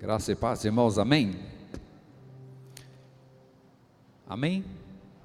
Graça 0.00 0.30
e 0.30 0.36
paz, 0.36 0.64
irmãos, 0.64 0.96
amém? 0.96 1.34
Amém? 4.28 4.64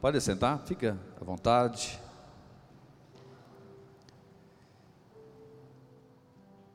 Pode 0.02 0.20
sentar, 0.20 0.66
fica 0.66 0.98
à 1.22 1.24
vontade. 1.24 2.00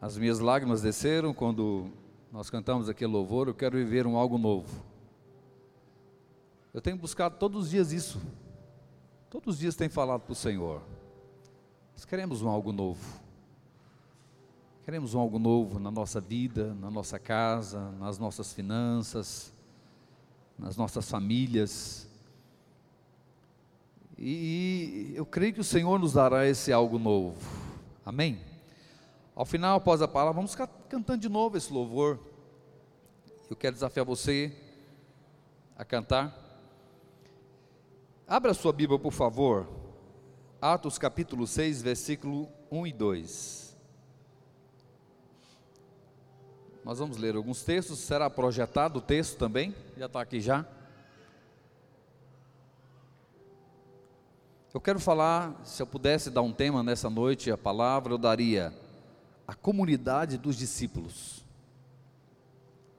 As 0.01 0.17
minhas 0.17 0.39
lágrimas 0.39 0.81
desceram 0.81 1.35
quando 1.35 1.91
nós 2.31 2.49
cantamos 2.49 2.89
aquele 2.89 3.11
louvor, 3.11 3.49
eu 3.49 3.55
quero 3.55 3.77
viver 3.77 4.07
um 4.07 4.17
algo 4.17 4.39
novo. 4.39 4.81
Eu 6.73 6.81
tenho 6.81 6.97
buscado 6.97 7.37
todos 7.37 7.65
os 7.65 7.71
dias 7.71 7.91
isso. 7.91 8.23
Todos 9.29 9.55
os 9.55 9.59
dias 9.59 9.75
tenho 9.75 9.91
falado 9.91 10.21
para 10.21 10.33
o 10.33 10.37
Senhor. 10.37 10.83
Nós 11.97 12.05
queremos 12.05 12.43
um 12.43 12.49
algo 12.49 12.71
novo. 12.71 13.28
Queremos 14.89 15.13
um 15.13 15.21
algo 15.21 15.39
novo 15.39 15.79
na 15.79 15.91
nossa 15.91 16.19
vida, 16.19 16.73
na 16.73 16.91
nossa 16.91 17.19
casa, 17.19 17.91
nas 18.01 18.19
nossas 18.19 18.55
finanças, 18.55 19.53
nas 20.59 20.79
nossas 20.79 21.11
famílias. 21.11 22.09
E 24.17 25.13
eu 25.15 25.27
creio 25.27 25.53
que 25.53 25.61
o 25.61 25.65
Senhor 25.65 25.99
nos 25.99 26.15
dará 26.15 26.47
esse 26.47 26.73
algo 26.73 26.99
novo. 26.99 27.37
Amém? 28.03 28.41
Ao 29.35 29.45
final, 29.45 29.77
após 29.77 30.01
a 30.01 30.09
palavra, 30.09 30.33
vamos 30.33 30.53
ficar 30.53 30.69
cantando 30.89 31.21
de 31.21 31.29
novo 31.29 31.59
esse 31.59 31.71
louvor. 31.71 32.19
Eu 33.51 33.57
quero 33.57 33.75
desafiar 33.75 34.07
você 34.07 34.57
a 35.77 35.85
cantar. 35.85 36.35
Abra 38.27 38.55
sua 38.55 38.73
Bíblia, 38.73 38.99
por 38.99 39.13
favor. 39.13 39.69
Atos 40.63 40.97
capítulo 40.97 41.47
6, 41.47 41.83
versículo 41.83 42.49
1 42.71 42.87
e 42.87 42.93
2. 42.95 43.68
Nós 46.89 46.99
vamos 46.99 47.19
ler 47.19 47.37
alguns 47.37 47.63
textos, 47.63 47.99
será 47.99 48.31
projetado 48.31 48.99
o 48.99 49.03
texto 49.03 49.37
também, 49.37 49.75
já 49.95 50.07
está 50.07 50.23
aqui 50.23 50.41
já. 50.41 50.65
Eu 54.73 54.81
quero 54.81 54.99
falar, 54.99 55.55
se 55.67 55.83
eu 55.83 55.87
pudesse 55.87 56.31
dar 56.31 56.41
um 56.41 56.51
tema 56.51 56.83
nessa 56.83 57.11
noite, 57.11 57.51
a 57.51 57.59
palavra, 57.59 58.15
eu 58.15 58.17
daria 58.17 58.73
a 59.47 59.55
comunidade 59.55 60.39
dos 60.39 60.57
discípulos. 60.57 61.45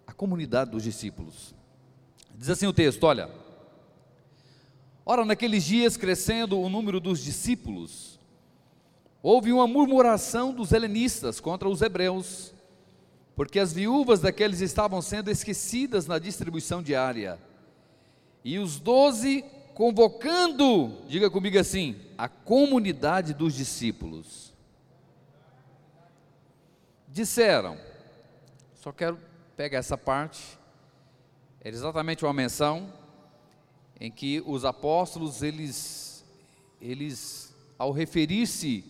A 0.05 0.13
comunidade 0.13 0.69
dos 0.69 0.83
discípulos. 0.83 1.55
Diz 2.35 2.51
assim 2.51 2.67
o 2.67 2.73
texto: 2.73 3.03
olha. 3.05 3.27
Ora, 5.03 5.25
naqueles 5.25 5.63
dias, 5.63 5.97
crescendo 5.97 6.59
o 6.59 6.69
número 6.69 6.99
dos 6.99 7.21
discípulos, 7.21 8.19
houve 9.23 9.51
uma 9.51 9.65
murmuração 9.65 10.53
dos 10.53 10.73
helenistas 10.73 11.39
contra 11.39 11.67
os 11.67 11.81
hebreus 11.81 12.53
porque 13.39 13.57
as 13.57 13.71
viúvas 13.71 14.19
daqueles 14.19 14.59
estavam 14.59 15.01
sendo 15.01 15.31
esquecidas 15.31 16.05
na 16.05 16.19
distribuição 16.19 16.83
diária. 16.83 17.39
E 18.43 18.59
os 18.59 18.81
doze 18.81 19.45
convocando, 19.73 20.97
diga 21.07 21.29
comigo 21.29 21.57
assim, 21.57 21.95
a 22.17 22.27
comunidade 22.27 23.33
dos 23.33 23.53
discípulos. 23.53 24.53
Disseram, 27.07 27.77
só 28.75 28.91
quero 28.91 29.17
pegar 29.55 29.77
essa 29.77 29.97
parte, 29.97 30.59
é 31.63 31.69
exatamente 31.69 32.25
uma 32.25 32.33
menção 32.33 32.93
em 34.01 34.11
que 34.11 34.43
os 34.45 34.65
apóstolos, 34.65 35.41
eles, 35.41 36.25
eles 36.81 37.55
ao 37.77 37.93
referir-se 37.93 38.83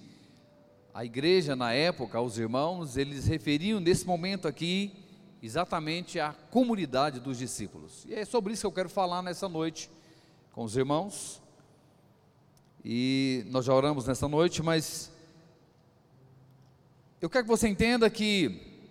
a 1.00 1.06
igreja 1.06 1.56
na 1.56 1.72
época, 1.72 2.20
os 2.20 2.38
irmãos, 2.38 2.98
eles 2.98 3.26
referiam 3.26 3.80
nesse 3.80 4.06
momento 4.06 4.50
aqui 4.50 4.92
exatamente 5.42 6.20
a 6.20 6.34
comunidade 6.52 7.22
dos 7.22 7.38
discípulos. 7.38 8.04
E 8.06 8.14
é 8.14 8.26
sobre 8.26 8.52
isso 8.52 8.64
que 8.64 8.68
eu 8.68 8.72
quero 8.74 8.90
falar 8.90 9.22
nessa 9.22 9.48
noite 9.48 9.90
com 10.52 10.62
os 10.62 10.76
irmãos. 10.76 11.42
E 12.84 13.46
nós 13.48 13.64
já 13.64 13.74
oramos 13.74 14.08
nessa 14.08 14.28
noite, 14.28 14.62
mas 14.62 15.10
eu 17.22 17.30
quero 17.30 17.46
que 17.46 17.50
você 17.50 17.70
entenda 17.70 18.10
que 18.10 18.84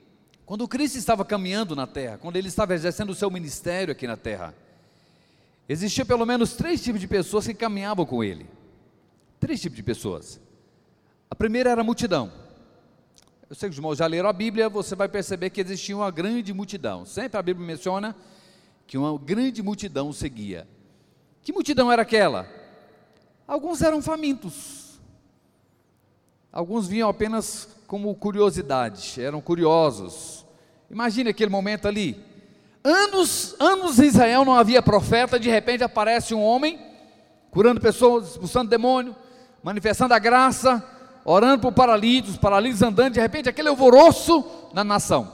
quando 0.47 0.67
Cristo 0.67 0.97
estava 0.97 1.27
caminhando 1.27 1.77
na 1.77 1.87
terra, 1.87 2.17
quando 2.17 2.37
ele 2.37 2.49
estava 2.49 2.73
exercendo 2.73 3.11
o 3.11 3.15
seu 3.15 3.31
ministério 3.31 3.93
aqui 3.93 4.07
na 4.07 4.17
terra, 4.17 4.55
existia 5.69 6.07
pelo 6.07 6.25
menos 6.25 6.55
três 6.55 6.83
tipos 6.83 7.03
de 7.03 7.07
pessoas 7.07 7.47
que 7.47 7.53
caminhavam 7.53 8.07
com 8.07 8.25
ele. 8.25 8.47
Três 9.39 9.61
tipos 9.61 9.77
de 9.77 9.83
pessoas. 9.83 10.41
A 11.31 11.35
primeira 11.35 11.71
era 11.71 11.81
a 11.81 11.85
multidão. 11.85 12.33
Eu 13.49 13.57
sei 13.57 13.69
que 13.69 13.73
os 13.73 13.79
irmãos 13.79 13.97
já 13.97 14.07
leram 14.07 14.29
a 14.29 14.33
Bíblia, 14.33 14.69
você 14.69 14.95
vai 14.95 15.09
perceber 15.09 15.51
que 15.51 15.61
existia 15.61 15.97
uma 15.97 16.11
grande 16.11 16.53
multidão. 16.53 17.07
Sempre 17.07 17.39
a 17.39 17.43
Bíblia 17.43 17.67
menciona 17.67 18.15
que 18.87 18.99
uma 18.99 19.19
grande 19.19 19.63
multidão 19.63 20.13
seguia. 20.13 20.69
Que 21.43 21.53
multidão 21.53 21.91
era 21.91 22.03
aquela? 22.03 22.47
Alguns 23.47 23.81
eram 23.81 24.03
famintos. 24.03 25.01
Alguns 26.53 26.87
vinham 26.87 27.09
apenas 27.09 27.69
como 27.87 28.15
curiosidade, 28.15 29.23
eram 29.23 29.41
curiosos. 29.41 30.45
Imagine 30.91 31.31
aquele 31.31 31.51
momento 31.51 31.89
ali. 31.89 32.23
Anos, 32.85 33.57
anos 33.59 33.99
em 33.99 34.07
Israel 34.07 34.45
não 34.45 34.55
havia 34.55 34.83
profeta, 34.83 35.41
de 35.41 35.49
repente 35.49 35.83
aparece 35.83 36.35
um 36.35 36.43
homem 36.43 36.79
curando 37.51 37.81
pessoas, 37.81 38.33
expulsando 38.33 38.71
demônio, 38.71 39.17
manifestando 39.63 40.15
a 40.15 40.19
graça, 40.19 40.85
orando 41.31 41.61
por 41.61 41.73
paralíticos, 41.73 42.39
paralíticos 42.39 42.81
andando, 42.81 43.13
de 43.13 43.21
repente 43.21 43.51
aquele 43.51 43.69
alvoroço 43.69 44.43
na 44.73 44.83
nação. 44.83 45.31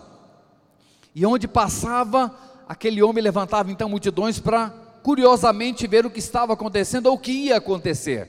E 1.15 1.25
onde 1.25 1.47
passava, 1.47 2.37
aquele 2.69 3.00
homem 3.00 3.22
levantava 3.22 3.71
então 3.71 3.88
multidões 3.88 4.41
para 4.41 4.71
curiosamente 5.04 5.87
ver 5.87 6.04
o 6.04 6.10
que 6.10 6.19
estava 6.19 6.54
acontecendo 6.54 7.06
ou 7.06 7.15
o 7.15 7.19
que 7.19 7.31
ia 7.31 7.59
acontecer. 7.59 8.28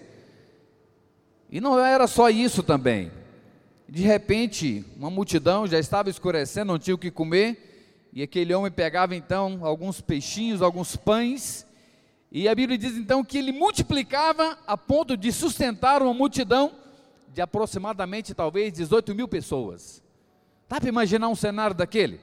E 1.50 1.59
não 1.59 1.80
era 1.80 2.06
só 2.06 2.30
isso 2.30 2.62
também. 2.62 3.12
De 3.90 4.04
repente, 4.04 4.86
uma 4.96 5.09
multidão 5.09 5.66
já 5.66 5.80
estava 5.80 6.08
escurecendo, 6.08 6.72
não 6.72 6.78
tinha 6.78 6.94
o 6.94 7.00
que 7.00 7.09
comer, 7.09 8.08
e 8.14 8.22
aquele 8.22 8.54
homem 8.54 8.72
pegava 8.72 9.16
então 9.16 9.62
alguns 9.64 10.02
peixinhos, 10.02 10.62
alguns 10.62 10.96
pães, 10.96 11.66
e 12.31 12.48
a 12.48 12.54
Bíblia 12.54 12.78
diz 12.78 12.96
então 12.96 13.24
que 13.24 13.40
ele 13.40 13.52
multiplicava 13.52 14.56
a 14.68 14.78
ponto 14.78 15.18
de 15.18 15.31
sustentar 15.31 16.04
uma 16.04 16.14
multidão 16.14 16.84
de 17.35 17.41
aproximadamente 17.41 18.34
talvez 18.34 18.72
18 18.72 19.13
mil 19.13 19.28
pessoas. 19.28 20.01
Dá 20.69 20.79
para 20.79 20.88
imaginar 20.88 21.28
um 21.28 21.35
cenário 21.35 21.75
daquele? 21.75 22.22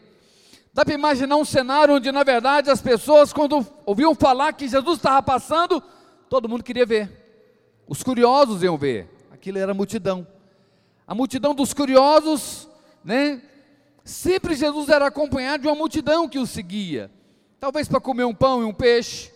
Dá 0.73 0.87
para 0.87 0.95
imaginar 0.95 1.37
um 1.37 1.45
cenário 1.45 1.97
onde, 1.97 2.11
na 2.11 2.25
verdade, 2.25 2.71
as 2.71 2.81
pessoas, 2.81 3.31
quando 3.31 3.65
ouviam 3.85 4.15
falar 4.15 4.55
que 4.55 4.67
Jesus 4.67 4.97
estava 4.97 5.23
passando, 5.23 5.83
todo 6.31 6.49
mundo 6.49 6.65
queria 6.65 6.87
ver. 6.87 7.11
Os 7.87 8.03
curiosos 8.03 8.63
iam 8.63 8.79
ver. 8.79 9.07
Aquilo 9.31 9.59
era 9.59 9.73
a 9.73 9.75
multidão. 9.75 10.27
A 11.07 11.15
multidão 11.15 11.55
dos 11.55 11.75
curiosos, 11.75 12.67
né? 13.05 13.43
Sempre 14.03 14.55
Jesus 14.55 14.89
era 14.89 15.09
acompanhado 15.09 15.61
de 15.61 15.69
uma 15.69 15.77
multidão 15.77 16.27
que 16.27 16.39
o 16.39 16.47
seguia. 16.47 17.11
Talvez 17.61 17.87
para 17.87 18.01
comer 18.01 18.25
um 18.25 18.35
pão 18.35 18.63
e 18.63 18.65
um 18.65 18.73
peixe, 18.73 19.31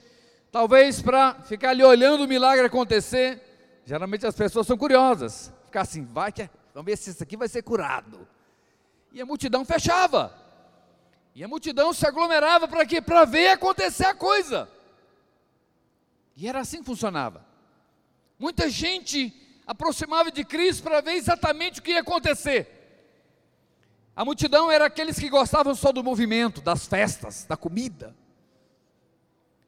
talvez 0.50 1.02
para 1.02 1.34
ficar 1.42 1.68
ali 1.68 1.84
olhando 1.84 2.24
o 2.24 2.28
milagre 2.28 2.64
acontecer. 2.64 3.42
Geralmente 3.84 4.26
as 4.26 4.34
pessoas 4.34 4.66
são 4.66 4.78
curiosas 4.78 5.54
ficar 5.66 5.82
assim, 5.82 6.04
vai 6.04 6.32
que 6.32 6.42
é, 6.42 6.50
vamos 6.72 6.86
ver 6.86 6.96
se 6.96 7.10
isso 7.10 7.22
aqui 7.22 7.36
vai 7.36 7.48
ser 7.48 7.62
curado. 7.62 8.26
E 9.12 9.20
a 9.20 9.26
multidão 9.26 9.64
fechava. 9.64 10.34
E 11.34 11.44
a 11.44 11.48
multidão 11.48 11.92
se 11.92 12.06
aglomerava 12.06 12.66
para 12.66 12.86
quê? 12.86 13.00
Para 13.00 13.24
ver 13.24 13.48
acontecer 13.48 14.06
a 14.06 14.14
coisa. 14.14 14.68
E 16.36 16.48
era 16.48 16.60
assim 16.60 16.78
que 16.78 16.86
funcionava. 16.86 17.44
Muita 18.38 18.68
gente 18.70 19.34
aproximava 19.66 20.30
de 20.30 20.44
Cristo 20.44 20.82
para 20.82 21.00
ver 21.00 21.12
exatamente 21.12 21.80
o 21.80 21.82
que 21.82 21.92
ia 21.92 22.00
acontecer. 22.00 22.72
A 24.14 24.24
multidão 24.24 24.70
era 24.70 24.86
aqueles 24.86 25.18
que 25.18 25.28
gostavam 25.28 25.74
só 25.74 25.92
do 25.92 26.02
movimento, 26.02 26.62
das 26.62 26.86
festas, 26.86 27.44
da 27.44 27.56
comida. 27.56 28.14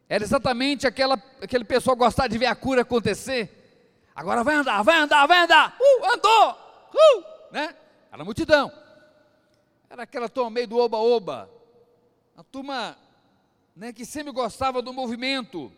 Era 0.09 0.25
exatamente 0.25 0.87
aquela, 0.87 1.23
aquele 1.43 1.65
pessoal 1.65 1.95
gostar 1.95 2.29
de 2.29 2.39
ver 2.39 2.47
a 2.47 2.55
cura 2.55 2.81
acontecer. 2.81 3.58
Agora 4.19 4.43
vai 4.43 4.57
andar, 4.57 4.83
vai 4.83 4.99
andar, 4.99 5.27
vai 5.29 5.39
andar. 5.45 5.79
Uh, 5.81 6.13
andou! 6.13 6.51
Uh, 6.93 7.53
né? 7.53 7.73
Era 8.11 8.25
multidão. 8.25 8.73
Era 9.89 10.03
aquela 10.03 10.29
turma 10.29 10.51
meio 10.51 10.67
do 10.67 10.77
oba-oba. 10.77 11.49
A 12.37 12.43
turma 12.43 12.99
né, 13.77 13.93
que 13.93 14.05
sempre 14.05 14.33
gostava 14.33 14.83
do 14.83 14.93
movimento. 14.93 15.73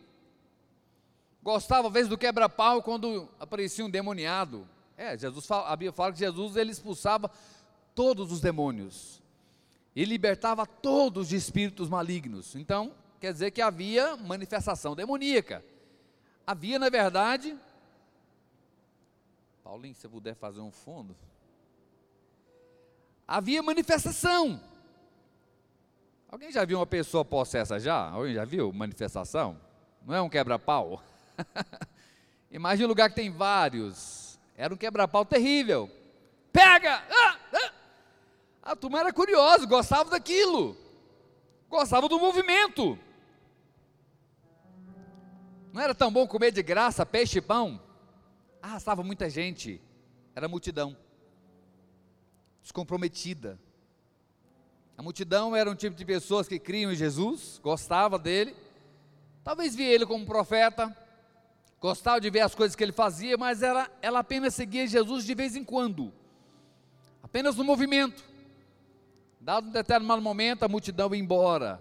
Gostava, 1.42 1.88
às 1.88 1.92
vezes, 1.92 2.08
do 2.08 2.16
quebra-pau 2.16 2.82
quando 2.82 3.28
aparecia 3.38 3.84
um 3.84 3.90
demoniado. 3.90 4.66
É, 4.96 5.18
Jesus 5.18 5.44
fala, 5.44 5.68
a 5.68 5.76
Bíblia 5.76 5.92
fala 5.92 6.10
que 6.10 6.20
Jesus 6.20 6.56
ele 6.56 6.70
expulsava 6.70 7.30
todos 7.94 8.32
os 8.32 8.40
demônios. 8.40 9.22
E 9.94 10.02
libertava 10.06 10.64
todos 10.64 11.26
os 11.26 11.32
espíritos 11.34 11.90
malignos. 11.90 12.56
Então, 12.56 12.94
quer 13.20 13.34
dizer 13.34 13.50
que 13.50 13.60
havia 13.60 14.16
manifestação 14.16 14.96
demoníaca. 14.96 15.62
Havia, 16.46 16.78
na 16.78 16.88
verdade, 16.88 17.54
Paulinho, 19.70 19.94
se 19.94 20.00
você 20.00 20.08
puder 20.08 20.34
fazer 20.34 20.58
um 20.60 20.72
fundo. 20.72 21.16
Havia 23.24 23.62
manifestação. 23.62 24.60
Alguém 26.28 26.50
já 26.50 26.64
viu 26.64 26.80
uma 26.80 26.86
pessoa 26.86 27.24
possessa 27.24 27.78
já? 27.78 28.10
Alguém 28.10 28.34
já 28.34 28.44
viu 28.44 28.72
manifestação? 28.72 29.56
Não 30.04 30.12
é 30.12 30.20
um 30.20 30.28
quebra-pau? 30.28 31.00
Imagina 32.50 32.86
um 32.86 32.88
lugar 32.88 33.10
que 33.10 33.14
tem 33.14 33.30
vários. 33.30 34.40
Era 34.56 34.74
um 34.74 34.76
quebra-pau 34.76 35.24
terrível. 35.24 35.88
Pega! 36.52 37.04
Ah, 37.08 37.38
ah. 37.52 37.72
A 38.72 38.74
turma 38.74 38.98
era 38.98 39.12
curiosa, 39.12 39.66
gostava 39.66 40.10
daquilo. 40.10 40.76
Gostava 41.68 42.08
do 42.08 42.18
movimento. 42.18 42.98
Não 45.72 45.80
era 45.80 45.94
tão 45.94 46.12
bom 46.12 46.26
comer 46.26 46.50
de 46.50 46.60
graça 46.60 47.06
peixe 47.06 47.38
e 47.38 47.40
pão? 47.40 47.80
Arrastava 48.62 49.02
muita 49.02 49.28
gente. 49.28 49.80
Era 50.34 50.48
multidão. 50.48 50.96
Descomprometida 52.62 53.58
a 55.00 55.02
multidão 55.02 55.56
era 55.56 55.70
um 55.70 55.74
tipo 55.74 55.96
de 55.96 56.04
pessoas 56.04 56.46
que 56.46 56.58
criam 56.58 56.92
em 56.92 56.94
Jesus, 56.94 57.58
gostava 57.62 58.18
dele, 58.18 58.54
talvez 59.42 59.74
via 59.74 59.88
ele 59.88 60.04
como 60.04 60.26
profeta, 60.26 60.94
gostava 61.80 62.20
de 62.20 62.28
ver 62.28 62.40
as 62.40 62.54
coisas 62.54 62.76
que 62.76 62.84
ele 62.84 62.92
fazia, 62.92 63.38
mas 63.38 63.62
ela, 63.62 63.90
ela 64.02 64.18
apenas 64.18 64.54
seguia 64.54 64.86
Jesus 64.86 65.24
de 65.24 65.34
vez 65.34 65.56
em 65.56 65.64
quando, 65.64 66.12
apenas 67.22 67.56
no 67.56 67.64
movimento. 67.64 68.22
Dado 69.40 69.68
um 69.68 69.72
determinado 69.72 70.20
momento, 70.20 70.64
a 70.64 70.68
multidão 70.68 71.14
ia 71.14 71.20
embora. 71.22 71.80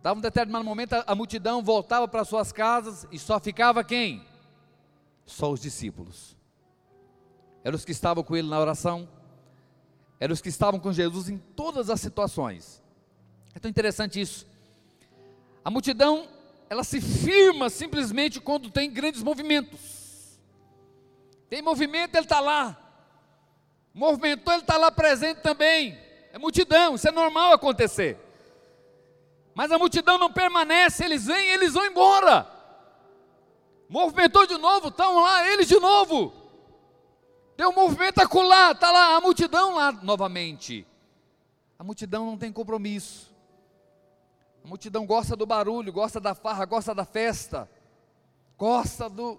Dado 0.00 0.18
um 0.18 0.22
determinado 0.22 0.64
momento, 0.64 0.92
a, 0.92 1.02
a 1.08 1.14
multidão 1.16 1.60
voltava 1.60 2.06
para 2.06 2.24
suas 2.24 2.52
casas 2.52 3.04
e 3.10 3.18
só 3.18 3.40
ficava 3.40 3.82
quem? 3.82 4.24
Só 5.26 5.50
os 5.50 5.60
discípulos. 5.60 6.36
Eram 7.62 7.76
os 7.76 7.84
que 7.84 7.92
estavam 7.92 8.22
com 8.22 8.36
ele 8.36 8.48
na 8.48 8.60
oração, 8.60 9.08
eram 10.20 10.32
os 10.32 10.40
que 10.40 10.48
estavam 10.48 10.78
com 10.78 10.92
Jesus 10.92 11.28
em 11.28 11.38
todas 11.38 11.88
as 11.90 12.00
situações. 12.00 12.82
É 13.54 13.58
tão 13.58 13.70
interessante 13.70 14.20
isso. 14.20 14.46
A 15.64 15.70
multidão, 15.70 16.28
ela 16.68 16.84
se 16.84 17.00
firma 17.00 17.70
simplesmente 17.70 18.40
quando 18.40 18.70
tem 18.70 18.90
grandes 18.90 19.22
movimentos. 19.22 20.38
Tem 21.48 21.62
movimento, 21.62 22.16
ele 22.16 22.24
está 22.24 22.40
lá. 22.40 22.78
Movimentou, 23.94 24.52
ele 24.52 24.62
está 24.62 24.76
lá 24.76 24.90
presente 24.90 25.40
também. 25.40 25.98
É 26.32 26.38
multidão, 26.38 26.96
isso 26.96 27.08
é 27.08 27.12
normal 27.12 27.52
acontecer. 27.52 28.18
Mas 29.54 29.70
a 29.70 29.78
multidão 29.78 30.18
não 30.18 30.32
permanece, 30.32 31.04
eles 31.04 31.26
vêm, 31.26 31.48
eles 31.50 31.74
vão 31.74 31.86
embora. 31.86 32.53
Movimentou 33.94 34.44
de 34.44 34.58
novo, 34.58 34.88
estão 34.88 35.20
lá, 35.20 35.48
eles 35.48 35.68
de 35.68 35.78
novo. 35.78 36.32
Tem 37.56 37.64
um 37.64 37.72
movimento 37.72 38.18
acolá, 38.18 38.72
está 38.72 38.90
lá 38.90 39.14
a 39.14 39.20
multidão 39.20 39.76
lá 39.76 39.92
novamente. 39.92 40.84
A 41.78 41.84
multidão 41.84 42.26
não 42.26 42.36
tem 42.36 42.52
compromisso. 42.52 43.32
A 44.64 44.66
multidão 44.66 45.06
gosta 45.06 45.36
do 45.36 45.46
barulho, 45.46 45.92
gosta 45.92 46.18
da 46.18 46.34
farra, 46.34 46.64
gosta 46.64 46.92
da 46.92 47.04
festa, 47.04 47.70
gosta 48.58 49.08
do. 49.08 49.38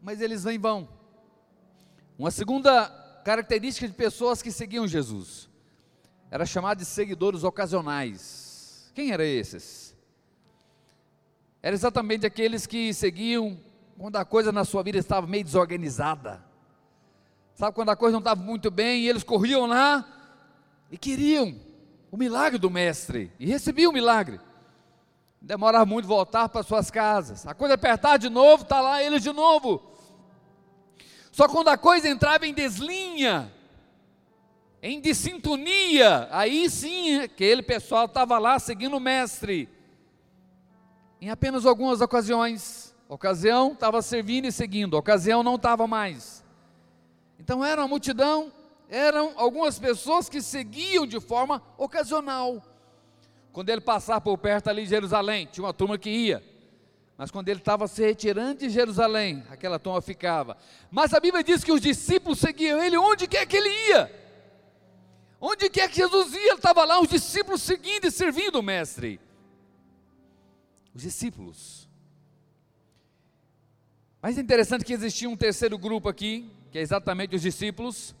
Mas 0.00 0.20
eles 0.20 0.44
vêm 0.44 0.56
vão. 0.56 0.88
Uma 2.16 2.30
segunda 2.30 2.88
característica 3.24 3.88
de 3.88 3.94
pessoas 3.94 4.40
que 4.40 4.52
seguiam 4.52 4.86
Jesus 4.86 5.50
era 6.30 6.46
chamada 6.46 6.78
de 6.78 6.84
seguidores 6.84 7.42
ocasionais. 7.42 8.92
Quem 8.94 9.10
eram 9.10 9.24
esses? 9.24 9.87
Era 11.62 11.74
exatamente 11.74 12.26
aqueles 12.26 12.66
que 12.66 12.92
seguiam 12.94 13.58
quando 13.98 14.16
a 14.16 14.24
coisa 14.24 14.52
na 14.52 14.64
sua 14.64 14.82
vida 14.82 14.98
estava 14.98 15.26
meio 15.26 15.44
desorganizada 15.44 16.48
Sabe 17.58 17.74
quando 17.74 17.88
a 17.88 17.96
coisa 17.96 18.12
não 18.12 18.20
estava 18.20 18.40
muito 18.40 18.70
bem, 18.70 19.00
e 19.00 19.08
eles 19.08 19.24
corriam 19.24 19.66
lá 19.66 20.06
e 20.92 20.96
queriam 20.96 21.56
o 22.08 22.16
milagre 22.16 22.56
do 22.56 22.70
mestre, 22.70 23.32
e 23.36 23.46
recebiam 23.46 23.90
o 23.90 23.92
milagre. 23.92 24.38
Demorava 25.42 25.84
muito 25.84 26.06
voltar 26.06 26.48
para 26.48 26.62
suas 26.62 26.88
casas. 26.88 27.44
A 27.48 27.54
coisa 27.54 27.74
apertar 27.74 28.16
de 28.16 28.28
novo, 28.28 28.62
está 28.62 28.80
lá 28.80 29.02
eles 29.02 29.24
de 29.24 29.32
novo. 29.32 29.82
Só 31.32 31.48
quando 31.48 31.66
a 31.66 31.76
coisa 31.76 32.08
entrava 32.08 32.46
em 32.46 32.54
deslinha, 32.54 33.52
em 34.80 35.00
dissintonia, 35.00 36.28
aí 36.30 36.70
sim 36.70 37.18
aquele 37.18 37.62
pessoal 37.62 38.04
estava 38.04 38.38
lá 38.38 38.60
seguindo 38.60 38.96
o 38.96 39.00
mestre. 39.00 39.68
Em 41.20 41.30
apenas 41.30 41.66
algumas 41.66 42.00
ocasiões, 42.00 42.94
ocasião 43.08 43.72
estava 43.72 44.00
servindo 44.02 44.46
e 44.46 44.52
seguindo, 44.52 44.94
ocasião 44.94 45.42
não 45.42 45.56
estava 45.56 45.86
mais. 45.86 46.44
Então 47.38 47.64
era 47.64 47.82
uma 47.82 47.88
multidão, 47.88 48.52
eram 48.88 49.32
algumas 49.36 49.78
pessoas 49.78 50.28
que 50.28 50.40
seguiam 50.40 51.06
de 51.06 51.18
forma 51.20 51.62
ocasional. 51.76 52.62
Quando 53.52 53.70
ele 53.70 53.80
passava 53.80 54.20
por 54.20 54.38
perto 54.38 54.68
ali 54.68 54.84
de 54.84 54.90
Jerusalém, 54.90 55.48
tinha 55.50 55.64
uma 55.64 55.74
turma 55.74 55.98
que 55.98 56.10
ia. 56.10 56.44
Mas 57.16 57.32
quando 57.32 57.48
ele 57.48 57.58
estava 57.58 57.88
se 57.88 58.00
retirando 58.00 58.60
de 58.60 58.70
Jerusalém, 58.70 59.42
aquela 59.50 59.76
turma 59.80 60.00
ficava. 60.00 60.56
Mas 60.88 61.12
a 61.12 61.18
Bíblia 61.18 61.42
diz 61.42 61.64
que 61.64 61.72
os 61.72 61.80
discípulos 61.80 62.38
seguiam 62.38 62.80
ele 62.80 62.96
onde 62.96 63.26
quer 63.26 63.44
que 63.44 63.56
ele 63.56 63.68
ia. 63.88 64.14
Onde 65.40 65.68
quer 65.68 65.88
que 65.88 65.96
Jesus 65.96 66.32
ia, 66.32 66.40
ele 66.40 66.54
estava 66.54 66.84
lá, 66.84 67.00
os 67.00 67.08
discípulos 67.08 67.60
seguindo 67.62 68.04
e 68.04 68.10
servindo 68.12 68.60
o 68.60 68.62
Mestre. 68.62 69.20
Os 70.98 71.02
discípulos. 71.02 71.88
Mas 74.20 74.36
é 74.36 74.40
interessante 74.40 74.84
que 74.84 74.92
existia 74.92 75.30
um 75.30 75.36
terceiro 75.36 75.78
grupo 75.78 76.08
aqui, 76.08 76.50
que 76.72 76.78
é 76.78 76.80
exatamente 76.80 77.36
os 77.36 77.42
discípulos. 77.42 78.16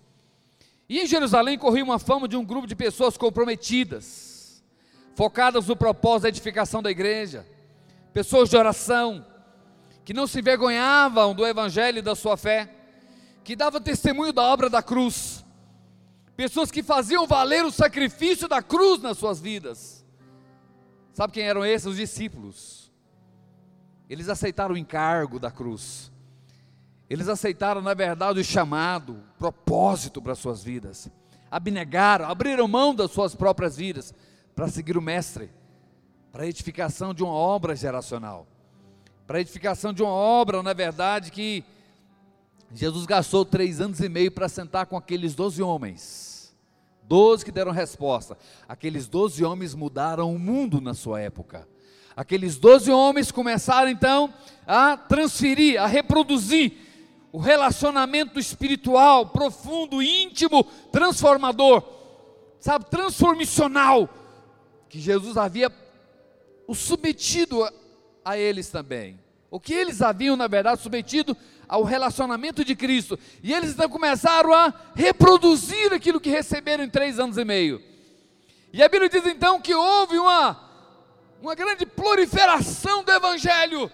E 0.88 1.00
em 1.00 1.06
Jerusalém 1.08 1.58
corria 1.58 1.82
uma 1.82 1.98
fama 1.98 2.28
de 2.28 2.36
um 2.36 2.44
grupo 2.44 2.68
de 2.68 2.76
pessoas 2.76 3.16
comprometidas, 3.16 4.62
focadas 5.16 5.66
no 5.66 5.74
propósito 5.74 6.22
da 6.22 6.28
edificação 6.28 6.80
da 6.80 6.88
igreja, 6.88 7.44
pessoas 8.14 8.48
de 8.48 8.56
oração, 8.56 9.26
que 10.04 10.14
não 10.14 10.28
se 10.28 10.38
envergonhavam 10.38 11.34
do 11.34 11.44
evangelho 11.44 11.98
e 11.98 12.02
da 12.02 12.14
sua 12.14 12.36
fé, 12.36 12.72
que 13.42 13.56
davam 13.56 13.80
testemunho 13.80 14.32
da 14.32 14.44
obra 14.44 14.70
da 14.70 14.84
cruz, 14.84 15.44
pessoas 16.36 16.70
que 16.70 16.84
faziam 16.84 17.26
valer 17.26 17.64
o 17.64 17.72
sacrifício 17.72 18.46
da 18.46 18.62
cruz 18.62 19.02
nas 19.02 19.18
suas 19.18 19.40
vidas. 19.40 20.06
Sabe 21.18 21.32
quem 21.32 21.42
eram 21.42 21.66
esses? 21.66 21.86
Os 21.86 21.96
discípulos. 21.96 22.92
Eles 24.08 24.28
aceitaram 24.28 24.74
o 24.74 24.78
encargo 24.78 25.40
da 25.40 25.50
cruz 25.50 26.12
eles 27.08 27.28
aceitaram, 27.28 27.80
na 27.80 27.94
verdade, 27.94 28.40
o 28.40 28.44
chamado, 28.44 29.12
o 29.14 29.38
propósito 29.38 30.20
para 30.20 30.34
suas 30.34 30.62
vidas. 30.62 31.10
Abnegaram, 31.50 32.26
abriram 32.26 32.68
mão 32.68 32.94
das 32.94 33.10
suas 33.10 33.34
próprias 33.34 33.76
vidas 33.76 34.12
para 34.54 34.68
seguir 34.68 34.98
o 34.98 35.02
Mestre, 35.02 35.50
para 36.30 36.42
a 36.42 36.46
edificação 36.46 37.14
de 37.14 37.22
uma 37.22 37.32
obra 37.32 37.74
geracional, 37.74 38.46
para 39.26 39.38
a 39.38 39.40
edificação 39.40 39.92
de 39.92 40.02
uma 40.02 40.12
obra, 40.12 40.62
na 40.62 40.74
verdade, 40.74 41.30
que 41.30 41.64
Jesus 42.74 43.06
gastou 43.06 43.46
três 43.46 43.80
anos 43.80 44.00
e 44.00 44.08
meio 44.10 44.30
para 44.30 44.48
sentar 44.48 44.84
com 44.84 44.96
aqueles 44.96 45.34
doze 45.34 45.62
homens. 45.62 46.37
Doze 47.08 47.42
que 47.42 47.50
deram 47.50 47.72
resposta. 47.72 48.36
Aqueles 48.68 49.08
doze 49.08 49.42
homens 49.42 49.74
mudaram 49.74 50.30
o 50.34 50.38
mundo 50.38 50.78
na 50.78 50.92
sua 50.92 51.20
época. 51.20 51.66
Aqueles 52.14 52.56
doze 52.58 52.90
homens 52.90 53.32
começaram 53.32 53.88
então 53.88 54.32
a 54.66 54.94
transferir, 54.94 55.80
a 55.80 55.86
reproduzir 55.86 56.72
o 57.32 57.38
relacionamento 57.38 58.38
espiritual 58.38 59.26
profundo, 59.26 60.02
íntimo, 60.02 60.62
transformador, 60.92 61.82
sabe, 62.60 62.84
transformacional, 62.86 64.08
que 64.88 65.00
Jesus 65.00 65.38
havia 65.38 65.72
o 66.66 66.74
submetido 66.74 67.64
a, 67.64 67.72
a 68.24 68.36
eles 68.38 68.68
também. 68.68 69.18
O 69.50 69.58
que 69.58 69.72
eles 69.72 70.02
haviam, 70.02 70.36
na 70.36 70.46
verdade, 70.46 70.82
submetido 70.82 71.34
ao 71.68 71.82
relacionamento 71.82 72.64
de 72.64 72.74
Cristo. 72.74 73.18
E 73.42 73.52
eles 73.52 73.72
então 73.72 73.88
começaram 73.88 74.52
a 74.52 74.72
reproduzir 74.94 75.92
aquilo 75.92 76.20
que 76.20 76.30
receberam 76.30 76.84
em 76.84 76.90
três 76.90 77.18
anos 77.18 77.36
e 77.36 77.44
meio. 77.44 77.82
E 78.72 78.82
a 78.82 78.88
Bíblia 78.88 79.08
diz 79.08 79.24
então 79.26 79.60
que 79.60 79.74
houve 79.74 80.18
uma, 80.18 80.58
uma 81.42 81.54
grande 81.54 81.84
proliferação 81.84 83.02
do 83.02 83.12
Evangelho 83.12 83.90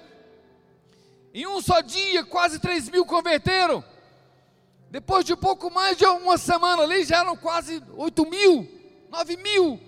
em 1.34 1.48
um 1.48 1.60
só 1.60 1.80
dia, 1.80 2.24
quase 2.24 2.60
3 2.60 2.88
mil 2.90 3.04
converteram. 3.04 3.82
Depois 4.88 5.24
de 5.24 5.34
pouco 5.34 5.68
mais 5.68 5.98
de 5.98 6.04
uma 6.06 6.38
semana 6.38 6.84
ali, 6.84 7.04
já 7.04 7.18
eram 7.18 7.36
quase 7.36 7.82
8 7.96 8.30
mil, 8.30 8.68
9 9.10 9.36
mil. 9.38 9.80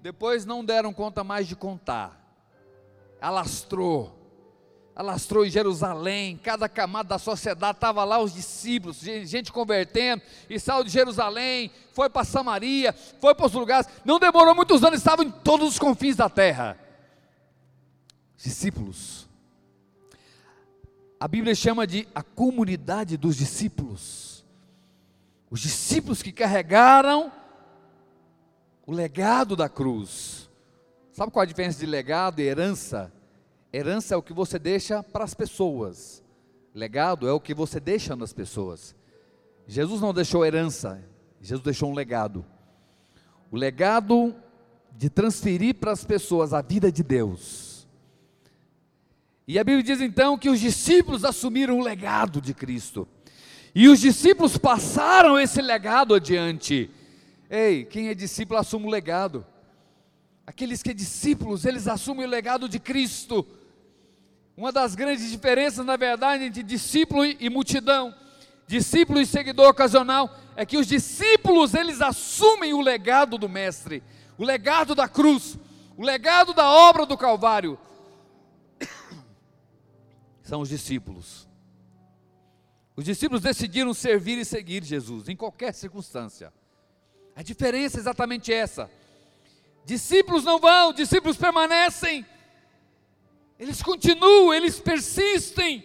Depois 0.00 0.46
não 0.46 0.64
deram 0.64 0.94
conta 0.94 1.22
mais 1.22 1.46
de 1.46 1.54
contar. 1.54 2.18
Alastrou. 3.20 4.17
Alastrou 4.98 5.46
em 5.46 5.50
Jerusalém, 5.50 6.36
cada 6.42 6.68
camada 6.68 7.10
da 7.10 7.18
sociedade 7.18 7.76
estava 7.76 8.02
lá, 8.02 8.18
os 8.18 8.34
discípulos, 8.34 8.98
gente 8.98 9.52
convertendo, 9.52 10.20
e 10.50 10.58
saiu 10.58 10.82
de 10.82 10.90
Jerusalém, 10.90 11.70
foi 11.92 12.10
para 12.10 12.24
Samaria, 12.24 12.92
foi 13.20 13.32
para 13.32 13.46
os 13.46 13.52
lugares, 13.52 13.88
não 14.04 14.18
demorou 14.18 14.56
muitos 14.56 14.82
anos, 14.82 14.98
estavam 14.98 15.24
em 15.24 15.30
todos 15.30 15.68
os 15.68 15.78
confins 15.78 16.16
da 16.16 16.28
terra. 16.28 16.76
Discípulos, 18.36 19.28
a 21.20 21.28
Bíblia 21.28 21.54
chama 21.54 21.86
de 21.86 22.08
a 22.12 22.24
comunidade 22.24 23.16
dos 23.16 23.36
discípulos. 23.36 24.44
Os 25.48 25.60
discípulos 25.60 26.22
que 26.24 26.32
carregaram 26.32 27.30
o 28.84 28.90
legado 28.90 29.54
da 29.54 29.68
cruz. 29.68 30.50
Sabe 31.12 31.30
qual 31.30 31.44
a 31.44 31.46
diferença 31.46 31.78
de 31.78 31.86
legado 31.86 32.40
e 32.40 32.42
herança? 32.42 33.12
Herança 33.72 34.14
é 34.14 34.16
o 34.16 34.22
que 34.22 34.32
você 34.32 34.58
deixa 34.58 35.02
para 35.02 35.24
as 35.24 35.34
pessoas. 35.34 36.22
Legado 36.74 37.28
é 37.28 37.32
o 37.32 37.40
que 37.40 37.54
você 37.54 37.78
deixa 37.78 38.16
nas 38.16 38.32
pessoas. 38.32 38.94
Jesus 39.66 40.00
não 40.00 40.14
deixou 40.14 40.44
herança, 40.44 41.04
Jesus 41.40 41.62
deixou 41.62 41.90
um 41.90 41.94
legado. 41.94 42.44
O 43.50 43.56
legado 43.56 44.34
de 44.96 45.10
transferir 45.10 45.74
para 45.74 45.92
as 45.92 46.04
pessoas 46.04 46.54
a 46.54 46.62
vida 46.62 46.90
de 46.90 47.02
Deus. 47.02 47.86
E 49.46 49.58
a 49.58 49.64
Bíblia 49.64 49.82
diz 49.82 50.00
então 50.00 50.36
que 50.36 50.48
os 50.50 50.60
discípulos 50.60 51.24
assumiram 51.24 51.78
o 51.78 51.82
legado 51.82 52.40
de 52.40 52.52
Cristo. 52.52 53.06
E 53.74 53.88
os 53.88 54.00
discípulos 54.00 54.58
passaram 54.58 55.38
esse 55.38 55.62
legado 55.62 56.14
adiante. 56.14 56.90
Ei, 57.48 57.84
quem 57.84 58.08
é 58.08 58.14
discípulo 58.14 58.58
assume 58.58 58.86
o 58.86 58.90
legado. 58.90 59.46
Aqueles 60.46 60.82
que 60.82 60.90
são 60.90 60.96
discípulos, 60.96 61.64
eles 61.64 61.86
assumem 61.86 62.26
o 62.26 62.28
legado 62.28 62.68
de 62.68 62.78
Cristo. 62.78 63.46
Uma 64.58 64.72
das 64.72 64.96
grandes 64.96 65.30
diferenças, 65.30 65.86
na 65.86 65.96
verdade, 65.96 66.42
entre 66.42 66.64
discípulo 66.64 67.24
e 67.24 67.48
multidão, 67.48 68.12
discípulo 68.66 69.20
e 69.20 69.24
seguidor 69.24 69.68
ocasional, 69.68 70.36
é 70.56 70.66
que 70.66 70.76
os 70.76 70.88
discípulos, 70.88 71.74
eles 71.74 72.00
assumem 72.00 72.74
o 72.74 72.80
legado 72.80 73.38
do 73.38 73.48
Mestre, 73.48 74.02
o 74.36 74.44
legado 74.44 74.96
da 74.96 75.08
cruz, 75.08 75.56
o 75.96 76.02
legado 76.02 76.52
da 76.52 76.68
obra 76.68 77.06
do 77.06 77.16
Calvário. 77.16 77.78
São 80.42 80.60
os 80.60 80.70
discípulos. 80.70 81.48
Os 82.96 83.04
discípulos 83.04 83.42
decidiram 83.42 83.94
servir 83.94 84.38
e 84.38 84.44
seguir 84.44 84.82
Jesus, 84.82 85.28
em 85.28 85.36
qualquer 85.36 85.72
circunstância. 85.72 86.52
A 87.36 87.44
diferença 87.44 87.98
é 87.98 88.00
exatamente 88.00 88.52
essa. 88.52 88.90
Discípulos 89.84 90.42
não 90.42 90.58
vão, 90.58 90.92
discípulos 90.92 91.36
permanecem. 91.36 92.26
Eles 93.58 93.82
continuam, 93.82 94.54
eles 94.54 94.78
persistem. 94.78 95.84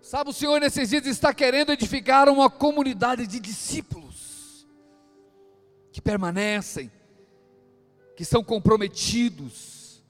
Sabe, 0.00 0.30
o 0.30 0.32
Senhor 0.32 0.60
nesses 0.60 0.90
dias 0.90 1.06
está 1.06 1.32
querendo 1.32 1.72
edificar 1.72 2.28
uma 2.28 2.48
comunidade 2.50 3.26
de 3.26 3.40
discípulos 3.40 4.66
que 5.92 6.00
permanecem, 6.00 6.90
que 8.16 8.24
são 8.24 8.42
comprometidos, 8.42 10.02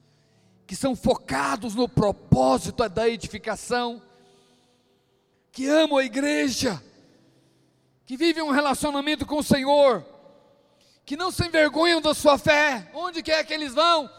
que 0.67 0.75
são 0.75 0.95
focados 0.95 1.75
no 1.75 1.87
propósito 1.87 2.87
da 2.89 3.07
edificação, 3.07 4.01
que 5.51 5.67
amam 5.67 5.97
a 5.97 6.05
igreja 6.05 6.81
que 8.05 8.15
vivem 8.15 8.43
um 8.43 8.51
relacionamento 8.51 9.25
com 9.25 9.39
o 9.39 9.43
Senhor, 9.43 10.05
que 11.05 11.17
não 11.17 11.31
se 11.31 11.45
envergonham 11.45 11.99
da 11.99 12.13
sua 12.13 12.37
fé, 12.37 12.89
onde 12.93 13.23
quer 13.23 13.43
que 13.43 13.53
eles 13.53 13.73
vão, 13.73 14.09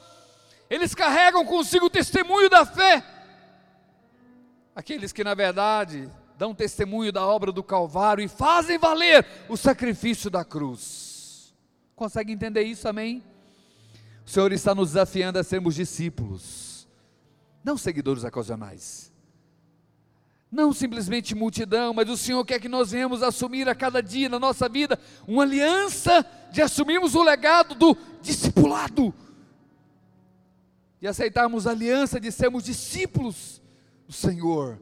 eles 0.69 0.95
carregam 0.95 1.45
consigo 1.45 1.87
o 1.87 1.91
testemunho 1.91 2.49
da 2.49 2.65
fé. 2.65 3.05
Aqueles 4.75 5.13
que, 5.13 5.25
na 5.25 5.35
verdade, 5.35 6.11
dão 6.37 6.55
testemunho 6.55 7.13
da 7.13 7.27
obra 7.27 7.51
do 7.51 7.63
Calvário 7.63 8.23
e 8.23 8.29
fazem 8.29 8.79
valer 8.79 9.27
o 9.49 9.57
sacrifício 9.57 10.31
da 10.31 10.45
cruz. 10.45 11.55
Consegue 11.95 12.33
entender 12.33 12.63
isso, 12.63 12.89
amém? 12.89 13.23
O 14.27 14.31
Senhor 14.31 14.53
está 14.53 14.75
nos 14.75 14.91
desafiando 14.91 15.39
a 15.39 15.45
sermos 15.45 15.75
discípulos, 15.75 16.87
não 17.65 17.79
seguidores 17.79 18.25
ocasionais 18.25 19.13
não 20.51 20.73
simplesmente 20.73 21.35
multidão, 21.35 21.93
mas 21.93 22.09
o 22.09 22.17
Senhor 22.17 22.45
quer 22.45 22.59
que 22.61 22.69
nós 22.69 22.91
venhamos 22.91 23.23
assumir 23.23 23.69
a 23.69 23.75
cada 23.75 24.03
dia 24.03 24.29
na 24.29 24.39
nossa 24.39 24.69
vida 24.69 24.99
uma 25.27 25.43
aliança 25.43 26.25
de 26.51 26.63
assumirmos 26.63 27.15
o 27.15 27.23
legado 27.23 27.75
do 27.75 27.97
discipulado, 28.23 29.15
de 31.07 31.11
aceitarmos 31.11 31.69
a 31.69 31.71
aliança 31.71 32.19
de 32.19 32.33
sermos 32.33 32.65
discípulos 32.65 33.63
do 34.09 34.13
Senhor, 34.13 34.77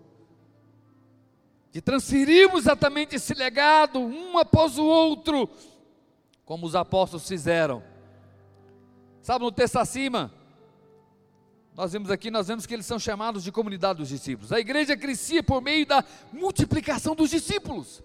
de 1.71 1.83
transferirmos 1.83 2.61
exatamente 2.61 3.17
esse 3.17 3.35
legado 3.35 3.99
um 3.99 4.39
após 4.39 4.79
o 4.79 4.85
outro, 4.85 5.47
como 6.47 6.65
os 6.65 6.75
apóstolos 6.75 7.29
fizeram. 7.29 7.83
Sabe 9.21 9.45
no 9.45 9.53
texto 9.53 9.77
acima, 9.77 10.33
nós 11.75 11.93
vemos 11.93 12.11
aqui, 12.11 12.31
nós 12.31 12.49
vemos 12.49 12.65
que 12.65 12.73
eles 12.73 12.87
são 12.87 12.99
chamados 12.99 13.45
de 13.45 13.53
comunidade 13.53 13.99
dos 13.99 14.09
discípulos. 14.09 14.51
A 14.51 14.59
igreja 14.59 14.97
crescia 14.97 15.43
por 15.43 15.61
meio 15.61 15.85
da 15.85 16.03
multiplicação 16.33 17.15
dos 17.15 17.29
discípulos. 17.29 18.03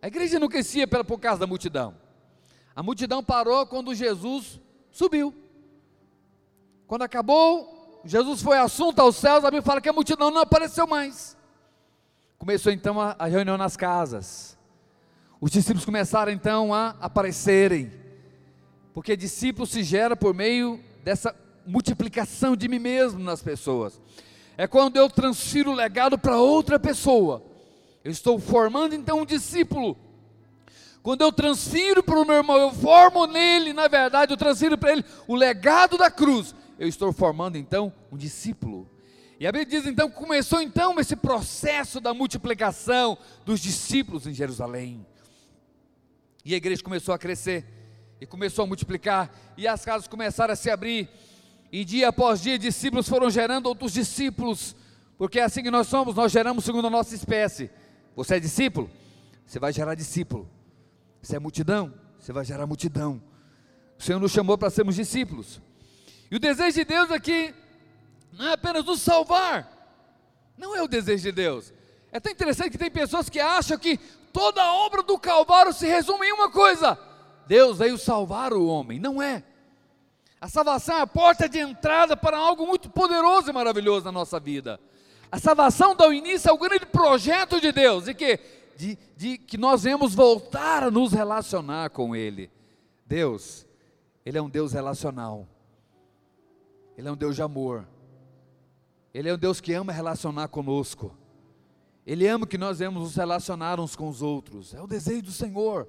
A 0.00 0.06
igreja 0.06 0.38
não 0.38 0.48
crescia 0.48 0.86
por 0.86 1.18
causa 1.18 1.40
da 1.40 1.48
multidão. 1.48 1.96
A 2.76 2.82
multidão 2.82 3.24
parou 3.24 3.66
quando 3.66 3.92
Jesus 3.92 4.60
subiu. 4.92 5.34
Quando 6.90 7.02
acabou, 7.02 8.00
Jesus 8.04 8.42
foi 8.42 8.58
assunto 8.58 8.98
aos 8.98 9.14
céus, 9.14 9.44
a 9.44 9.46
Bíblia 9.46 9.62
fala 9.62 9.80
que 9.80 9.88
a 9.88 9.92
multidão 9.92 10.28
não 10.28 10.40
apareceu 10.40 10.88
mais. 10.88 11.36
Começou 12.36 12.72
então 12.72 13.00
a, 13.00 13.26
reunião 13.26 13.56
nas 13.56 13.76
casas. 13.76 14.58
Os 15.40 15.52
discípulos 15.52 15.84
começaram 15.84 16.32
então 16.32 16.74
a 16.74 16.96
aparecerem. 17.00 17.92
Porque 18.92 19.16
discípulo 19.16 19.68
se 19.68 19.84
gera 19.84 20.16
por 20.16 20.34
meio 20.34 20.80
dessa 21.04 21.32
multiplicação 21.64 22.56
de 22.56 22.66
mim 22.66 22.80
mesmo 22.80 23.20
nas 23.20 23.40
pessoas. 23.40 24.00
É 24.58 24.66
quando 24.66 24.96
eu 24.96 25.08
transfiro 25.08 25.70
o 25.70 25.74
legado 25.74 26.18
para 26.18 26.38
outra 26.38 26.76
pessoa. 26.76 27.40
Eu 28.02 28.10
estou 28.10 28.36
formando 28.40 28.96
então 28.96 29.20
um 29.20 29.24
discípulo. 29.24 29.96
Quando 31.04 31.20
eu 31.20 31.30
transfiro 31.30 32.02
para 32.02 32.18
o 32.18 32.24
meu 32.24 32.34
irmão, 32.34 32.56
eu 32.56 32.72
formo 32.72 33.28
nele, 33.28 33.72
na 33.72 33.86
verdade, 33.86 34.32
eu 34.32 34.36
transfiro 34.36 34.76
para 34.76 34.90
ele 34.90 35.04
o 35.28 35.36
legado 35.36 35.96
da 35.96 36.10
cruz. 36.10 36.52
Eu 36.80 36.88
estou 36.88 37.12
formando 37.12 37.58
então 37.58 37.92
um 38.10 38.16
discípulo. 38.16 38.88
E 39.38 39.46
a 39.46 39.52
Bíblia 39.52 39.80
diz 39.82 39.86
então 39.86 40.10
começou 40.10 40.62
então 40.62 40.98
esse 40.98 41.14
processo 41.14 42.00
da 42.00 42.14
multiplicação 42.14 43.18
dos 43.44 43.60
discípulos 43.60 44.26
em 44.26 44.32
Jerusalém. 44.32 45.06
E 46.42 46.54
a 46.54 46.56
igreja 46.56 46.82
começou 46.82 47.14
a 47.14 47.18
crescer, 47.18 47.66
e 48.18 48.24
começou 48.24 48.62
a 48.62 48.66
multiplicar, 48.66 49.30
e 49.58 49.68
as 49.68 49.84
casas 49.84 50.08
começaram 50.08 50.54
a 50.54 50.56
se 50.56 50.70
abrir, 50.70 51.10
e 51.70 51.84
dia 51.84 52.08
após 52.08 52.40
dia, 52.40 52.58
discípulos 52.58 53.06
foram 53.06 53.28
gerando 53.28 53.66
outros 53.66 53.92
discípulos, 53.92 54.74
porque 55.18 55.38
é 55.38 55.42
assim 55.42 55.62
que 55.62 55.70
nós 55.70 55.86
somos, 55.86 56.14
nós 56.14 56.32
geramos 56.32 56.64
segundo 56.64 56.86
a 56.86 56.90
nossa 56.90 57.14
espécie. 57.14 57.70
Você 58.16 58.36
é 58.36 58.40
discípulo? 58.40 58.90
Você 59.44 59.58
vai 59.58 59.70
gerar 59.70 59.94
discípulo. 59.94 60.48
Você 61.20 61.36
é 61.36 61.38
multidão? 61.38 61.92
Você 62.18 62.32
vai 62.32 62.42
gerar 62.42 62.66
multidão. 62.66 63.22
O 63.98 64.02
Senhor 64.02 64.18
nos 64.18 64.32
chamou 64.32 64.56
para 64.56 64.70
sermos 64.70 64.94
discípulos. 64.96 65.60
E 66.30 66.36
o 66.36 66.38
desejo 66.38 66.76
de 66.76 66.84
Deus 66.84 67.10
aqui 67.10 67.54
não 68.32 68.48
é 68.48 68.52
apenas 68.52 68.84
nos 68.84 69.00
salvar, 69.00 69.68
não 70.56 70.76
é 70.76 70.82
o 70.82 70.88
desejo 70.88 71.24
de 71.24 71.32
Deus. 71.32 71.72
É 72.12 72.20
tão 72.20 72.32
interessante 72.32 72.70
que 72.70 72.78
tem 72.78 72.90
pessoas 72.90 73.28
que 73.28 73.40
acham 73.40 73.78
que 73.78 73.98
toda 74.32 74.62
a 74.62 74.74
obra 74.74 75.02
do 75.02 75.18
Calvário 75.18 75.72
se 75.72 75.86
resume 75.86 76.26
em 76.26 76.32
uma 76.32 76.50
coisa: 76.50 76.98
Deus 77.46 77.78
veio 77.78 77.98
salvar 77.98 78.52
o 78.52 78.66
homem. 78.66 78.98
Não 78.98 79.20
é. 79.20 79.42
A 80.40 80.48
salvação 80.48 80.96
é 80.96 81.00
a 81.02 81.06
porta 81.06 81.48
de 81.48 81.58
entrada 81.58 82.16
para 82.16 82.38
algo 82.38 82.66
muito 82.66 82.88
poderoso 82.88 83.50
e 83.50 83.52
maravilhoso 83.52 84.06
na 84.06 84.12
nossa 84.12 84.40
vida. 84.40 84.80
A 85.30 85.38
salvação 85.38 85.94
dá 85.94 86.08
o 86.08 86.12
início 86.12 86.50
ao 86.50 86.56
grande 86.56 86.86
projeto 86.86 87.60
de 87.60 87.70
Deus, 87.70 88.08
e 88.08 88.14
que 88.14 88.40
de, 88.76 88.98
de 89.16 89.36
que 89.36 89.58
nós 89.58 89.82
vemos 89.82 90.14
voltar 90.14 90.82
a 90.82 90.90
nos 90.90 91.12
relacionar 91.12 91.90
com 91.90 92.16
Ele. 92.16 92.50
Deus, 93.04 93.66
Ele 94.24 94.38
é 94.38 94.42
um 94.42 94.48
Deus 94.48 94.72
relacional. 94.72 95.46
Ele 97.00 97.08
é 97.08 97.12
um 97.12 97.16
Deus 97.16 97.34
de 97.34 97.40
amor. 97.40 97.88
Ele 99.14 99.30
é 99.30 99.32
um 99.32 99.38
Deus 99.38 99.58
que 99.58 99.72
ama 99.72 99.90
relacionar 99.90 100.48
conosco. 100.48 101.16
Ele 102.06 102.26
ama 102.26 102.46
que 102.46 102.58
nós 102.58 102.78
vemos 102.78 103.02
nos 103.02 103.16
relacionar 103.16 103.80
uns 103.80 103.96
com 103.96 104.06
os 104.06 104.20
outros. 104.20 104.74
É 104.74 104.82
o 104.82 104.86
desejo 104.86 105.22
do 105.22 105.32
Senhor. 105.32 105.88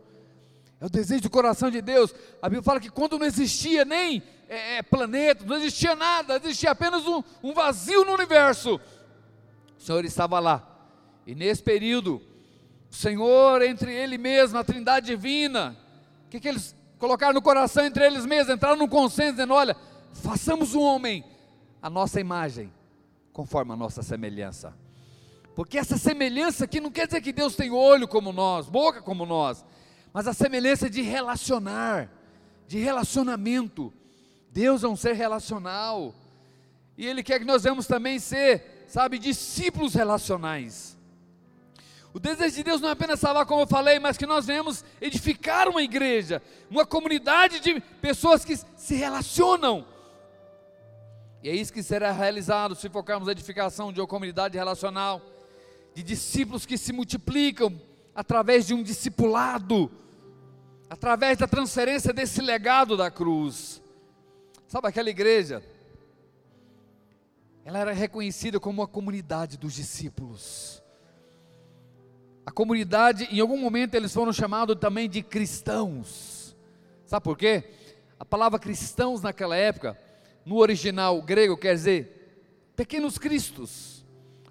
É 0.79 0.85
o 0.85 0.89
desejo 0.89 1.23
do 1.23 1.29
coração 1.29 1.69
de 1.69 1.81
Deus. 1.81 2.15
A 2.41 2.47
Bíblia 2.47 2.63
fala 2.63 2.79
que 2.79 2.89
quando 2.89 3.19
não 3.19 3.25
existia 3.25 3.83
nem 3.83 4.23
é, 4.47 4.77
é, 4.77 4.81
planeta, 4.81 5.43
não 5.43 5.57
existia 5.57 5.97
nada, 5.97 6.37
existia 6.37 6.71
apenas 6.71 7.05
um, 7.05 7.21
um 7.43 7.53
vazio 7.53 8.05
no 8.05 8.13
universo. 8.13 8.79
O 9.77 9.81
Senhor 9.81 10.05
estava 10.05 10.39
lá. 10.39 10.65
E 11.27 11.35
nesse 11.35 11.61
período, 11.61 12.21
o 12.89 12.95
Senhor, 12.95 13.61
entre 13.63 13.93
Ele 13.93 14.17
mesmo, 14.17 14.57
a 14.57 14.63
Trindade 14.63 15.07
Divina, 15.07 15.77
o 16.25 16.29
que, 16.29 16.39
que 16.39 16.47
eles 16.47 16.73
colocaram 16.97 17.33
no 17.33 17.41
coração 17.41 17.83
entre 17.83 18.05
eles 18.05 18.25
mesmos? 18.25 18.55
Entraram 18.55 18.77
num 18.77 18.87
consenso, 18.87 19.33
dizendo: 19.33 19.53
olha, 19.53 19.75
façamos 20.13 20.73
um 20.75 20.81
homem, 20.81 21.23
a 21.81 21.89
nossa 21.89 22.19
imagem, 22.19 22.71
conforme 23.33 23.73
a 23.73 23.75
nossa 23.75 24.01
semelhança. 24.03 24.73
Porque 25.55 25.77
essa 25.77 25.97
semelhança 25.97 26.65
aqui 26.65 26.79
não 26.79 26.91
quer 26.91 27.07
dizer 27.07 27.21
que 27.21 27.33
Deus 27.33 27.55
tem 27.55 27.71
olho 27.71 28.07
como 28.07 28.31
nós, 28.31 28.69
boca 28.69 29.01
como 29.01 29.25
nós 29.25 29.65
mas 30.13 30.27
a 30.27 30.33
semelhança 30.33 30.89
de 30.89 31.01
relacionar, 31.01 32.09
de 32.67 32.77
relacionamento. 32.79 33.93
Deus 34.51 34.83
é 34.83 34.87
um 34.87 34.95
ser 34.95 35.13
relacional, 35.13 36.13
e 36.97 37.07
Ele 37.07 37.23
quer 37.23 37.39
que 37.39 37.45
nós 37.45 37.63
vamos 37.63 37.87
também 37.87 38.19
ser, 38.19 38.85
sabe, 38.87 39.17
discípulos 39.17 39.93
relacionais. 39.93 40.97
O 42.13 42.19
desejo 42.19 42.57
de 42.57 42.63
Deus 42.63 42.81
não 42.81 42.89
é 42.89 42.91
apenas 42.91 43.21
salvar, 43.21 43.45
como 43.45 43.61
eu 43.61 43.67
falei, 43.67 43.97
mas 43.97 44.17
que 44.17 44.25
nós 44.25 44.45
venhamos 44.45 44.83
edificar 44.99 45.69
uma 45.69 45.81
igreja, 45.81 46.41
uma 46.69 46.85
comunidade 46.85 47.61
de 47.61 47.79
pessoas 48.01 48.43
que 48.43 48.57
se 48.75 48.95
relacionam. 48.95 49.85
E 51.43 51.49
é 51.49 51.55
isso 51.55 51.73
que 51.73 51.81
será 51.81 52.11
realizado 52.11 52.75
se 52.75 52.89
focarmos 52.89 53.25
na 53.25 53.31
edificação 53.31 53.91
de 53.91 53.99
uma 53.99 54.07
comunidade 54.07 54.57
relacional, 54.57 55.21
de 55.93 56.03
discípulos 56.03 56.65
que 56.65 56.77
se 56.77 56.93
multiplicam 56.93 57.79
através 58.13 58.67
de 58.67 58.73
um 58.73 58.83
discipulado, 58.83 59.91
através 60.89 61.37
da 61.37 61.47
transferência 61.47 62.13
desse 62.13 62.41
legado 62.41 62.95
da 62.95 63.09
cruz. 63.09 63.81
Sabe 64.67 64.87
aquela 64.87 65.09
igreja? 65.09 65.63
Ela 67.65 67.79
era 67.79 67.91
reconhecida 67.91 68.59
como 68.59 68.81
a 68.83 68.87
comunidade 68.87 69.57
dos 69.57 69.73
discípulos. 69.73 70.81
A 72.45 72.51
comunidade, 72.51 73.27
em 73.31 73.39
algum 73.39 73.57
momento, 73.57 73.95
eles 73.95 74.13
foram 74.13 74.33
chamados 74.33 74.75
também 74.79 75.09
de 75.09 75.21
cristãos. 75.21 76.55
Sabe 77.05 77.23
por 77.23 77.37
quê? 77.37 77.63
A 78.19 78.25
palavra 78.25 78.59
cristãos 78.59 79.21
naquela 79.21 79.55
época, 79.55 79.97
no 80.45 80.57
original 80.57 81.21
grego, 81.21 81.57
quer 81.57 81.75
dizer 81.75 82.21
pequenos 82.75 83.17
cristos, 83.17 84.03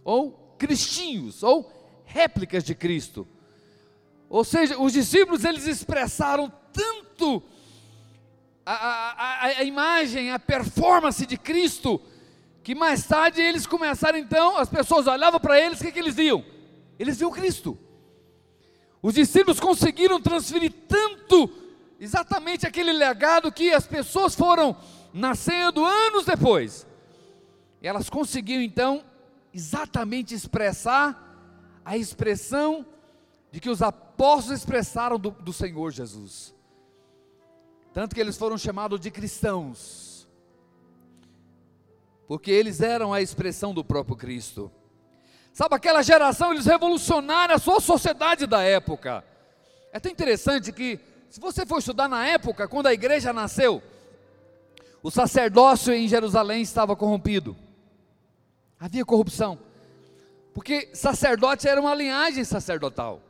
ou 0.05 0.55
cristinhos, 0.59 1.43
ou 1.43 1.71
réplicas 2.05 2.63
de 2.63 2.75
Cristo. 2.75 3.27
Ou 4.29 4.45
seja, 4.45 4.81
os 4.81 4.93
discípulos 4.93 5.45
eles 5.45 5.67
expressaram 5.67 6.53
tanto 6.73 7.43
a, 8.65 8.73
a, 8.73 9.45
a, 9.47 9.65
imagem, 9.65 10.31
a 10.31 10.39
performance 10.39 11.27
de 11.27 11.37
Cristo, 11.37 12.01
que 12.63 12.75
mais 12.75 13.05
tarde 13.05 13.41
eles 13.41 13.67
começaram 13.67 14.19
então, 14.19 14.57
as 14.57 14.69
pessoas 14.69 15.07
olhavam 15.07 15.41
para 15.41 15.61
eles, 15.61 15.81
o 15.81 15.85
que, 15.85 15.91
que 15.91 15.99
eles 15.99 16.15
viam? 16.15 16.45
Eles 16.99 17.19
viam 17.19 17.31
Cristo. 17.31 17.77
Os 19.03 19.15
discípulos 19.15 19.59
conseguiram 19.59 20.21
transferir 20.21 20.73
tanto, 20.87 21.51
exatamente 21.99 22.67
aquele 22.67 22.93
legado 22.93 23.51
que 23.51 23.73
as 23.73 23.87
pessoas 23.87 24.35
foram 24.35 24.77
nascendo 25.13 25.85
anos 25.85 26.25
depois. 26.25 26.87
Elas 27.83 28.11
conseguiram 28.11 28.63
então 28.63 29.05
exatamente 29.53 30.35
expressar 30.35 31.27
a 31.85 31.97
expressão 31.97 32.87
de 33.51 33.61
que 33.61 33.71
os 33.71 33.83
apóstolos 33.83 34.61
expressaram 34.61 35.19
do, 35.19 35.31
do 35.31 35.53
Senhor 35.53 35.91
Jesus. 35.91 36.55
Tanto 37.93 38.15
que 38.15 38.21
eles 38.21 38.37
foram 38.37 38.57
chamados 38.57 39.01
de 39.01 39.11
cristãos, 39.11 40.29
porque 42.29 42.51
eles 42.51 42.81
eram 42.81 43.13
a 43.13 43.21
expressão 43.21 43.75
do 43.75 43.85
próprio 43.85 44.15
Cristo. 44.15 44.71
Sabe, 45.53 45.75
aquela 45.75 46.01
geração, 46.03 46.53
eles 46.53 46.67
revolucionaram 46.67 47.55
a 47.55 47.59
sua 47.59 47.81
sociedade 47.81 48.47
da 48.47 48.63
época. 48.63 49.25
É 49.93 49.99
tão 49.99 50.13
interessante 50.13 50.71
que, 50.71 51.01
se 51.29 51.41
você 51.41 51.67
for 51.67 51.79
estudar 51.79 52.09
na 52.09 52.25
época, 52.25 52.69
quando 52.69 52.87
a 52.87 52.95
igreja 52.95 53.33
nasceu, 53.33 53.83
o 55.03 55.11
sacerdócio 55.11 55.93
em 55.93 56.07
Jerusalém 56.07 56.63
estava 56.63 56.95
corrompido, 56.95 57.57
havia 58.79 59.05
corrupção, 59.05 59.59
porque 60.53 60.91
sacerdote 60.95 61.69
era 61.69 61.81
uma 61.81 61.95
linhagem 61.95 62.45
sacerdotal. 62.45 63.23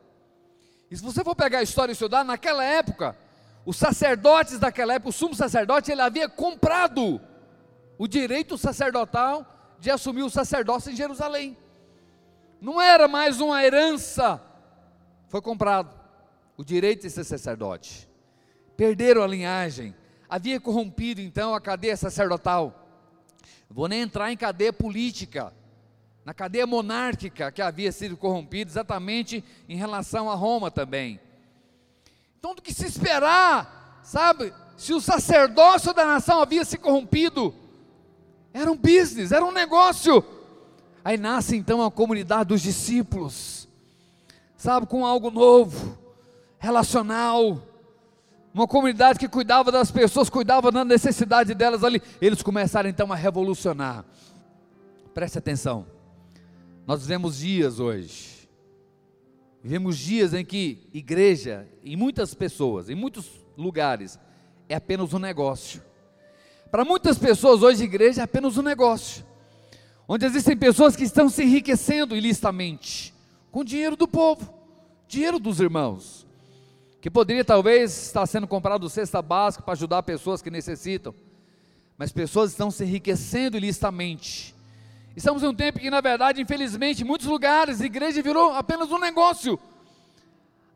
E 0.91 0.97
se 0.97 1.03
você 1.03 1.23
for 1.23 1.37
pegar 1.37 1.59
a 1.59 1.63
história 1.63 1.93
e 1.93 1.95
estudar, 1.95 2.25
naquela 2.25 2.65
época, 2.65 3.17
os 3.65 3.77
sacerdotes 3.77 4.59
daquela 4.59 4.95
época, 4.95 5.11
o 5.11 5.13
sumo 5.13 5.35
sacerdote, 5.35 5.93
ele 5.93 6.01
havia 6.01 6.29
comprado 6.29 7.21
o 7.97 8.09
direito 8.09 8.59
sacerdotal 8.59 9.47
de 9.79 9.91
assumir 9.91 10.23
o 10.23 10.31
sacerdócio 10.31 10.91
em 10.91 10.97
Jerusalém. 10.97 11.57
Não 12.61 12.81
era 12.81 13.07
mais 13.07 13.41
uma 13.41 13.63
herança, 13.65 14.43
foi 15.29 15.41
comprado 15.41 15.95
o 16.57 16.65
direito 16.65 17.03
de 17.03 17.11
ser 17.11 17.25
sacerdote. 17.25 18.09
Perderam 18.77 19.23
a 19.23 19.27
linhagem, 19.27 19.95
havia 20.31 20.61
corrompido 20.61 21.21
então 21.21 21.53
a 21.53 21.61
cadeia 21.61 21.97
sacerdotal. 21.97 22.87
Vou 23.69 23.89
nem 23.89 24.03
entrar 24.03 24.31
em 24.31 24.37
cadeia 24.37 24.73
política, 24.73 25.53
na 26.25 26.33
cadeia 26.33 26.67
monárquica 26.67 27.51
que 27.51 27.61
havia 27.61 27.91
sido 27.91 28.17
corrompida, 28.17 28.71
exatamente 28.71 29.45
em 29.69 29.77
relação 29.77 30.31
a 30.31 30.35
Roma 30.37 30.71
também. 30.71 31.19
Então, 32.39 32.55
do 32.55 32.63
que 32.63 32.73
se 32.73 32.87
esperar, 32.87 34.01
sabe? 34.05 34.55
Se 34.77 34.95
o 34.95 35.01
sacerdócio 35.01 35.93
da 35.93 36.07
nação 36.07 36.41
havia 36.41 36.65
se 36.65 36.79
corrompido, 36.79 37.53
era 38.55 38.71
um 38.71 38.77
business, 38.77 39.33
era 39.33 39.45
um 39.45 39.53
negócio. 39.53 40.25
Aí 41.05 41.17
nasce 41.17 41.57
então 41.57 41.85
a 41.85 41.91
comunidade 41.91 42.49
dos 42.51 42.63
discípulos, 42.63 43.69
sabe, 44.57 44.87
com 44.87 45.05
algo 45.05 45.31
novo, 45.31 45.99
relacional, 46.59 47.63
uma 48.53 48.67
comunidade 48.67 49.19
que 49.19 49.29
cuidava 49.29 49.71
das 49.71 49.91
pessoas, 49.91 50.29
cuidava 50.29 50.73
da 50.73 50.85
necessidade 50.85 51.55
delas 51.55 51.85
ali. 51.85 52.03
Eles 52.21 52.43
começaram 52.43 52.89
então 52.89 53.13
a 53.13 53.17
revolucionar. 53.17 54.05
Preste 55.15 55.39
atenção. 55.39 55.87
Nós 56.87 57.03
vivemos 57.03 57.39
dias 57.39 57.79
hoje. 57.79 58.49
Vivemos 59.63 59.99
dias 59.99 60.35
em 60.35 60.45
que 60.45 60.89
igreja, 60.93 61.69
em 61.85 61.95
muitas 61.95 62.35
pessoas, 62.35 62.89
em 62.89 62.95
muitos 62.95 63.31
lugares, 63.57 64.19
é 64.69 64.75
apenas 64.75 65.13
um 65.13 65.19
negócio. 65.19 65.83
Para 66.71 66.85
muitas 66.85 67.19
pessoas 67.19 67.63
hoje 67.63 67.85
igreja 67.85 68.23
é 68.23 68.25
apenas 68.25 68.57
um 68.57 68.63
negócio. 68.63 69.25
Onde 70.09 70.25
existem 70.25 70.57
pessoas 70.57 70.97
que 70.97 71.05
estão 71.05 71.29
se 71.29 71.43
enriquecendo 71.43 72.17
ilicitamente 72.17 73.15
com 73.51 73.65
dinheiro 73.65 73.97
do 73.97 74.09
povo, 74.09 74.53
dinheiro 75.07 75.39
dos 75.39 75.61
irmãos, 75.61 76.20
que 77.01 77.11
poderia 77.11 77.45
talvez 77.45 78.07
estar 78.07 78.27
sendo 78.27 78.47
comprado 78.47 78.89
cesta 78.91 79.23
básica 79.23 79.63
para 79.63 79.73
ajudar 79.73 80.03
pessoas 80.03 80.43
que 80.43 80.51
necessitam, 80.51 81.15
mas 81.97 82.13
pessoas 82.13 82.51
estão 82.51 82.71
se 82.71 82.85
enriquecendo 82.85 83.57
ilicitamente 83.57 84.55
Estamos 85.17 85.43
em 85.43 85.49
um 85.49 85.55
tempo 85.55 85.79
que, 85.79 85.91
na 85.91 86.01
verdade, 86.01 86.41
infelizmente, 86.41 87.03
em 87.03 87.07
muitos 87.07 87.27
lugares, 87.27 87.81
a 87.81 87.85
igreja 87.85 88.23
virou 88.23 88.53
apenas 88.53 88.91
um 88.93 88.99
negócio, 88.99 89.59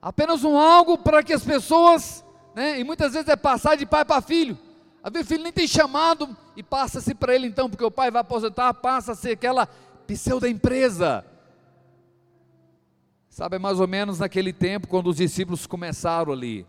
apenas 0.03 0.43
um 0.43 0.59
algo 0.59 0.99
para 0.99 1.23
que 1.23 1.33
as 1.33 1.45
pessoas, 1.45 2.25
né, 2.55 2.81
e 2.81 2.85
muitas 2.85 3.13
vezes 3.13 3.29
é 3.29 3.37
passar 3.37 3.77
de 3.77 3.87
pai 3.87 4.05
para 4.05 4.21
filho. 4.21 4.59
Às 5.03 5.13
vezes 5.13 5.27
o 5.27 5.29
filho 5.31 5.45
nem 5.45 5.53
tem 5.53 5.69
chamado 5.69 6.37
e 6.57 6.63
passa-se 6.63 7.15
para 7.15 7.35
ele 7.35 7.47
então, 7.47 7.71
porque 7.71 7.85
o 7.85 7.91
pai 7.91 8.11
vai 8.11 8.23
aposentar, 8.23 8.75
passa 8.75 9.13
a 9.13 9.15
ser 9.15 9.33
aquela 9.33 9.69
pseudo 10.07 10.47
empresa. 10.47 11.25
Sabe, 13.35 13.57
é 13.57 13.59
mais 13.59 13.81
ou 13.81 13.89
menos 13.89 14.21
naquele 14.21 14.53
tempo, 14.53 14.87
quando 14.87 15.09
os 15.09 15.17
discípulos 15.17 15.67
começaram 15.67 16.33
ali. 16.33 16.65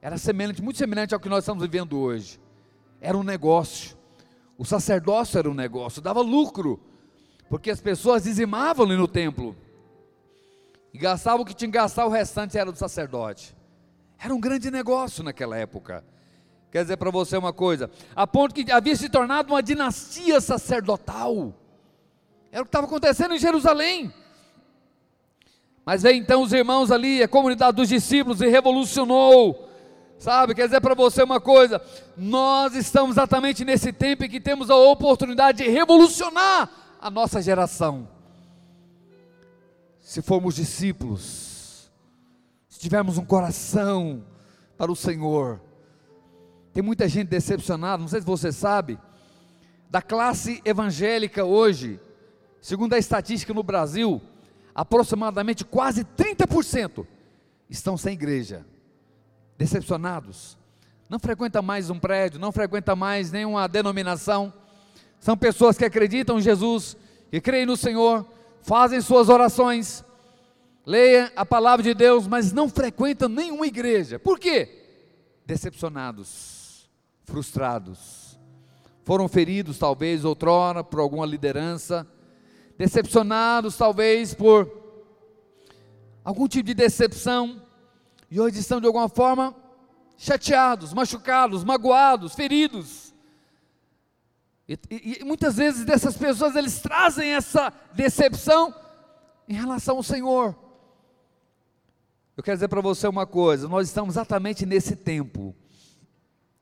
Era 0.00 0.16
semelhante, 0.16 0.62
muito 0.62 0.78
semelhante 0.78 1.12
ao 1.12 1.18
que 1.18 1.28
nós 1.28 1.42
estamos 1.42 1.60
vivendo 1.60 1.98
hoje. 1.98 2.40
Era 3.00 3.18
um 3.18 3.24
negócio. 3.24 3.96
O 4.56 4.64
sacerdócio 4.64 5.36
era 5.36 5.50
um 5.50 5.52
negócio, 5.52 6.00
dava 6.00 6.20
lucro 6.20 6.80
porque 7.48 7.72
as 7.72 7.80
pessoas 7.80 8.22
dizimavam 8.22 8.86
ali 8.86 8.96
no 8.96 9.08
templo 9.08 9.56
e 10.94 10.98
gastavam 10.98 11.40
o 11.40 11.44
que 11.44 11.52
tinha 11.52 11.68
que 11.68 11.76
gastar, 11.76 12.06
o 12.06 12.08
restante 12.08 12.56
era 12.56 12.70
do 12.70 12.78
sacerdote. 12.78 13.56
Era 14.16 14.32
um 14.32 14.40
grande 14.40 14.70
negócio 14.70 15.24
naquela 15.24 15.56
época. 15.56 16.04
Quer 16.70 16.82
dizer 16.82 16.98
para 16.98 17.10
você 17.10 17.36
uma 17.36 17.52
coisa, 17.52 17.90
a 18.14 18.28
ponto 18.28 18.54
que 18.54 18.70
havia 18.70 18.94
se 18.94 19.08
tornado 19.08 19.52
uma 19.52 19.62
dinastia 19.62 20.40
sacerdotal. 20.40 21.52
Era 22.52 22.62
o 22.62 22.64
que 22.64 22.68
estava 22.68 22.86
acontecendo 22.86 23.34
em 23.34 23.40
Jerusalém. 23.40 24.14
Mas 25.86 26.02
veio 26.02 26.16
então 26.16 26.42
os 26.42 26.52
irmãos 26.52 26.90
ali, 26.90 27.22
a 27.22 27.28
comunidade 27.28 27.76
dos 27.76 27.88
discípulos, 27.88 28.40
e 28.40 28.48
revolucionou. 28.48 29.70
Sabe, 30.18 30.52
quer 30.52 30.66
dizer 30.66 30.80
para 30.80 30.96
você 30.96 31.22
uma 31.22 31.40
coisa: 31.40 31.80
nós 32.16 32.74
estamos 32.74 33.12
exatamente 33.12 33.64
nesse 33.64 33.92
tempo 33.92 34.24
em 34.24 34.28
que 34.28 34.40
temos 34.40 34.68
a 34.68 34.74
oportunidade 34.74 35.62
de 35.62 35.70
revolucionar 35.70 36.68
a 37.00 37.08
nossa 37.08 37.40
geração. 37.40 38.08
Se 40.00 40.20
formos 40.20 40.56
discípulos, 40.56 41.88
se 42.68 42.80
tivermos 42.80 43.16
um 43.16 43.24
coração 43.24 44.24
para 44.76 44.90
o 44.90 44.96
Senhor. 44.96 45.60
Tem 46.72 46.82
muita 46.82 47.08
gente 47.08 47.28
decepcionada, 47.28 48.02
não 48.02 48.08
sei 48.08 48.20
se 48.20 48.26
você 48.26 48.50
sabe, 48.50 48.98
da 49.88 50.02
classe 50.02 50.60
evangélica 50.64 51.44
hoje, 51.44 52.00
segundo 52.60 52.92
a 52.94 52.98
estatística 52.98 53.54
no 53.54 53.62
Brasil, 53.62 54.20
aproximadamente 54.76 55.64
quase 55.64 56.04
30% 56.04 57.06
estão 57.70 57.96
sem 57.96 58.12
igreja, 58.12 58.62
decepcionados, 59.56 60.58
não 61.08 61.18
frequenta 61.18 61.62
mais 61.62 61.88
um 61.88 61.98
prédio, 61.98 62.38
não 62.38 62.52
frequenta 62.52 62.94
mais 62.94 63.32
nenhuma 63.32 63.66
denominação, 63.66 64.52
são 65.18 65.34
pessoas 65.34 65.78
que 65.78 65.84
acreditam 65.84 66.38
em 66.38 66.42
Jesus, 66.42 66.94
que 67.30 67.40
creem 67.40 67.64
no 67.64 67.74
Senhor, 67.74 68.26
fazem 68.60 69.00
suas 69.00 69.30
orações, 69.30 70.04
leem 70.84 71.30
a 71.34 71.46
palavra 71.46 71.82
de 71.82 71.94
Deus, 71.94 72.26
mas 72.28 72.52
não 72.52 72.68
frequentam 72.68 73.30
nenhuma 73.30 73.66
igreja. 73.66 74.18
Por 74.18 74.38
quê? 74.38 74.84
Decepcionados, 75.46 76.86
frustrados. 77.24 78.38
Foram 79.04 79.26
feridos, 79.26 79.78
talvez, 79.78 80.22
outrora, 80.22 80.84
por 80.84 81.00
alguma 81.00 81.24
liderança. 81.24 82.06
Decepcionados, 82.78 83.76
talvez, 83.76 84.34
por 84.34 84.70
algum 86.24 86.46
tipo 86.48 86.66
de 86.66 86.74
decepção, 86.74 87.62
e 88.30 88.40
hoje 88.40 88.58
estão 88.58 88.80
de 88.80 88.86
alguma 88.86 89.08
forma 89.08 89.54
chateados, 90.16 90.92
machucados, 90.92 91.62
magoados, 91.62 92.34
feridos. 92.34 93.14
E, 94.68 94.78
e, 94.90 95.18
e, 95.20 95.24
muitas 95.24 95.56
vezes 95.56 95.84
dessas 95.84 96.16
pessoas 96.16 96.56
eles 96.56 96.80
trazem 96.80 97.30
essa 97.30 97.72
decepção 97.92 98.74
em 99.48 99.54
relação 99.54 99.96
ao 99.96 100.02
Senhor. 100.02 100.56
Eu 102.36 102.42
quero 102.42 102.56
dizer 102.56 102.68
para 102.68 102.80
você 102.80 103.06
uma 103.06 103.26
coisa: 103.26 103.68
nós 103.68 103.86
estamos 103.86 104.14
exatamente 104.14 104.66
nesse 104.66 104.96
tempo, 104.96 105.54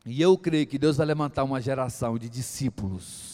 e 0.05 0.21
eu 0.21 0.37
creio 0.37 0.67
que 0.67 0.79
Deus 0.79 0.99
vai 0.99 1.07
levantar 1.07 1.45
uma 1.45 1.61
geração 1.61 2.19
de 2.19 2.29
discípulos, 2.29 3.34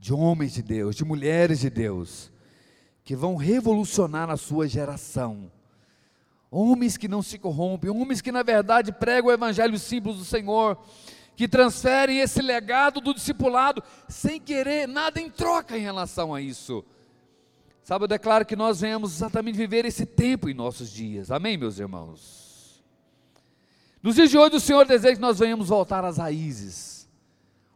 de 0.00 0.12
homens 0.12 0.52
de 0.54 0.62
Deus, 0.62 0.96
de 0.96 1.04
mulheres 1.04 1.60
de 1.60 1.70
Deus, 1.70 2.32
que 3.04 3.14
vão 3.14 3.36
revolucionar 3.36 4.30
a 4.30 4.36
sua 4.36 4.66
geração 4.66 5.52
Homens 6.50 6.96
que 6.96 7.06
não 7.06 7.22
se 7.22 7.38
corrompem, 7.38 7.90
homens 7.90 8.20
que 8.20 8.32
na 8.32 8.42
verdade 8.42 8.90
pregam 8.90 9.30
o 9.30 9.32
evangelho 9.32 9.78
simples 9.78 10.16
do 10.16 10.24
Senhor, 10.24 10.76
que 11.36 11.46
transferem 11.46 12.18
esse 12.18 12.42
legado 12.42 13.00
do 13.00 13.14
discipulado 13.14 13.82
sem 14.08 14.40
querer 14.40 14.88
nada 14.88 15.20
em 15.20 15.30
troca 15.30 15.78
em 15.78 15.80
relação 15.80 16.34
a 16.34 16.40
isso. 16.40 16.84
Sabe, 17.84 18.04
eu 18.04 18.08
declaro 18.08 18.44
que 18.44 18.56
nós 18.56 18.80
venhamos 18.80 19.14
exatamente 19.14 19.56
viver 19.56 19.84
esse 19.84 20.04
tempo 20.04 20.48
em 20.48 20.54
nossos 20.54 20.90
dias. 20.90 21.30
Amém, 21.30 21.56
meus 21.56 21.78
irmãos? 21.78 22.82
Nos 24.02 24.16
dias 24.16 24.30
de 24.30 24.36
hoje, 24.36 24.56
o 24.56 24.60
Senhor 24.60 24.84
deseja 24.86 25.14
que 25.14 25.20
nós 25.20 25.38
venhamos 25.38 25.68
voltar 25.68 26.04
às 26.04 26.18
raízes. 26.18 26.89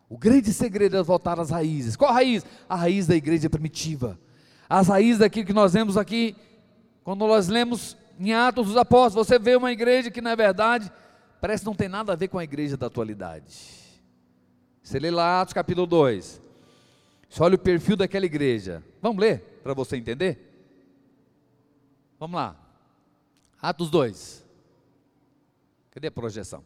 O 0.09 0.19
grande 0.19 0.53
segredo 0.53 0.97
é 0.97 1.03
voltar 1.03 1.41
às 1.41 1.51
raízes. 1.51 1.97
Qual 1.97 2.11
a 2.11 2.15
raiz? 2.15 2.45
A 2.69 2.77
raiz 2.77 3.07
da 3.07 3.17
igreja 3.17 3.49
primitiva. 3.49 4.19
As 4.69 4.89
raízes 4.89 5.19
daquilo 5.19 5.47
que 5.47 5.53
nós 5.53 5.73
vemos 5.73 5.97
aqui, 5.97 6.37
quando 7.03 7.27
nós 7.27 7.49
lemos 7.49 7.97
em 8.19 8.33
Atos 8.33 8.69
dos 8.69 8.77
Apóstolos, 8.77 9.27
você 9.27 9.39
vê 9.39 9.57
uma 9.57 9.73
igreja 9.73 10.11
que 10.11 10.21
na 10.21 10.35
verdade 10.35 10.91
parece 11.41 11.65
não 11.65 11.75
tem 11.75 11.89
nada 11.89 12.13
a 12.13 12.17
ver 12.17 12.29
com 12.29 12.39
a 12.39 12.45
igreja 12.45 12.77
da 12.77 12.87
atualidade. 12.87 13.55
Você 14.83 14.99
lê 14.99 15.11
lá 15.11 15.41
Atos 15.41 15.55
capítulo 15.55 15.87
2. 15.87 16.41
Você 17.29 17.43
olha 17.43 17.57
o 17.57 17.59
perfil 17.59 17.97
daquela 17.97 18.27
igreja. 18.27 18.83
Vamos 19.01 19.21
ler 19.21 19.61
para 19.63 19.75
você 19.75 19.97
entender? 19.97 20.39
Vamos 22.19 22.37
lá. 22.37 22.57
Atos 23.61 23.91
2. 23.91 24.45
Cadê 25.91 26.09
a 26.09 26.13
projeção? 26.13 26.65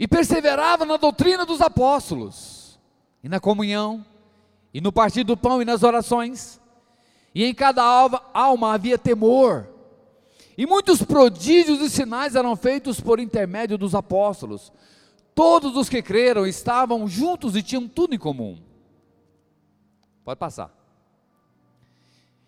E 0.00 0.08
perseverava 0.08 0.84
na 0.84 0.96
doutrina 0.96 1.46
dos 1.46 1.60
apóstolos, 1.60 2.80
e 3.22 3.28
na 3.28 3.38
comunhão, 3.38 4.04
e 4.74 4.80
no 4.80 4.90
partir 4.90 5.22
do 5.22 5.36
pão 5.36 5.62
e 5.62 5.64
nas 5.64 5.84
orações 5.84 6.60
e 7.34 7.44
em 7.44 7.54
cada 7.54 7.82
alma, 7.82 8.22
alma 8.34 8.74
havia 8.74 8.98
temor. 8.98 9.68
E 10.56 10.66
muitos 10.66 11.02
prodígios 11.02 11.80
e 11.80 11.88
sinais 11.88 12.34
eram 12.34 12.56
feitos 12.56 13.00
por 13.00 13.20
intermédio 13.20 13.78
dos 13.78 13.94
apóstolos. 13.94 14.72
Todos 15.34 15.76
os 15.76 15.88
que 15.88 16.02
creram 16.02 16.46
estavam 16.46 17.06
juntos 17.06 17.56
e 17.56 17.62
tinham 17.62 17.88
tudo 17.88 18.14
em 18.14 18.18
comum. 18.18 18.58
Pode 20.24 20.38
passar. 20.38 20.74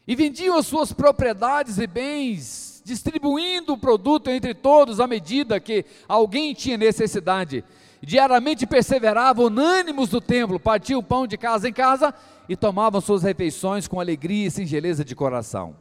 E 0.06 0.16
vendiam 0.16 0.56
as 0.56 0.66
suas 0.66 0.92
propriedades 0.92 1.78
e 1.78 1.86
bens, 1.86 2.71
distribuindo 2.84 3.72
o 3.72 3.78
produto 3.78 4.28
entre 4.30 4.54
todos 4.54 5.00
à 5.00 5.06
medida 5.06 5.60
que 5.60 5.84
alguém 6.08 6.54
tinha 6.54 6.76
necessidade. 6.76 7.64
Diariamente 8.00 8.66
perseveravam 8.66 9.46
unânimos 9.46 10.08
do 10.08 10.20
templo, 10.20 10.58
partiam 10.58 10.98
o 10.98 11.02
pão 11.04 11.26
de 11.26 11.36
casa 11.36 11.68
em 11.68 11.72
casa 11.72 12.12
e 12.48 12.56
tomavam 12.56 13.00
suas 13.00 13.22
refeições 13.22 13.86
com 13.86 14.00
alegria 14.00 14.48
e 14.48 14.50
singeleza 14.50 15.04
de 15.04 15.14
coração, 15.14 15.76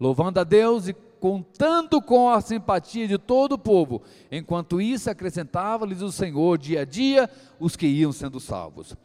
louvando 0.00 0.40
a 0.40 0.44
Deus 0.44 0.88
e 0.88 0.94
contando 1.20 2.00
com 2.00 2.30
a 2.30 2.40
simpatia 2.40 3.06
de 3.06 3.18
todo 3.18 3.52
o 3.52 3.58
povo. 3.58 4.02
Enquanto 4.30 4.80
isso, 4.80 5.10
acrescentava-lhes 5.10 6.00
o 6.00 6.10
Senhor 6.10 6.56
dia 6.56 6.80
a 6.80 6.84
dia 6.84 7.30
os 7.60 7.76
que 7.76 7.86
iam 7.86 8.10
sendo 8.10 8.40
salvos. 8.40 8.96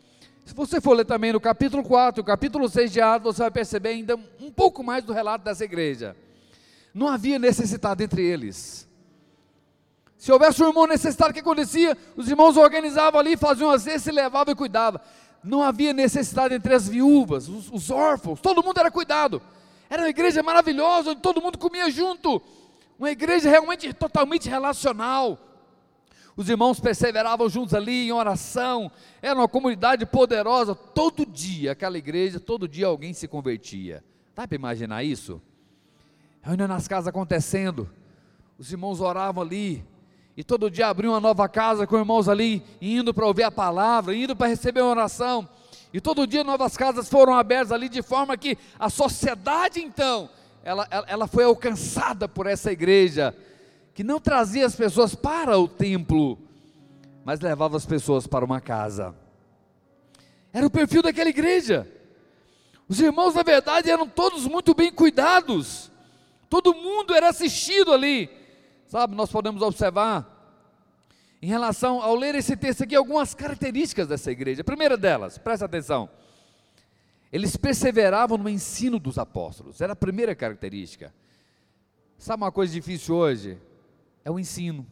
Se 0.45 0.53
você 0.53 0.79
for 0.79 0.93
ler 0.93 1.05
também 1.05 1.33
no 1.33 1.41
capítulo 1.41 1.83
4, 1.83 2.21
o 2.21 2.25
capítulo 2.25 2.69
6 2.69 2.91
de 2.93 3.01
Atos, 3.01 3.35
você 3.35 3.41
vai 3.43 3.51
perceber 3.51 3.89
ainda 3.89 4.15
um 4.39 4.49
pouco 4.49 4.81
mais 4.81 5.03
do 5.03 5.11
relato 5.11 5.43
dessa 5.43 5.65
igreja. 5.65 6.15
Não 6.93 7.07
havia 7.07 7.37
necessidade 7.37 8.03
entre 8.03 8.23
eles. 8.23 8.87
Se 10.17 10.31
houvesse 10.31 10.63
um 10.63 10.67
irmão 10.67 10.87
necessitado, 10.87 11.31
o 11.31 11.33
que 11.33 11.39
acontecia? 11.39 11.95
Os 12.15 12.27
irmãos 12.27 12.57
organizavam 12.57 13.19
ali, 13.19 13.37
faziam 13.37 13.69
as 13.69 13.85
vezes, 13.85 14.03
se 14.03 14.11
levavam 14.11 14.51
e 14.51 14.55
cuidavam 14.55 14.99
não 15.43 15.63
havia 15.63 15.93
necessidade 15.93 16.53
entre 16.53 16.73
as 16.73 16.87
viúvas, 16.87 17.47
os, 17.47 17.71
os 17.71 17.89
órfãos, 17.89 18.41
todo 18.41 18.63
mundo 18.63 18.79
era 18.79 18.91
cuidado. 18.91 19.41
Era 19.89 20.01
uma 20.01 20.09
igreja 20.09 20.43
maravilhosa, 20.43 21.11
onde 21.11 21.21
todo 21.21 21.41
mundo 21.41 21.57
comia 21.57 21.89
junto. 21.89 22.41
Uma 22.99 23.11
igreja 23.11 23.49
realmente 23.49 23.93
totalmente 23.93 24.49
relacional. 24.49 25.39
Os 26.35 26.49
irmãos 26.49 26.79
perseveravam 26.79 27.47
juntos 27.47 27.73
ali 27.73 28.07
em 28.07 28.11
oração. 28.11 28.91
Era 29.21 29.39
uma 29.39 29.47
comunidade 29.47 30.05
poderosa. 30.05 30.75
Todo 30.75 31.25
dia, 31.25 31.71
aquela 31.71 31.97
igreja, 31.97 32.39
todo 32.39 32.67
dia 32.67 32.87
alguém 32.87 33.13
se 33.13 33.27
convertia. 33.27 34.03
Dá 34.35 34.45
para 34.45 34.55
imaginar 34.55 35.03
isso? 35.03 35.41
Reunião 36.41 36.67
nas 36.67 36.87
casas 36.87 37.07
acontecendo. 37.07 37.89
Os 38.57 38.71
irmãos 38.71 39.01
oravam 39.01 39.43
ali, 39.43 39.85
e 40.37 40.43
todo 40.43 40.69
dia 40.69 40.87
abriu 40.87 41.11
uma 41.11 41.19
nova 41.19 41.49
casa 41.49 41.87
com 41.87 41.97
irmãos 41.97 42.29
ali, 42.29 42.63
indo 42.79 43.13
para 43.13 43.25
ouvir 43.25 43.43
a 43.43 43.51
palavra, 43.51 44.15
indo 44.15 44.35
para 44.35 44.47
receber 44.47 44.81
uma 44.81 44.91
oração. 44.91 45.49
E 45.91 45.99
todo 45.99 46.27
dia 46.27 46.43
novas 46.43 46.77
casas 46.77 47.09
foram 47.09 47.33
abertas 47.33 47.71
ali, 47.71 47.89
de 47.89 48.01
forma 48.01 48.37
que 48.37 48.57
a 48.77 48.89
sociedade 48.89 49.79
então, 49.79 50.29
ela, 50.63 50.87
ela, 50.91 51.05
ela 51.07 51.27
foi 51.27 51.43
alcançada 51.43 52.27
por 52.27 52.45
essa 52.45 52.71
igreja, 52.71 53.35
que 53.95 54.03
não 54.03 54.19
trazia 54.19 54.65
as 54.65 54.75
pessoas 54.75 55.15
para 55.15 55.57
o 55.57 55.67
templo, 55.67 56.37
mas 57.25 57.39
levava 57.39 57.75
as 57.75 57.85
pessoas 57.85 58.27
para 58.27 58.45
uma 58.45 58.61
casa. 58.61 59.15
Era 60.53 60.67
o 60.67 60.71
perfil 60.71 61.01
daquela 61.01 61.29
igreja. 61.29 61.91
Os 62.87 62.99
irmãos, 62.99 63.33
na 63.33 63.43
verdade, 63.43 63.89
eram 63.89 64.07
todos 64.07 64.45
muito 64.45 64.73
bem 64.73 64.91
cuidados. 64.91 65.86
Todo 66.49 66.73
mundo 66.73 67.13
era 67.13 67.29
assistido 67.29 67.91
ali. 67.91 68.29
Sabe, 68.85 69.15
nós 69.15 69.29
podemos 69.29 69.61
observar, 69.61 70.33
em 71.41 71.47
relação 71.47 72.01
ao 72.01 72.15
ler 72.15 72.35
esse 72.35 72.55
texto 72.55 72.83
aqui, 72.83 72.95
algumas 72.95 73.33
características 73.33 74.07
dessa 74.07 74.31
igreja. 74.31 74.61
A 74.61 74.65
primeira 74.65 74.95
delas, 74.95 75.37
presta 75.37 75.65
atenção, 75.65 76.09
eles 77.31 77.57
perseveravam 77.57 78.37
no 78.37 78.49
ensino 78.49 78.97
dos 78.97 79.17
apóstolos, 79.17 79.81
era 79.81 79.93
a 79.93 79.95
primeira 79.95 80.33
característica. 80.33 81.13
Sabe 82.17 82.43
uma 82.43 82.51
coisa 82.51 82.73
difícil 82.73 83.15
hoje? 83.15 83.57
É 84.23 84.31
o 84.31 84.39
ensino. 84.39 84.87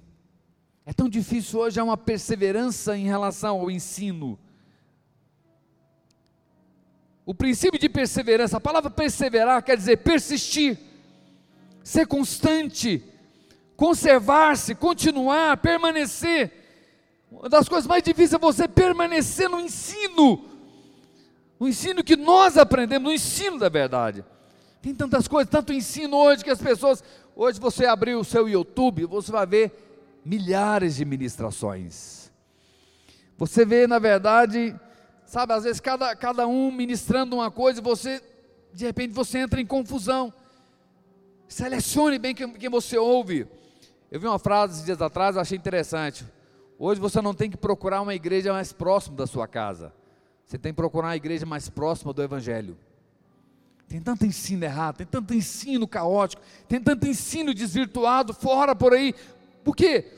É 0.85 0.93
tão 0.93 1.09
difícil 1.09 1.59
hoje, 1.59 1.79
é 1.79 1.83
uma 1.83 1.97
perseverança 1.97 2.95
em 2.95 3.05
relação 3.05 3.59
ao 3.59 3.71
ensino. 3.71 4.37
O 7.25 7.33
princípio 7.33 7.79
de 7.79 7.89
perseverança, 7.89 8.57
a 8.57 8.61
palavra 8.61 8.91
perseverar 8.91 9.63
quer 9.63 9.75
dizer 9.75 9.97
persistir, 9.97 10.77
ser 11.85 12.07
constante, 12.07 13.03
conservar-se, 13.77 14.73
continuar, 14.73 15.55
permanecer. 15.57 16.51
Uma 17.29 17.47
das 17.47 17.69
coisas 17.69 17.85
mais 17.85 18.01
difíceis 18.01 18.33
é 18.33 18.39
você 18.39 18.67
permanecer 18.67 19.47
no 19.47 19.59
ensino, 19.59 20.45
no 21.59 21.67
ensino 21.67 22.03
que 22.03 22.15
nós 22.15 22.57
aprendemos, 22.57 23.07
no 23.07 23.13
ensino 23.13 23.59
da 23.59 23.69
verdade. 23.69 24.25
Tem 24.81 24.95
tantas 24.95 25.27
coisas, 25.27 25.51
tanto 25.51 25.71
ensino 25.71 26.17
hoje 26.17 26.43
que 26.43 26.49
as 26.49 26.59
pessoas. 26.59 27.03
Hoje 27.35 27.59
você 27.59 27.85
abrir 27.85 28.15
o 28.15 28.23
seu 28.23 28.49
YouTube, 28.49 29.05
você 29.05 29.31
vai 29.31 29.45
ver 29.45 30.19
milhares 30.25 30.95
de 30.95 31.05
ministrações. 31.05 32.31
Você 33.37 33.63
vê, 33.63 33.85
na 33.85 33.99
verdade, 33.99 34.75
sabe, 35.23 35.53
às 35.53 35.65
vezes 35.65 35.79
cada, 35.79 36.15
cada 36.15 36.47
um 36.47 36.71
ministrando 36.71 37.35
uma 37.35 37.51
coisa, 37.51 37.79
você, 37.79 38.23
de 38.73 38.85
repente, 38.85 39.13
você 39.13 39.37
entra 39.37 39.61
em 39.61 39.65
confusão. 39.67 40.33
Selecione 41.47 42.17
bem 42.17 42.33
quem, 42.33 42.69
você 42.69 42.97
ouve. 42.97 43.47
Eu 44.11 44.19
vi 44.19 44.27
uma 44.27 44.39
frase 44.39 44.83
dias 44.83 45.01
atrás, 45.01 45.35
eu 45.35 45.41
achei 45.41 45.57
interessante. 45.57 46.25
Hoje 46.77 46.99
você 46.99 47.21
não 47.21 47.33
tem 47.33 47.49
que 47.49 47.57
procurar 47.57 48.01
uma 48.01 48.13
igreja 48.13 48.51
mais 48.51 48.73
próxima 48.73 49.15
da 49.15 49.27
sua 49.27 49.47
casa. 49.47 49.93
Você 50.45 50.57
tem 50.57 50.71
que 50.71 50.77
procurar 50.77 51.07
uma 51.07 51.15
igreja 51.15 51.45
mais 51.45 51.69
próxima 51.69 52.13
do 52.13 52.21
Evangelho. 52.21 52.77
Tem 53.87 54.01
tanto 54.01 54.25
ensino 54.25 54.63
errado, 54.63 54.97
tem 54.97 55.07
tanto 55.07 55.33
ensino 55.33 55.87
caótico, 55.87 56.41
tem 56.67 56.81
tanto 56.81 57.07
ensino 57.07 57.53
desvirtuado 57.53 58.33
fora 58.33 58.75
por 58.75 58.93
aí. 58.93 59.13
Por 59.63 59.75
quê? 59.75 60.11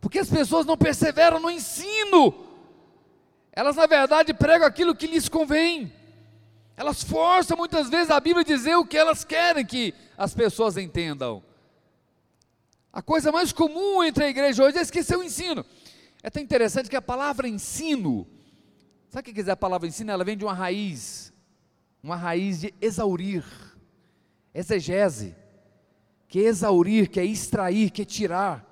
Porque 0.00 0.18
as 0.18 0.28
pessoas 0.28 0.66
não 0.66 0.76
perseveram 0.76 1.40
no 1.40 1.50
ensino. 1.50 2.34
Elas, 3.52 3.76
na 3.76 3.86
verdade, 3.86 4.34
pregam 4.34 4.66
aquilo 4.66 4.94
que 4.94 5.06
lhes 5.06 5.28
convém. 5.28 5.92
Elas 6.76 7.02
forçam 7.02 7.56
muitas 7.56 7.88
vezes 7.88 8.10
a 8.10 8.18
Bíblia 8.18 8.42
a 8.42 8.46
dizer 8.46 8.74
o 8.76 8.84
que 8.84 8.96
elas 8.96 9.24
querem 9.24 9.64
que 9.64 9.94
as 10.22 10.34
pessoas 10.34 10.76
entendam. 10.76 11.42
A 12.92 13.02
coisa 13.02 13.32
mais 13.32 13.52
comum 13.52 14.04
entre 14.04 14.24
a 14.24 14.28
igreja 14.28 14.62
hoje 14.62 14.78
é 14.78 14.82
esquecer 14.82 15.16
o 15.16 15.22
ensino. 15.22 15.64
É 16.22 16.30
tão 16.30 16.42
interessante 16.42 16.88
que 16.88 16.96
a 16.96 17.02
palavra 17.02 17.48
ensino, 17.48 18.26
sabe 19.08 19.22
o 19.22 19.24
que 19.24 19.32
dizer 19.32 19.52
a 19.52 19.56
palavra 19.56 19.88
ensino? 19.88 20.10
Ela 20.10 20.24
vem 20.24 20.36
de 20.36 20.44
uma 20.44 20.54
raiz 20.54 21.32
uma 22.02 22.16
raiz 22.16 22.60
de 22.60 22.74
exaurir, 22.80 23.44
exegese, 24.52 25.36
que 26.26 26.40
é 26.40 26.48
exaurir, 26.48 27.08
que 27.08 27.20
é 27.20 27.24
extrair, 27.24 27.90
que 27.90 28.02
é 28.02 28.04
tirar. 28.04 28.68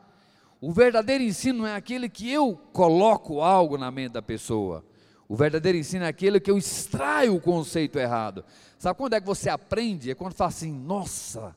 O 0.60 0.72
verdadeiro 0.72 1.22
ensino 1.22 1.64
é 1.64 1.74
aquele 1.74 2.08
que 2.08 2.30
eu 2.30 2.56
coloco 2.72 3.40
algo 3.40 3.78
na 3.78 3.90
mente 3.90 4.12
da 4.12 4.22
pessoa. 4.22 4.84
O 5.30 5.36
verdadeiro 5.36 5.78
ensino 5.78 6.04
é 6.04 6.08
aquele 6.08 6.40
que 6.40 6.50
eu 6.50 6.58
extraio 6.58 7.36
o 7.36 7.40
conceito 7.40 8.00
errado. 8.00 8.44
Sabe 8.76 8.98
quando 8.98 9.12
é 9.12 9.20
que 9.20 9.26
você 9.28 9.48
aprende? 9.48 10.10
É 10.10 10.14
quando 10.16 10.34
fala 10.34 10.48
assim: 10.48 10.72
nossa, 10.72 11.54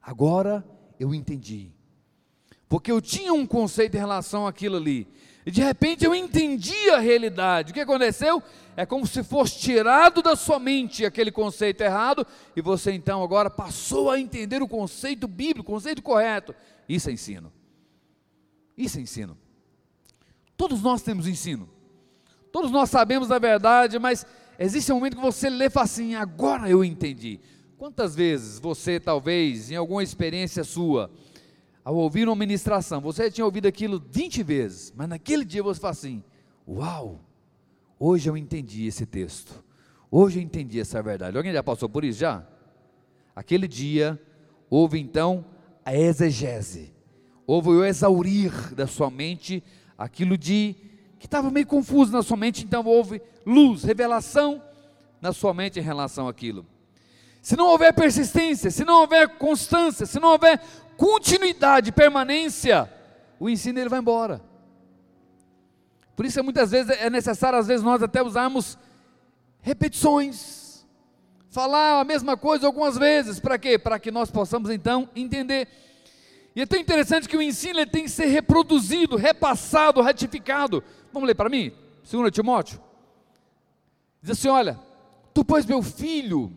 agora 0.00 0.66
eu 0.98 1.14
entendi. 1.14 1.70
Porque 2.66 2.90
eu 2.90 2.98
tinha 2.98 3.34
um 3.34 3.46
conceito 3.46 3.94
em 3.94 4.00
relação 4.00 4.46
àquilo 4.46 4.78
ali. 4.78 5.06
E 5.44 5.50
de 5.50 5.60
repente 5.60 6.02
eu 6.02 6.14
entendi 6.14 6.88
a 6.88 6.98
realidade. 6.98 7.72
O 7.72 7.74
que 7.74 7.80
aconteceu? 7.80 8.42
É 8.74 8.86
como 8.86 9.06
se 9.06 9.22
fosse 9.22 9.58
tirado 9.58 10.22
da 10.22 10.34
sua 10.34 10.58
mente 10.58 11.04
aquele 11.04 11.30
conceito 11.30 11.82
errado, 11.82 12.26
e 12.56 12.62
você 12.62 12.90
então 12.90 13.22
agora 13.22 13.50
passou 13.50 14.10
a 14.10 14.18
entender 14.18 14.62
o 14.62 14.68
conceito 14.68 15.28
bíblico, 15.28 15.70
o 15.70 15.74
conceito 15.74 16.00
correto. 16.00 16.54
Isso 16.88 17.10
é 17.10 17.12
ensino. 17.12 17.52
Isso 18.78 18.96
é 18.96 19.02
ensino. 19.02 19.36
Todos 20.56 20.80
nós 20.80 21.02
temos 21.02 21.26
ensino. 21.26 21.68
Todos 22.52 22.70
nós 22.70 22.90
sabemos 22.90 23.30
a 23.30 23.38
verdade, 23.38 23.98
mas 23.98 24.26
existe 24.58 24.90
um 24.92 24.96
momento 24.96 25.16
que 25.16 25.22
você 25.22 25.48
lê 25.48 25.66
e 25.66 25.70
fala 25.70 25.84
assim: 25.84 26.14
agora 26.14 26.68
eu 26.68 26.84
entendi. 26.84 27.40
Quantas 27.78 28.14
vezes 28.14 28.58
você, 28.58 29.00
talvez, 29.00 29.70
em 29.70 29.76
alguma 29.76 30.02
experiência 30.02 30.64
sua, 30.64 31.10
ao 31.84 31.96
ouvir 31.96 32.28
uma 32.28 32.36
ministração, 32.36 33.00
você 33.00 33.30
tinha 33.30 33.44
ouvido 33.44 33.66
aquilo 33.66 34.02
20 34.10 34.42
vezes, 34.42 34.92
mas 34.94 35.08
naquele 35.08 35.44
dia 35.44 35.62
você 35.62 35.80
fala 35.80 35.92
assim: 35.92 36.22
Uau, 36.68 37.20
hoje 37.98 38.28
eu 38.28 38.36
entendi 38.36 38.86
esse 38.86 39.06
texto, 39.06 39.64
hoje 40.10 40.38
eu 40.38 40.42
entendi 40.42 40.78
essa 40.78 41.02
verdade. 41.02 41.36
Alguém 41.36 41.52
já 41.52 41.62
passou 41.62 41.88
por 41.88 42.04
isso 42.04 42.18
já? 42.18 42.46
Aquele 43.34 43.66
dia, 43.66 44.20
houve 44.68 44.98
então 44.98 45.44
a 45.84 45.96
exegese, 45.96 46.92
houve 47.46 47.70
o 47.70 47.84
exaurir 47.84 48.74
da 48.74 48.86
sua 48.86 49.10
mente 49.10 49.62
aquilo 49.96 50.36
de 50.36 50.76
que 51.20 51.26
estava 51.26 51.50
meio 51.50 51.66
confuso 51.66 52.10
na 52.10 52.22
sua 52.22 52.36
mente, 52.38 52.64
então 52.64 52.82
houve 52.86 53.20
luz, 53.44 53.84
revelação 53.84 54.60
na 55.20 55.34
sua 55.34 55.52
mente 55.52 55.78
em 55.78 55.82
relação 55.82 56.26
àquilo. 56.26 56.64
Se 57.42 57.56
não 57.56 57.66
houver 57.66 57.92
persistência, 57.92 58.70
se 58.70 58.86
não 58.86 59.02
houver 59.02 59.36
constância, 59.36 60.06
se 60.06 60.18
não 60.18 60.30
houver 60.30 60.58
continuidade, 60.96 61.92
permanência, 61.92 62.90
o 63.38 63.50
ensino 63.50 63.78
ele 63.78 63.90
vai 63.90 63.98
embora. 63.98 64.40
Por 66.16 66.24
isso 66.24 66.42
muitas 66.42 66.70
vezes 66.70 66.98
é 66.98 67.10
necessário 67.10 67.58
às 67.58 67.66
vezes 67.66 67.84
nós 67.84 68.02
até 68.02 68.22
usarmos 68.22 68.78
repetições, 69.60 70.86
falar 71.50 72.00
a 72.00 72.04
mesma 72.04 72.34
coisa 72.34 72.66
algumas 72.66 72.96
vezes, 72.96 73.38
para 73.38 73.58
quê? 73.58 73.78
Para 73.78 73.98
que 73.98 74.10
nós 74.10 74.30
possamos 74.30 74.70
então 74.70 75.06
entender. 75.14 75.68
E 76.54 76.60
é 76.60 76.66
tão 76.66 76.78
interessante 76.78 77.28
que 77.28 77.36
o 77.36 77.42
ensino 77.42 77.84
tem 77.86 78.04
que 78.04 78.10
ser 78.10 78.26
reproduzido, 78.26 79.16
repassado, 79.16 80.00
ratificado. 80.00 80.82
Vamos 81.12 81.26
ler 81.26 81.34
para 81.34 81.48
mim? 81.48 81.72
2 82.10 82.30
Timóteo. 82.32 82.80
Diz 84.20 84.32
assim: 84.32 84.48
Olha, 84.48 84.78
tu, 85.32 85.44
pois, 85.44 85.64
meu 85.64 85.82
filho, 85.82 86.52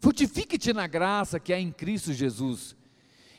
frutifique-te 0.00 0.72
na 0.72 0.86
graça 0.86 1.38
que 1.38 1.52
há 1.52 1.60
em 1.60 1.70
Cristo 1.70 2.12
Jesus. 2.12 2.76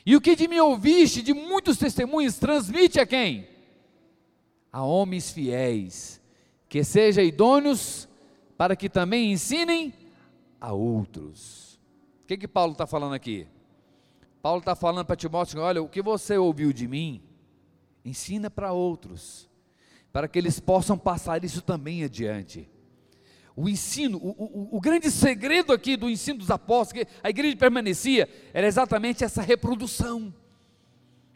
E 0.04 0.16
o 0.16 0.20
que 0.20 0.34
de 0.34 0.48
mim 0.48 0.58
ouviste, 0.58 1.22
de 1.22 1.34
muitos 1.34 1.76
testemunhos, 1.76 2.38
transmite 2.38 2.98
a 2.98 3.06
quem? 3.06 3.46
A 4.72 4.82
homens 4.82 5.30
fiéis, 5.30 6.20
que 6.68 6.82
sejam 6.82 7.22
idôneos, 7.22 8.08
para 8.56 8.74
que 8.74 8.88
também 8.88 9.32
ensinem 9.32 9.92
a 10.60 10.72
outros. 10.72 11.78
O 12.22 12.26
que 12.26 12.38
que 12.38 12.48
Paulo 12.48 12.72
está 12.72 12.86
falando 12.86 13.14
aqui? 13.14 13.46
Paulo 14.42 14.60
está 14.60 14.74
falando 14.74 15.04
para 15.04 15.16
Timóteo: 15.16 15.60
olha, 15.60 15.82
o 15.82 15.88
que 15.88 16.02
você 16.02 16.36
ouviu 16.36 16.72
de 16.72 16.88
mim, 16.88 17.22
ensina 18.04 18.50
para 18.50 18.72
outros, 18.72 19.48
para 20.12 20.26
que 20.26 20.38
eles 20.38 20.58
possam 20.58 20.96
passar 20.96 21.44
isso 21.44 21.62
também 21.62 22.04
adiante. 22.04 22.68
O 23.54 23.68
ensino, 23.68 24.16
o, 24.18 24.30
o, 24.30 24.76
o, 24.76 24.80
grande 24.80 25.10
segredo 25.10 25.72
aqui 25.72 25.96
do 25.96 26.08
ensino 26.08 26.38
dos 26.38 26.50
apóstolos, 26.50 27.04
que 27.04 27.12
a 27.22 27.28
igreja 27.28 27.56
permanecia, 27.56 28.28
era 28.54 28.66
exatamente 28.66 29.24
essa 29.24 29.42
reprodução. 29.42 30.32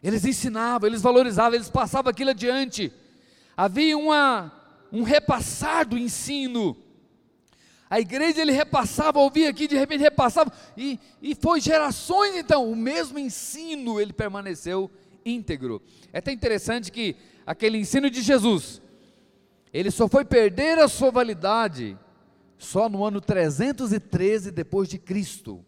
Eles 0.01 0.25
ensinavam, 0.25 0.87
eles 0.87 1.01
valorizavam, 1.01 1.55
eles 1.55 1.69
passavam 1.69 2.09
aquilo 2.09 2.31
adiante. 2.31 2.91
Havia 3.55 3.97
uma, 3.97 4.51
um 4.91 5.03
repassar 5.03 5.87
do 5.87 5.97
ensino. 5.97 6.77
A 7.89 7.99
igreja 7.99 8.41
ele 8.41 8.51
repassava, 8.51 9.19
ouvia 9.19 9.49
aqui, 9.49 9.67
de 9.67 9.77
repente 9.77 10.01
repassava, 10.01 10.51
e, 10.75 10.99
e 11.21 11.35
foi 11.35 11.61
gerações 11.61 12.35
então, 12.35 12.69
o 12.69 12.75
mesmo 12.75 13.19
ensino 13.19 13.99
ele 14.01 14.11
permaneceu 14.11 14.89
íntegro. 15.23 15.81
É 16.11 16.17
até 16.17 16.31
interessante 16.31 16.91
que 16.91 17.15
aquele 17.45 17.77
ensino 17.77 18.09
de 18.09 18.21
Jesus, 18.21 18.81
ele 19.71 19.91
só 19.91 20.07
foi 20.07 20.25
perder 20.25 20.79
a 20.79 20.87
sua 20.87 21.11
validade 21.11 21.97
só 22.57 22.89
no 22.89 23.03
ano 23.05 23.21
313 23.21 24.51
depois 24.51 24.89
de 24.89 24.97
Cristo. 24.97 25.63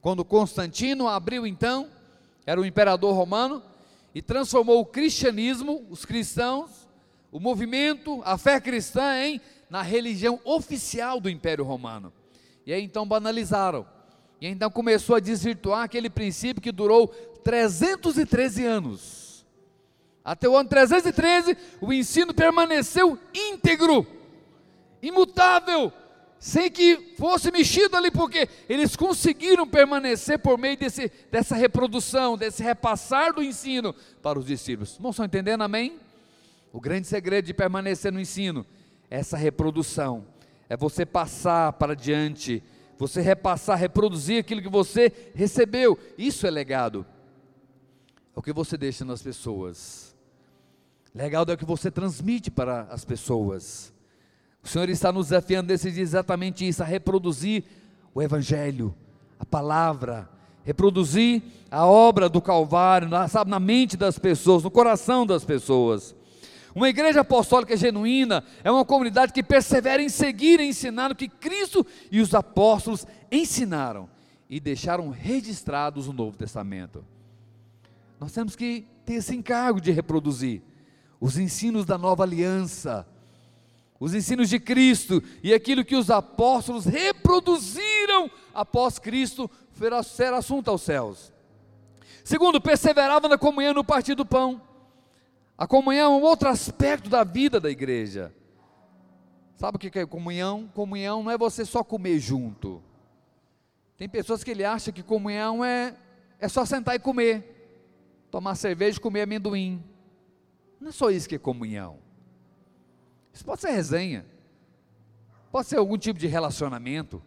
Quando 0.00 0.24
Constantino 0.24 1.08
abriu 1.08 1.46
então, 1.46 1.88
era 2.46 2.60
o 2.60 2.64
imperador 2.64 3.14
romano, 3.14 3.62
e 4.14 4.20
transformou 4.20 4.80
o 4.80 4.86
cristianismo, 4.86 5.86
os 5.88 6.04
cristãos, 6.04 6.88
o 7.30 7.38
movimento, 7.38 8.20
a 8.24 8.36
fé 8.36 8.60
cristã 8.60 9.14
em 9.22 9.40
na 9.70 9.82
religião 9.82 10.40
oficial 10.44 11.20
do 11.20 11.30
Império 11.30 11.64
Romano. 11.64 12.12
E 12.66 12.72
aí 12.72 12.82
então 12.82 13.06
banalizaram. 13.06 13.86
E 14.40 14.46
então 14.48 14.70
começou 14.70 15.14
a 15.14 15.20
desvirtuar 15.20 15.84
aquele 15.84 16.10
princípio 16.10 16.60
que 16.60 16.72
durou 16.72 17.08
313 17.44 18.66
anos. 18.66 19.46
Até 20.24 20.48
o 20.48 20.56
ano 20.56 20.68
313, 20.68 21.56
o 21.80 21.92
ensino 21.92 22.34
permaneceu 22.34 23.18
íntegro, 23.32 24.06
imutável, 25.00 25.92
sem 26.38 26.70
que 26.70 27.14
fosse 27.18 27.50
mexido 27.50 27.96
ali, 27.96 28.10
porque 28.10 28.48
eles 28.68 28.96
conseguiram 28.96 29.66
permanecer 29.66 30.38
por 30.38 30.58
meio 30.58 30.76
desse, 30.76 31.10
dessa 31.30 31.54
reprodução, 31.54 32.36
desse 32.36 32.62
repassar 32.62 33.32
do 33.32 33.42
ensino 33.42 33.94
para 34.22 34.38
os 34.38 34.44
discípulos. 34.44 34.98
Não 34.98 35.10
estão 35.10 35.24
entendendo, 35.24 35.62
amém? 35.62 35.98
O 36.72 36.80
grande 36.80 37.06
segredo 37.06 37.46
de 37.46 37.54
permanecer 37.54 38.12
no 38.12 38.20
ensino 38.20 38.66
essa 39.10 39.36
reprodução, 39.36 40.24
é 40.68 40.76
você 40.76 41.04
passar 41.04 41.74
para 41.74 41.94
diante, 41.96 42.62
você 42.96 43.20
repassar, 43.20 43.76
reproduzir 43.76 44.38
aquilo 44.38 44.62
que 44.62 44.68
você 44.68 45.12
recebeu. 45.34 45.98
Isso 46.16 46.46
é 46.46 46.50
legado 46.50 47.04
é 48.34 48.38
o 48.38 48.42
que 48.42 48.52
você 48.52 48.76
deixa 48.76 49.04
nas 49.04 49.22
pessoas. 49.22 50.14
Legado 51.14 51.50
é 51.50 51.54
o 51.54 51.58
que 51.58 51.64
você 51.64 51.90
transmite 51.90 52.50
para 52.50 52.82
as 52.84 53.04
pessoas. 53.04 53.92
O 54.62 54.68
Senhor 54.68 54.88
está 54.88 55.10
nos 55.10 55.28
desafiando 55.28 55.72
nesse 55.72 55.90
dia 55.90 56.02
exatamente 56.02 56.66
isso, 56.66 56.82
a 56.82 56.86
reproduzir 56.86 57.64
o 58.14 58.22
Evangelho, 58.22 58.94
a 59.38 59.44
palavra, 59.44 60.28
reproduzir 60.62 61.42
a 61.70 61.86
obra 61.86 62.28
do 62.28 62.40
Calvário, 62.40 63.08
na, 63.08 63.26
sabe, 63.26 63.50
na 63.50 63.58
mente 63.58 63.96
das 63.96 64.18
pessoas, 64.18 64.62
no 64.62 64.70
coração 64.70 65.26
das 65.26 65.44
pessoas. 65.44 66.14
Uma 66.74 66.88
igreja 66.88 67.20
apostólica 67.20 67.76
genuína 67.76 68.44
é 68.62 68.70
uma 68.70 68.84
comunidade 68.84 69.32
que 69.32 69.42
persevera 69.42 70.02
em 70.02 70.08
seguir 70.08 70.60
e 70.60 70.68
ensinar 70.68 71.10
o 71.10 71.16
que 71.16 71.28
Cristo 71.28 71.84
e 72.10 72.20
os 72.20 72.34
apóstolos 72.34 73.06
ensinaram 73.30 74.08
e 74.48 74.60
deixaram 74.60 75.10
registrados 75.10 76.06
no 76.06 76.12
Novo 76.12 76.36
Testamento. 76.36 77.04
Nós 78.18 78.32
temos 78.32 78.54
que 78.54 78.86
ter 79.04 79.14
esse 79.14 79.34
encargo 79.34 79.80
de 79.80 79.90
reproduzir 79.90 80.62
os 81.20 81.36
ensinos 81.36 81.84
da 81.84 81.98
nova 81.98 82.22
aliança, 82.22 83.06
os 83.98 84.14
ensinos 84.14 84.48
de 84.48 84.58
Cristo 84.58 85.22
e 85.42 85.52
aquilo 85.52 85.84
que 85.84 85.96
os 85.96 86.10
apóstolos 86.10 86.84
reproduziram 86.86 88.30
após 88.54 88.98
Cristo 88.98 89.50
ser 90.04 90.32
assunto 90.32 90.70
aos 90.70 90.82
céus. 90.82 91.32
Segundo, 92.22 92.60
perseverava 92.60 93.28
na 93.28 93.38
comunhão 93.38 93.74
no 93.74 93.84
partir 93.84 94.14
do 94.14 94.24
pão. 94.24 94.60
A 95.60 95.66
comunhão 95.66 96.14
é 96.14 96.16
um 96.16 96.22
outro 96.22 96.48
aspecto 96.48 97.10
da 97.10 97.22
vida 97.22 97.60
da 97.60 97.70
igreja. 97.70 98.34
Sabe 99.56 99.76
o 99.76 99.78
que 99.78 99.98
é 99.98 100.06
comunhão? 100.06 100.66
Comunhão 100.74 101.22
não 101.22 101.30
é 101.30 101.36
você 101.36 101.66
só 101.66 101.84
comer 101.84 102.18
junto. 102.18 102.82
Tem 103.98 104.08
pessoas 104.08 104.42
que 104.42 104.50
ele 104.50 104.64
acha 104.64 104.90
que 104.90 105.02
comunhão 105.02 105.62
é, 105.62 105.94
é 106.38 106.48
só 106.48 106.64
sentar 106.64 106.96
e 106.96 106.98
comer 106.98 107.58
tomar 108.30 108.54
cerveja 108.54 108.96
e 108.96 109.02
comer 109.02 109.20
amendoim. 109.20 109.84
Não 110.80 110.88
é 110.88 110.92
só 110.92 111.10
isso 111.10 111.28
que 111.28 111.34
é 111.34 111.38
comunhão. 111.38 111.98
Isso 113.30 113.44
pode 113.44 113.60
ser 113.60 113.70
resenha, 113.70 114.24
pode 115.52 115.68
ser 115.68 115.76
algum 115.76 115.98
tipo 115.98 116.18
de 116.18 116.26
relacionamento. 116.26 117.22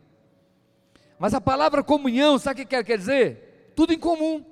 Mas 1.19 1.35
a 1.35 1.41
palavra 1.41 1.83
comunhão, 1.83 2.39
sabe 2.39 2.63
o 2.63 2.65
que 2.65 2.83
quer 2.83 2.97
dizer? 2.97 3.73
Tudo 3.75 3.93
em 3.93 3.99
comum. 3.99 4.43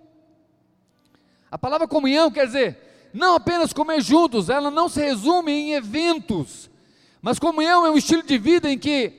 A 1.49 1.57
palavra 1.57 1.87
comunhão 1.87 2.29
quer 2.29 2.45
dizer 2.45 2.90
não 3.13 3.35
apenas 3.35 3.73
comer 3.73 4.01
juntos, 4.01 4.49
ela 4.49 4.71
não 4.71 4.87
se 4.87 4.99
resume 4.99 5.51
em 5.51 5.73
eventos, 5.73 6.69
mas 7.21 7.39
comunhão 7.39 7.85
é 7.85 7.91
um 7.91 7.97
estilo 7.97 8.23
de 8.23 8.37
vida 8.37 8.71
em 8.71 8.77
que 8.77 9.13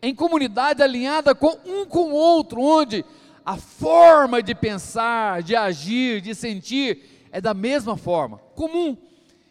em 0.00 0.14
comunidade 0.14 0.82
alinhada 0.82 1.34
com 1.34 1.58
um 1.64 1.84
com 1.84 2.10
o 2.10 2.14
outro, 2.14 2.60
onde 2.60 3.04
a 3.44 3.56
forma 3.56 4.42
de 4.42 4.54
pensar, 4.54 5.42
de 5.42 5.56
agir, 5.56 6.20
de 6.20 6.34
sentir 6.34 7.28
é 7.32 7.40
da 7.40 7.54
mesma 7.54 7.96
forma, 7.96 8.38
comum. 8.54 8.96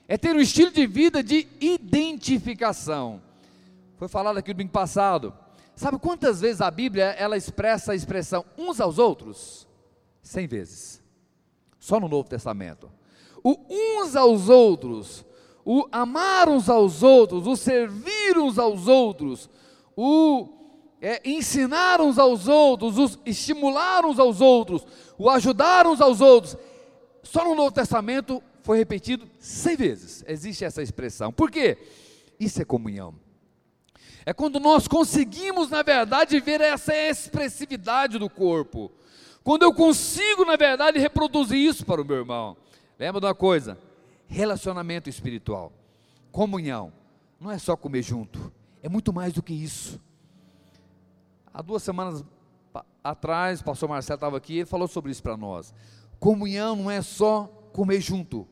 É 0.07 0.17
ter 0.17 0.35
um 0.35 0.39
estilo 0.39 0.71
de 0.71 0.87
vida 0.87 1.21
de 1.21 1.47
identificação. 1.59 3.21
Foi 3.97 4.07
falado 4.07 4.37
aqui 4.37 4.49
no 4.51 4.53
domingo 4.53 4.71
passado. 4.71 5.33
Sabe 5.75 5.99
quantas 5.99 6.41
vezes 6.41 6.61
a 6.61 6.71
Bíblia 6.71 7.05
ela 7.17 7.35
expressa 7.35 7.91
a 7.91 7.95
expressão 7.95 8.45
uns 8.57 8.79
aos 8.79 8.97
outros? 8.97 9.67
Cem 10.21 10.47
vezes. 10.47 11.03
Só 11.79 11.99
no 11.99 12.07
Novo 12.07 12.29
Testamento. 12.29 12.89
O 13.43 13.55
uns 13.69 14.15
aos 14.15 14.49
outros, 14.49 15.25
o 15.65 15.87
amar 15.91 16.49
uns 16.49 16.69
aos 16.69 17.03
outros, 17.03 17.45
o 17.45 17.55
servir 17.55 18.37
uns 18.37 18.57
aos 18.57 18.87
outros, 18.87 19.49
o 19.95 20.49
é, 21.01 21.21
ensinar 21.29 22.01
uns 22.01 22.17
aos 22.17 22.47
outros, 22.47 22.97
o 22.97 23.19
estimular 23.25 24.05
uns 24.05 24.19
aos 24.19 24.41
outros, 24.41 24.85
o 25.17 25.29
ajudar 25.29 25.85
uns 25.85 26.01
aos 26.01 26.21
outros. 26.21 26.57
Só 27.23 27.43
no 27.43 27.55
Novo 27.55 27.71
Testamento 27.71 28.41
foi 28.63 28.77
repetido 28.77 29.29
cem 29.39 29.75
vezes. 29.75 30.23
Existe 30.27 30.65
essa 30.65 30.81
expressão. 30.81 31.31
Por 31.31 31.51
quê? 31.51 31.77
Isso 32.39 32.61
é 32.61 32.65
comunhão. 32.65 33.15
É 34.25 34.33
quando 34.33 34.59
nós 34.59 34.87
conseguimos, 34.87 35.69
na 35.69 35.81
verdade, 35.81 36.39
ver 36.39 36.59
essa 36.59 36.93
expressividade 36.93 38.17
do 38.17 38.29
corpo. 38.29 38.91
Quando 39.43 39.63
eu 39.63 39.73
consigo, 39.73 40.43
na 40.43 40.57
verdade, 40.57 40.99
reproduzir 40.99 41.57
isso 41.57 41.85
para 41.85 42.01
o 42.01 42.05
meu 42.05 42.17
irmão. 42.17 42.57
Lembra 42.99 43.21
de 43.21 43.27
uma 43.27 43.35
coisa? 43.35 43.77
Relacionamento 44.27 45.09
espiritual, 45.09 45.71
comunhão. 46.31 46.91
Não 47.39 47.51
é 47.51 47.59
só 47.59 47.77
comer 47.77 48.01
junto, 48.01 48.51
é 48.81 48.89
muito 48.89 49.13
mais 49.13 49.33
do 49.33 49.43
que 49.43 49.53
isso. 49.53 50.01
Há 51.53 51.61
duas 51.61 51.83
semanas 51.83 52.25
atrás, 53.03 53.61
o 53.61 53.63
pastor 53.63 53.87
Marcelo 53.87 54.17
estava 54.17 54.37
aqui, 54.37 54.57
ele 54.57 54.65
falou 54.65 54.87
sobre 54.87 55.11
isso 55.11 55.21
para 55.21 55.37
nós. 55.37 55.73
Comunhão 56.19 56.75
não 56.75 56.89
é 56.89 57.01
só 57.03 57.45
comer 57.71 58.01
junto, 58.01 58.47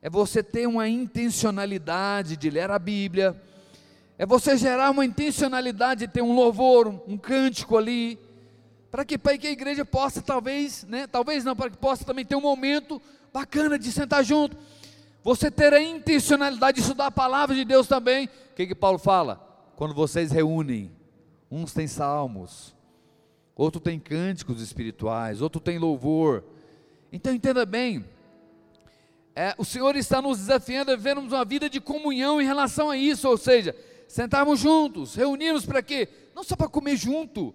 é 0.00 0.08
você 0.08 0.42
ter 0.42 0.66
uma 0.66 0.88
intencionalidade 0.88 2.38
de 2.38 2.48
ler 2.48 2.70
a 2.70 2.78
Bíblia, 2.78 3.40
é 4.16 4.24
você 4.24 4.56
gerar 4.56 4.90
uma 4.90 5.04
intencionalidade 5.04 6.06
de 6.06 6.12
ter 6.12 6.22
um 6.22 6.34
louvor, 6.34 6.88
um 7.06 7.18
cântico 7.18 7.76
ali, 7.76 8.18
para 8.90 9.04
que, 9.04 9.18
para 9.18 9.36
que 9.36 9.46
a 9.46 9.50
igreja 9.50 9.84
possa, 9.84 10.22
talvez, 10.22 10.84
né, 10.84 11.06
talvez 11.06 11.44
não, 11.44 11.54
para 11.54 11.70
que 11.70 11.76
possa 11.76 12.04
também 12.04 12.24
ter 12.24 12.36
um 12.36 12.40
momento 12.40 13.00
bacana 13.32 13.78
de 13.78 13.90
sentar 13.90 14.24
junto. 14.24 14.56
Você 15.22 15.50
ter 15.50 15.72
a 15.72 15.82
intencionalidade 15.82 16.76
de 16.76 16.82
estudar 16.82 17.06
a 17.06 17.10
palavra 17.10 17.54
de 17.54 17.64
Deus 17.64 17.86
também. 17.86 18.26
O 18.26 18.54
que, 18.54 18.66
que 18.66 18.74
Paulo 18.74 18.98
fala? 18.98 19.36
Quando 19.76 19.94
vocês 19.94 20.30
reúnem, 20.30 20.90
uns 21.50 21.72
têm 21.72 21.86
salmos, 21.86 22.74
outro 23.54 23.80
tem 23.80 23.98
cânticos 23.98 24.62
espirituais, 24.62 25.42
outro 25.42 25.60
tem 25.60 25.78
louvor. 25.78 26.44
Então 27.12 27.34
entenda 27.34 27.66
bem, 27.66 28.04
é, 29.34 29.54
o 29.58 29.64
Senhor 29.64 29.96
está 29.96 30.20
nos 30.20 30.38
desafiando 30.38 30.92
a 30.92 30.96
vivermos 30.96 31.32
uma 31.32 31.44
vida 31.44 31.68
de 31.68 31.80
comunhão 31.80 32.40
em 32.40 32.46
relação 32.46 32.90
a 32.90 32.96
isso, 32.96 33.28
ou 33.28 33.36
seja, 33.36 33.74
sentarmos 34.08 34.60
juntos, 34.60 35.14
reunirmos 35.14 35.64
para 35.64 35.82
quê? 35.82 36.08
Não 36.34 36.42
só 36.42 36.56
para 36.56 36.68
comer 36.68 36.96
junto, 36.96 37.54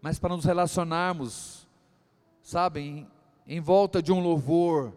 mas 0.00 0.18
para 0.18 0.34
nos 0.34 0.44
relacionarmos, 0.44 1.68
sabem, 2.42 3.06
em, 3.46 3.60
volta 3.60 4.02
de 4.02 4.12
um 4.12 4.20
louvor, 4.20 4.92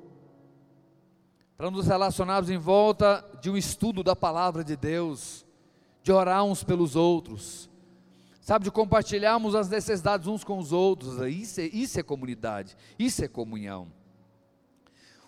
para 1.57 1.71
nos 1.71 1.87
relacionarmos 1.87 2.49
em 2.49 2.57
volta 2.57 3.23
de 3.41 3.49
um 3.49 3.55
estudo 3.55 4.03
da 4.03 4.15
palavra 4.15 4.63
de 4.63 4.75
Deus, 4.75 5.45
de 6.03 6.11
orar 6.11 6.43
uns 6.43 6.63
pelos 6.63 6.95
outros, 6.95 7.69
sabe, 8.41 8.65
de 8.65 8.71
compartilharmos 8.71 9.55
as 9.55 9.69
necessidades 9.69 10.27
uns 10.27 10.43
com 10.43 10.59
os 10.59 10.71
outros, 10.71 11.17
isso 11.27 11.61
é, 11.61 11.65
isso 11.65 11.99
é 11.99 12.03
comunidade, 12.03 12.77
isso 12.99 13.23
é 13.23 13.27
comunhão. 13.27 13.91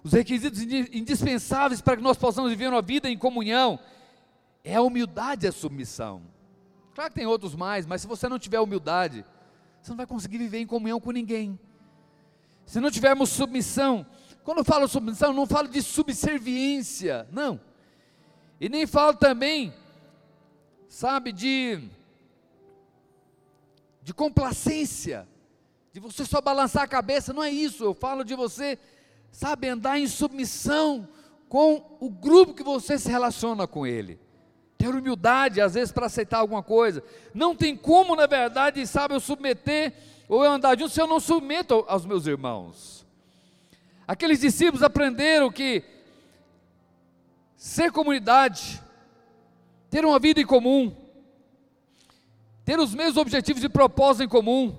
Os 0.03 0.13
requisitos 0.13 0.61
indispensáveis 0.61 1.81
para 1.81 1.97
que 1.97 2.03
nós 2.03 2.17
possamos 2.17 2.49
viver 2.51 2.69
uma 2.69 2.81
vida 2.81 3.09
em 3.09 3.17
comunhão 3.17 3.79
é 4.63 4.75
a 4.75 4.81
humildade 4.81 5.45
e 5.45 5.49
a 5.49 5.51
submissão. 5.51 6.21
Claro 6.93 7.11
que 7.11 7.19
tem 7.19 7.27
outros 7.27 7.55
mais, 7.55 7.85
mas 7.85 8.01
se 8.01 8.07
você 8.07 8.27
não 8.27 8.39
tiver 8.39 8.59
humildade, 8.59 9.25
você 9.81 9.91
não 9.91 9.97
vai 9.97 10.07
conseguir 10.07 10.37
viver 10.37 10.59
em 10.59 10.67
comunhão 10.67 10.99
com 10.99 11.11
ninguém. 11.11 11.59
Se 12.67 12.79
não 12.79 12.91
tivermos 12.91 13.29
submissão, 13.29 14.05
quando 14.43 14.59
eu 14.59 14.63
falo 14.63 14.87
submissão, 14.87 15.33
não 15.33 15.47
falo 15.47 15.67
de 15.67 15.81
subserviência, 15.81 17.27
não. 17.31 17.59
E 18.61 18.69
nem 18.69 18.85
falo 18.85 19.15
também, 19.15 19.73
sabe, 20.87 21.31
de 21.31 21.81
de 24.03 24.13
complacência, 24.13 25.27
de 25.91 25.99
você 25.99 26.23
só 26.23 26.39
balançar 26.39 26.83
a 26.83 26.87
cabeça, 26.87 27.33
não 27.33 27.43
é 27.43 27.49
isso. 27.49 27.83
Eu 27.83 27.93
falo 27.93 28.23
de 28.23 28.35
você 28.35 28.77
sabe, 29.31 29.67
andar 29.67 29.99
em 29.99 30.07
submissão 30.07 31.07
com 31.47 31.97
o 31.99 32.09
grupo 32.09 32.53
que 32.53 32.63
você 32.63 32.97
se 32.97 33.09
relaciona 33.09 33.67
com 33.67 33.85
ele. 33.85 34.19
Ter 34.77 34.89
humildade, 34.89 35.61
às 35.61 35.73
vezes, 35.73 35.91
para 35.91 36.05
aceitar 36.05 36.39
alguma 36.39 36.61
coisa. 36.61 37.03
Não 37.33 37.55
tem 37.55 37.75
como, 37.75 38.15
na 38.15 38.27
verdade, 38.27 38.85
sabe, 38.85 39.13
eu 39.13 39.19
submeter 39.19 39.93
ou 40.27 40.43
eu 40.43 40.51
andar 40.51 40.77
junto 40.77 40.93
se 40.93 41.01
eu 41.01 41.07
não 41.07 41.19
submeto 41.19 41.85
aos 41.87 42.05
meus 42.05 42.27
irmãos. 42.27 43.05
Aqueles 44.07 44.39
discípulos 44.39 44.83
aprenderam 44.83 45.51
que 45.51 45.83
ser 47.55 47.91
comunidade, 47.91 48.81
ter 49.89 50.05
uma 50.05 50.19
vida 50.19 50.39
em 50.39 50.45
comum, 50.45 50.95
ter 52.63 52.79
os 52.79 52.93
mesmos 52.93 53.17
objetivos 53.17 53.63
e 53.63 53.69
propósitos 53.69 54.25
em 54.25 54.29
comum, 54.29 54.77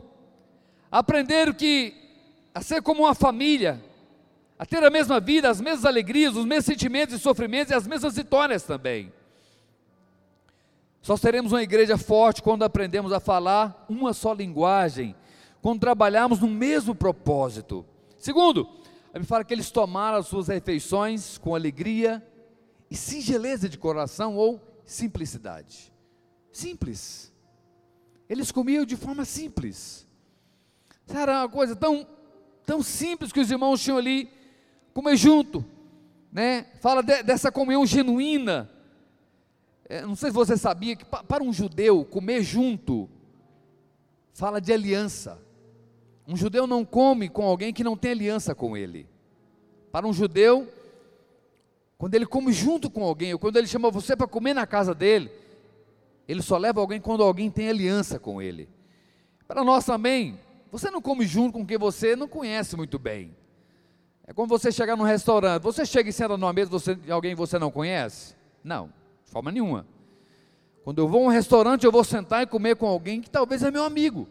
aprenderam 0.90 1.52
que 1.52 1.94
a 2.54 2.61
ser 2.61 2.82
como 2.82 3.04
uma 3.04 3.14
família, 3.14 3.82
a 4.58 4.66
ter 4.66 4.82
a 4.82 4.90
mesma 4.90 5.20
vida, 5.20 5.48
as 5.48 5.61
mesmas 5.61 5.84
alegrias, 5.84 6.37
os 6.37 6.44
mesmos 6.44 6.66
sentimentos 6.66 7.14
e 7.14 7.18
sofrimentos 7.18 7.70
e 7.70 7.74
as 7.74 7.87
mesmas 7.87 8.16
vitórias 8.16 8.62
também. 8.62 9.12
Só 11.00 11.16
seremos 11.16 11.52
uma 11.52 11.62
igreja 11.62 11.96
forte 11.96 12.42
quando 12.42 12.64
aprendemos 12.64 13.12
a 13.12 13.20
falar 13.20 13.87
uma 13.88 14.12
só 14.12 14.32
linguagem, 14.32 15.14
quando 15.62 15.81
trabalharmos 15.81 16.40
no 16.40 16.49
mesmo 16.49 16.94
propósito. 16.94 17.85
Segundo, 18.18 18.68
ele 19.14 19.25
fala 19.25 19.44
que 19.44 19.53
eles 19.53 19.71
tomaram 19.71 20.18
as 20.18 20.27
suas 20.27 20.49
refeições 20.49 21.38
com 21.38 21.55
alegria 21.55 22.25
e 22.90 22.97
singeleza 22.97 23.68
de 23.68 23.79
coração 23.79 24.37
ou 24.37 24.61
simplicidade. 24.85 25.92
Simples. 26.53 27.33
Eles 28.29 28.53
comiam 28.53 28.85
de 28.85 28.97
forma 28.97 29.25
simples. 29.25 30.07
Era 31.09 31.42
uma 31.42 31.49
coisa 31.49 31.75
tão, 31.75 32.07
tão 32.64 32.83
simples 32.83 33.33
que 33.33 33.40
os 33.40 33.51
irmãos 33.51 33.83
tinham 33.83 33.99
ali 33.99 34.31
comer 34.92 35.16
junto, 35.16 35.64
né? 36.31 36.66
Fala 36.81 37.03
de, 37.03 37.23
dessa 37.23 37.51
comunhão 37.51 37.87
genuína. 37.87 38.71
É, 39.88 40.03
não 40.03 40.14
sei 40.14 40.31
se 40.31 40.35
você 40.35 40.57
sabia 40.57 40.94
que 40.94 41.05
para 41.05 41.42
um 41.42 41.53
judeu 41.53 42.05
comer 42.05 42.42
junto 42.42 43.09
fala 44.35 44.61
de 44.61 44.73
aliança. 44.73 45.40
Um 46.29 46.37
judeu 46.37 46.67
não 46.67 46.85
come 46.85 47.27
com 47.31 47.43
alguém 47.43 47.73
que 47.73 47.83
não 47.83 47.97
tem 47.97 48.11
aliança 48.11 48.55
com 48.55 48.77
ele. 48.77 49.09
Para 49.91 50.07
um 50.07 50.12
judeu, 50.12 50.69
quando 51.97 52.14
ele 52.14 52.27
come 52.27 52.53
junto 52.53 52.91
com 52.91 53.03
alguém, 53.03 53.33
ou 53.33 53.38
quando 53.38 53.57
ele 53.57 53.67
chama 53.67 53.91
você 53.91 54.14
para 54.14 54.29
comer 54.29 54.53
na 54.53 54.67
casa 54.67 54.95
dele, 54.95 55.31
ele 56.29 56.43
só 56.43 56.59
leva 56.59 56.83
alguém 56.83 57.01
quando 57.01 57.23
alguém 57.23 57.51
tem 57.51 57.71
aliança 57.71 58.19
com 58.19 58.43
ele. 58.43 58.69
Para 59.47 59.64
nós 59.64 59.87
também, 59.87 60.38
você 60.71 60.91
não 60.91 61.01
come 61.01 61.27
junto 61.27 61.55
com 61.55 61.64
quem 61.64 61.79
você 61.79 62.14
não 62.14 62.29
conhece 62.29 62.77
muito 62.77 62.99
bem. 62.99 63.35
É 64.27 64.35
como 64.35 64.47
você 64.47 64.71
chegar 64.71 64.95
num 64.95 65.05
restaurante, 65.05 65.62
você 65.62 65.87
chega 65.87 66.11
e 66.11 66.12
senta 66.12 66.37
numa 66.37 66.53
mesa 66.53 66.95
de 66.95 67.11
alguém 67.11 67.31
que 67.31 67.38
você 67.38 67.59
não 67.59 67.71
conhece? 67.71 68.37
Não, 68.62 68.93
de 69.25 69.31
forma 69.31 69.51
nenhuma. 69.51 69.87
Quando 70.85 70.99
eu 70.99 71.09
vou 71.09 71.23
a 71.23 71.25
um 71.25 71.29
restaurante, 71.29 71.85
eu 71.85 71.93
vou 71.93 72.05
sentar 72.05 72.43
e 72.43 72.47
comer 72.47 72.76
com 72.76 72.87
alguém 72.87 73.22
que 73.22 73.31
talvez 73.31 73.62
é 73.62 73.70
meu 73.70 73.83
amigo. 73.83 74.29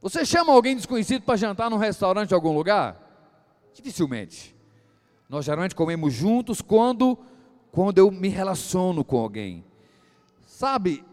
Você 0.00 0.24
chama 0.24 0.52
alguém 0.52 0.76
desconhecido 0.76 1.22
para 1.22 1.36
jantar 1.36 1.68
num 1.68 1.76
restaurante 1.76 2.30
em 2.30 2.34
algum 2.34 2.52
lugar? 2.52 2.96
Dificilmente. 3.74 4.54
Nós 5.28 5.44
geralmente 5.44 5.74
comemos 5.74 6.14
juntos 6.14 6.62
quando, 6.62 7.18
quando 7.72 7.98
eu 7.98 8.10
me 8.10 8.28
relaciono 8.28 9.04
com 9.04 9.18
alguém. 9.18 9.64
Sabe, 10.46 11.04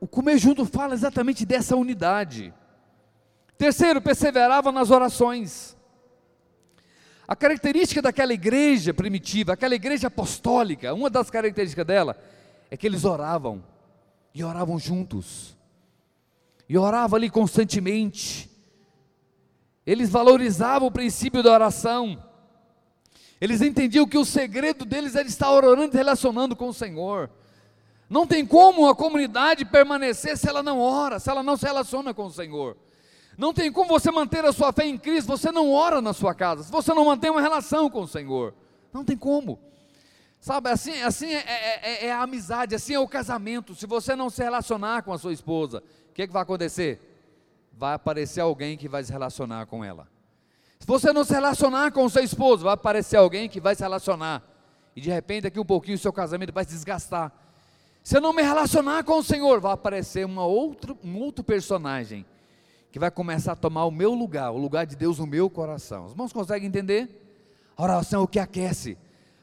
o 0.00 0.06
comer 0.06 0.38
junto 0.38 0.64
fala 0.64 0.94
exatamente 0.94 1.44
dessa 1.44 1.76
unidade. 1.76 2.54
Terceiro, 3.58 4.00
perseverava 4.00 4.70
nas 4.70 4.90
orações. 4.90 5.76
A 7.26 7.36
característica 7.36 8.02
daquela 8.02 8.32
igreja 8.32 8.92
primitiva, 8.92 9.52
aquela 9.52 9.74
igreja 9.74 10.08
apostólica, 10.08 10.92
uma 10.94 11.08
das 11.08 11.30
características 11.30 11.86
dela 11.86 12.16
é 12.70 12.76
que 12.76 12.86
eles 12.86 13.04
oravam 13.04 13.62
e 14.34 14.42
oravam 14.42 14.78
juntos. 14.78 15.56
E 16.70 16.78
oravam 16.78 17.16
ali 17.16 17.28
constantemente. 17.28 18.48
Eles 19.84 20.08
valorizavam 20.08 20.86
o 20.86 20.92
princípio 20.92 21.42
da 21.42 21.50
oração. 21.50 22.22
Eles 23.40 23.60
entendiam 23.60 24.06
que 24.06 24.16
o 24.16 24.24
segredo 24.24 24.84
deles 24.84 25.16
era 25.16 25.26
estar 25.26 25.50
orando 25.50 25.96
e 25.96 25.98
relacionando 25.98 26.54
com 26.54 26.68
o 26.68 26.72
Senhor. 26.72 27.28
Não 28.08 28.24
tem 28.24 28.46
como 28.46 28.88
a 28.88 28.94
comunidade 28.94 29.64
permanecer 29.64 30.38
se 30.38 30.48
ela 30.48 30.62
não 30.62 30.78
ora, 30.78 31.18
se 31.18 31.28
ela 31.28 31.42
não 31.42 31.56
se 31.56 31.66
relaciona 31.66 32.14
com 32.14 32.26
o 32.26 32.30
Senhor. 32.30 32.76
Não 33.36 33.52
tem 33.52 33.72
como 33.72 33.88
você 33.88 34.12
manter 34.12 34.44
a 34.44 34.52
sua 34.52 34.72
fé 34.72 34.86
em 34.86 34.96
Cristo, 34.96 35.26
você 35.26 35.50
não 35.50 35.72
ora 35.72 36.00
na 36.00 36.12
sua 36.12 36.36
casa, 36.36 36.62
se 36.62 36.70
você 36.70 36.94
não 36.94 37.04
mantém 37.04 37.32
uma 37.32 37.40
relação 37.40 37.90
com 37.90 38.02
o 38.02 38.08
Senhor. 38.08 38.54
Não 38.92 39.04
tem 39.04 39.16
como. 39.16 39.58
Sabe, 40.40 40.70
assim, 40.70 41.02
assim 41.02 41.34
é, 41.34 41.44
é, 41.46 41.80
é, 41.82 42.06
é 42.06 42.12
a 42.12 42.22
amizade, 42.22 42.74
assim 42.74 42.94
é 42.94 42.98
o 42.98 43.06
casamento. 43.06 43.74
Se 43.74 43.86
você 43.86 44.16
não 44.16 44.30
se 44.30 44.42
relacionar 44.42 45.02
com 45.02 45.12
a 45.12 45.18
sua 45.18 45.34
esposa, 45.34 45.82
o 46.08 46.12
que, 46.14 46.26
que 46.26 46.32
vai 46.32 46.42
acontecer? 46.42 46.98
Vai 47.72 47.94
aparecer 47.94 48.40
alguém 48.40 48.76
que 48.76 48.88
vai 48.88 49.04
se 49.04 49.12
relacionar 49.12 49.66
com 49.66 49.84
ela. 49.84 50.08
Se 50.78 50.86
você 50.86 51.12
não 51.12 51.24
se 51.24 51.34
relacionar 51.34 51.92
com 51.92 52.04
o 52.04 52.10
seu 52.10 52.24
esposo, 52.24 52.64
vai 52.64 52.72
aparecer 52.72 53.16
alguém 53.16 53.50
que 53.50 53.60
vai 53.60 53.74
se 53.74 53.82
relacionar. 53.82 54.42
E 54.96 55.00
de 55.00 55.10
repente, 55.10 55.42
daqui 55.42 55.60
um 55.60 55.64
pouquinho, 55.64 55.96
o 55.96 56.00
seu 56.00 56.12
casamento 56.12 56.54
vai 56.54 56.64
se 56.64 56.70
desgastar. 56.70 57.30
Se 58.02 58.16
eu 58.16 58.20
não 58.20 58.32
me 58.32 58.42
relacionar 58.42 59.04
com 59.04 59.18
o 59.18 59.22
Senhor, 59.22 59.60
vai 59.60 59.72
aparecer 59.72 60.24
uma 60.24 60.46
outra, 60.46 60.96
um 61.04 61.18
outro 61.18 61.44
personagem 61.44 62.24
que 62.90 62.98
vai 62.98 63.10
começar 63.10 63.52
a 63.52 63.56
tomar 63.56 63.84
o 63.84 63.90
meu 63.90 64.14
lugar, 64.14 64.50
o 64.50 64.56
lugar 64.56 64.86
de 64.86 64.96
Deus 64.96 65.18
no 65.18 65.26
meu 65.26 65.50
coração. 65.50 66.06
Os 66.06 66.12
irmãos 66.12 66.32
conseguem 66.32 66.66
entender? 66.66 67.08
A 67.76 67.82
oração 67.82 68.20
é 68.20 68.24
o 68.24 68.26
que 68.26 68.38
aquece, 68.38 68.96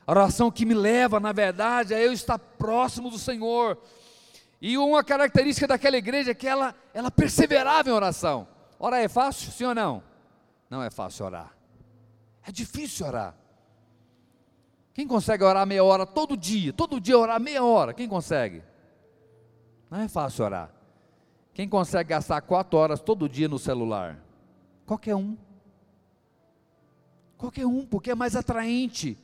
a 0.07 0.11
oração 0.11 0.49
que 0.49 0.65
me 0.65 0.73
leva, 0.73 1.19
na 1.19 1.33
verdade, 1.33 1.93
a 1.93 1.99
eu 1.99 2.13
estar 2.13 2.39
próximo 2.39 3.09
do 3.09 3.19
Senhor. 3.19 3.77
E 4.61 4.77
uma 4.77 5.03
característica 5.03 5.67
daquela 5.67 5.97
igreja 5.97 6.31
é 6.31 6.33
que 6.33 6.47
ela, 6.47 6.73
ela 6.93 7.11
perseverava 7.11 7.89
em 7.89 7.91
oração. 7.91 8.47
Orar 8.79 9.01
é 9.01 9.09
fácil, 9.09 9.51
sim 9.51 9.65
ou 9.65 9.75
não? 9.75 10.01
Não 10.69 10.81
é 10.81 10.89
fácil 10.89 11.25
orar. 11.25 11.53
É 12.47 12.51
difícil 12.53 13.05
orar. 13.05 13.35
Quem 14.93 15.05
consegue 15.05 15.43
orar 15.43 15.67
meia 15.67 15.83
hora 15.83 16.05
todo 16.05 16.37
dia? 16.37 16.71
Todo 16.71 17.01
dia 17.01 17.17
orar 17.17 17.39
meia 17.39 17.63
hora? 17.63 17.93
Quem 17.93 18.07
consegue? 18.07 18.63
Não 19.91 19.99
é 19.99 20.07
fácil 20.07 20.45
orar. 20.45 20.71
Quem 21.53 21.67
consegue 21.67 22.11
gastar 22.11 22.39
quatro 22.41 22.79
horas 22.79 23.01
todo 23.01 23.27
dia 23.27 23.49
no 23.49 23.59
celular? 23.59 24.17
Qualquer 24.85 25.15
um. 25.15 25.37
Qualquer 27.37 27.65
um, 27.65 27.85
porque 27.85 28.11
é 28.11 28.15
mais 28.15 28.37
atraente. 28.37 29.17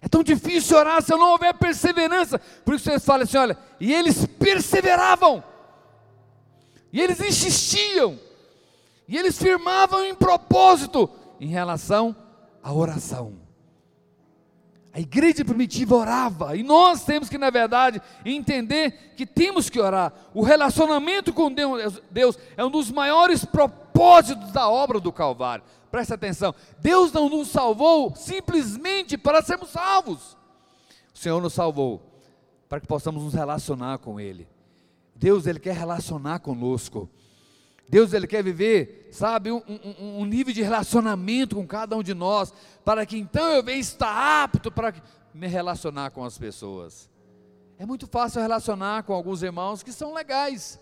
É 0.00 0.08
tão 0.08 0.22
difícil 0.22 0.76
orar 0.76 1.02
se 1.02 1.10
não 1.12 1.32
houver 1.32 1.54
perseverança. 1.54 2.38
Por 2.64 2.74
isso 2.74 2.84
vocês 2.84 3.04
falam 3.04 3.22
assim: 3.22 3.38
olha, 3.38 3.58
e 3.80 3.92
eles 3.92 4.26
perseveravam, 4.26 5.42
e 6.92 7.00
eles 7.00 7.20
insistiam, 7.20 8.18
e 9.08 9.16
eles 9.16 9.38
firmavam 9.38 10.04
em 10.04 10.14
propósito 10.14 11.10
em 11.40 11.48
relação 11.48 12.14
à 12.62 12.72
oração. 12.72 13.46
A 14.92 15.00
igreja 15.00 15.44
primitiva 15.44 15.94
orava, 15.94 16.56
e 16.56 16.62
nós 16.62 17.04
temos 17.04 17.28
que, 17.28 17.36
na 17.36 17.50
verdade, 17.50 18.00
entender 18.24 19.12
que 19.14 19.26
temos 19.26 19.68
que 19.68 19.78
orar. 19.78 20.10
O 20.32 20.42
relacionamento 20.42 21.34
com 21.34 21.52
Deus 21.52 22.38
é 22.56 22.64
um 22.64 22.70
dos 22.70 22.90
maiores 22.90 23.44
propósitos 23.44 24.52
da 24.52 24.70
obra 24.70 24.98
do 24.98 25.12
Calvário. 25.12 25.64
Presta 25.96 26.14
atenção: 26.14 26.54
Deus 26.78 27.10
não 27.10 27.30
nos 27.30 27.48
salvou 27.48 28.14
simplesmente 28.14 29.16
para 29.16 29.40
sermos 29.40 29.70
salvos, 29.70 30.36
o 31.14 31.18
Senhor 31.18 31.40
nos 31.40 31.54
salvou 31.54 32.02
para 32.68 32.78
que 32.78 32.86
possamos 32.86 33.22
nos 33.22 33.32
relacionar 33.32 33.96
com 33.96 34.20
Ele. 34.20 34.46
Deus, 35.14 35.46
Ele 35.46 35.58
quer 35.58 35.74
relacionar 35.74 36.40
conosco. 36.40 37.08
Deus 37.88 38.12
ele 38.12 38.26
quer 38.26 38.42
viver, 38.42 39.08
sabe, 39.12 39.52
um, 39.52 39.62
um, 39.68 40.20
um, 40.20 40.24
nível 40.24 40.52
de 40.52 40.60
relacionamento 40.60 41.54
com 41.54 41.64
cada 41.64 41.96
um 41.96 42.02
de 42.02 42.14
nós, 42.14 42.52
para 42.84 43.06
que 43.06 43.16
então 43.16 43.46
eu 43.52 43.62
venha 43.62 43.78
estar 43.78 44.42
apto 44.42 44.72
para 44.72 44.92
me 45.32 45.46
relacionar 45.46 46.10
com 46.10 46.24
as 46.24 46.36
pessoas. 46.36 47.08
É 47.78 47.86
muito 47.86 48.08
fácil 48.08 48.42
relacionar 48.42 49.04
com 49.04 49.14
alguns 49.14 49.40
irmãos 49.40 49.84
que 49.84 49.92
são 49.92 50.12
legais, 50.12 50.80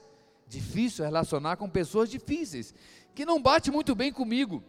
difícil 0.49 1.05
relacionar 1.05 1.57
com 1.57 1.69
pessoas 1.69 2.09
difíceis, 2.09 2.75
que 3.15 3.27
não 3.27 3.41
bate 3.41 3.71
muito 3.71 3.95
bem 3.95 4.11
comigo. 4.11 4.65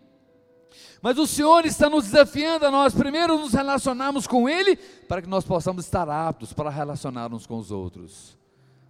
Mas 1.01 1.17
o 1.17 1.27
Senhor 1.27 1.65
está 1.65 1.89
nos 1.89 2.05
desafiando 2.05 2.65
a 2.65 2.71
nós 2.71 2.93
primeiro 2.93 3.37
nos 3.37 3.53
relacionarmos 3.53 4.25
com 4.25 4.49
Ele, 4.49 4.75
para 4.75 5.21
que 5.21 5.29
nós 5.29 5.43
possamos 5.43 5.85
estar 5.85 6.09
aptos 6.09 6.53
para 6.53 6.69
relacionar 6.69 7.33
uns 7.33 7.45
com 7.45 7.57
os 7.57 7.71
outros. 7.71 8.37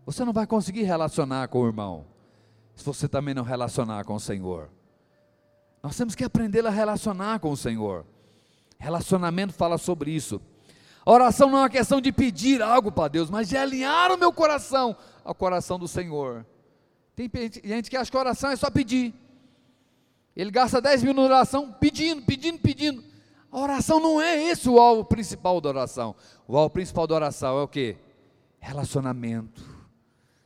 Você 0.06 0.24
não 0.24 0.32
vai 0.32 0.46
conseguir 0.46 0.84
relacionar 0.84 1.48
com 1.48 1.62
o 1.62 1.68
irmão 1.68 2.06
se 2.76 2.86
você 2.86 3.08
também 3.08 3.34
não 3.34 3.44
relacionar 3.44 4.04
com 4.04 4.16
o 4.16 4.20
Senhor. 4.20 4.70
Nós 5.82 5.96
temos 5.96 6.16
que 6.16 6.24
aprender 6.24 6.66
a 6.66 6.70
relacionar 6.70 7.40
com 7.40 7.52
o 7.52 7.58
Senhor. 7.58 8.06
Relacionamento 8.78 9.54
fala 9.54 9.78
sobre 9.78 10.12
isso. 10.12 10.42
A 11.06 11.12
oração 11.12 11.50
não 11.50 11.60
é 11.60 11.62
uma 11.62 11.70
questão 11.70 12.02
de 12.02 12.12
pedir 12.12 12.62
algo 12.62 12.92
para 12.92 13.08
Deus, 13.08 13.30
mas 13.30 13.48
de 13.48 13.56
alinhar 13.56 14.12
o 14.12 14.18
meu 14.18 14.34
coração 14.34 14.96
ao 15.24 15.36
coração 15.36 15.78
do 15.78 15.88
Senhor. 15.88 16.46
Tem 17.16 17.30
gente 17.64 17.90
que 17.90 17.96
acha 17.96 18.12
que 18.12 18.18
oração 18.18 18.50
é 18.52 18.56
só 18.56 18.70
pedir. 18.70 19.14
Ele 20.36 20.52
gasta 20.52 20.82
10 20.82 21.04
minutos 21.04 21.30
na 21.30 21.36
oração 21.36 21.72
pedindo, 21.72 22.22
pedindo, 22.24 22.60
pedindo. 22.60 23.04
A 23.52 23.60
oração 23.60 24.00
não 24.00 24.22
é 24.22 24.50
esse 24.50 24.70
o 24.70 24.80
alvo 24.80 25.06
principal 25.06 25.62
da 25.62 25.70
oração. 25.70 26.16
O 26.48 26.58
alvo 26.58 26.72
principal 26.72 27.08
da 27.08 27.16
oração 27.16 27.60
é 27.60 27.64
o 27.64 27.68
que? 27.68 27.96
Relacionamento. 28.60 29.64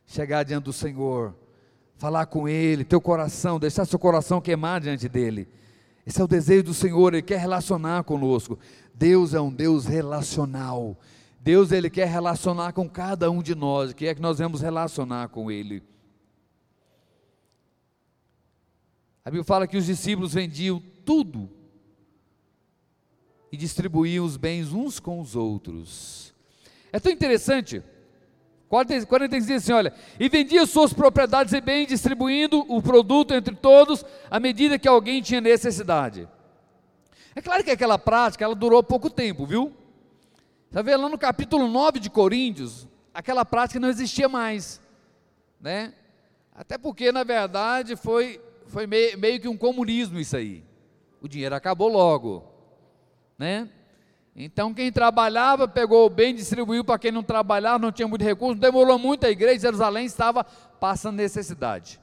Chegar 0.05 0.43
diante 0.43 0.65
do 0.65 0.73
Senhor 0.73 1.33
falar 1.99 2.25
com 2.27 2.47
Ele, 2.47 2.85
teu 2.85 3.01
coração, 3.01 3.59
deixar 3.59 3.83
seu 3.83 3.99
coração 3.99 4.39
queimar 4.39 4.79
diante 4.79 5.09
dEle. 5.09 5.49
Esse 6.07 6.21
é 6.21 6.23
o 6.23 6.27
desejo 6.27 6.63
do 6.63 6.73
Senhor, 6.73 7.13
Ele 7.13 7.21
quer 7.21 7.39
relacionar 7.39 8.03
conosco. 8.05 8.57
Deus 8.95 9.33
é 9.33 9.41
um 9.41 9.51
Deus 9.51 9.85
relacional. 9.85 10.97
Deus 11.41 11.73
Ele 11.73 11.89
quer 11.89 12.07
relacionar 12.07 12.71
com 12.71 12.89
cada 12.89 13.29
um 13.29 13.43
de 13.43 13.53
nós, 13.53 13.91
que 13.91 14.07
é 14.07 14.15
que 14.15 14.21
nós 14.21 14.39
vamos 14.39 14.61
relacionar 14.61 15.27
com 15.27 15.51
Ele. 15.51 15.83
A 19.23 19.29
Bíblia 19.29 19.43
fala 19.43 19.67
que 19.67 19.77
os 19.77 19.85
discípulos 19.85 20.33
vendiam 20.33 20.81
tudo 21.05 21.49
e 23.51 23.57
distribuíam 23.57 24.25
os 24.25 24.37
bens 24.37 24.71
uns 24.71 24.99
com 24.99 25.19
os 25.19 25.35
outros. 25.35 26.33
É 26.91 26.99
tão 26.99 27.11
interessante 27.11 27.83
45 28.69 29.27
diz 29.29 29.49
assim: 29.49 29.73
olha, 29.73 29.91
e 30.19 30.29
vendia 30.29 30.65
suas 30.67 30.93
propriedades 30.93 31.53
e 31.53 31.59
bens, 31.59 31.87
distribuindo 31.87 32.63
o 32.69 32.81
produto 32.81 33.33
entre 33.33 33.55
todos, 33.55 34.05
à 34.29 34.39
medida 34.39 34.77
que 34.77 34.87
alguém 34.87 35.23
tinha 35.23 35.41
necessidade. 35.41 36.29
É 37.35 37.41
claro 37.41 37.63
que 37.63 37.71
aquela 37.71 37.97
prática, 37.97 38.45
ela 38.45 38.53
durou 38.53 38.83
pouco 38.83 39.09
tempo, 39.09 39.45
viu? 39.45 39.73
Está 40.67 40.83
vendo 40.83 41.01
lá 41.01 41.09
no 41.09 41.17
capítulo 41.17 41.67
9 41.67 41.99
de 41.99 42.11
Coríntios, 42.11 42.87
aquela 43.11 43.43
prática 43.43 43.79
não 43.79 43.89
existia 43.89 44.29
mais, 44.29 44.79
né? 45.59 45.95
Até 46.53 46.77
porque, 46.77 47.11
na 47.11 47.23
verdade, 47.23 47.95
foi, 47.95 48.39
foi 48.69 48.87
meio, 48.87 49.17
meio 49.17 49.39
que 49.39 49.47
um 49.47 49.57
comunismo 49.57 50.19
isso 50.19 50.37
aí. 50.37 50.63
O 51.21 51.27
dinheiro 51.27 51.55
acabou 51.55 51.89
logo, 51.89 52.43
né? 53.37 53.69
Então 54.35 54.73
quem 54.73 54.91
trabalhava 54.91 55.67
pegou 55.67 56.05
o 56.05 56.09
bem, 56.09 56.33
distribuiu 56.33 56.83
para 56.83 56.97
quem 56.97 57.11
não 57.11 57.23
trabalhava, 57.23 57.79
não 57.79 57.91
tinha 57.91 58.07
muito 58.07 58.23
recurso, 58.23 58.59
demorou 58.59 58.97
muito, 58.97 59.25
a 59.25 59.29
igreja 59.29 59.59
Jerusalém 59.59 60.05
estava 60.05 60.43
passando 60.43 61.17
necessidade. 61.17 61.99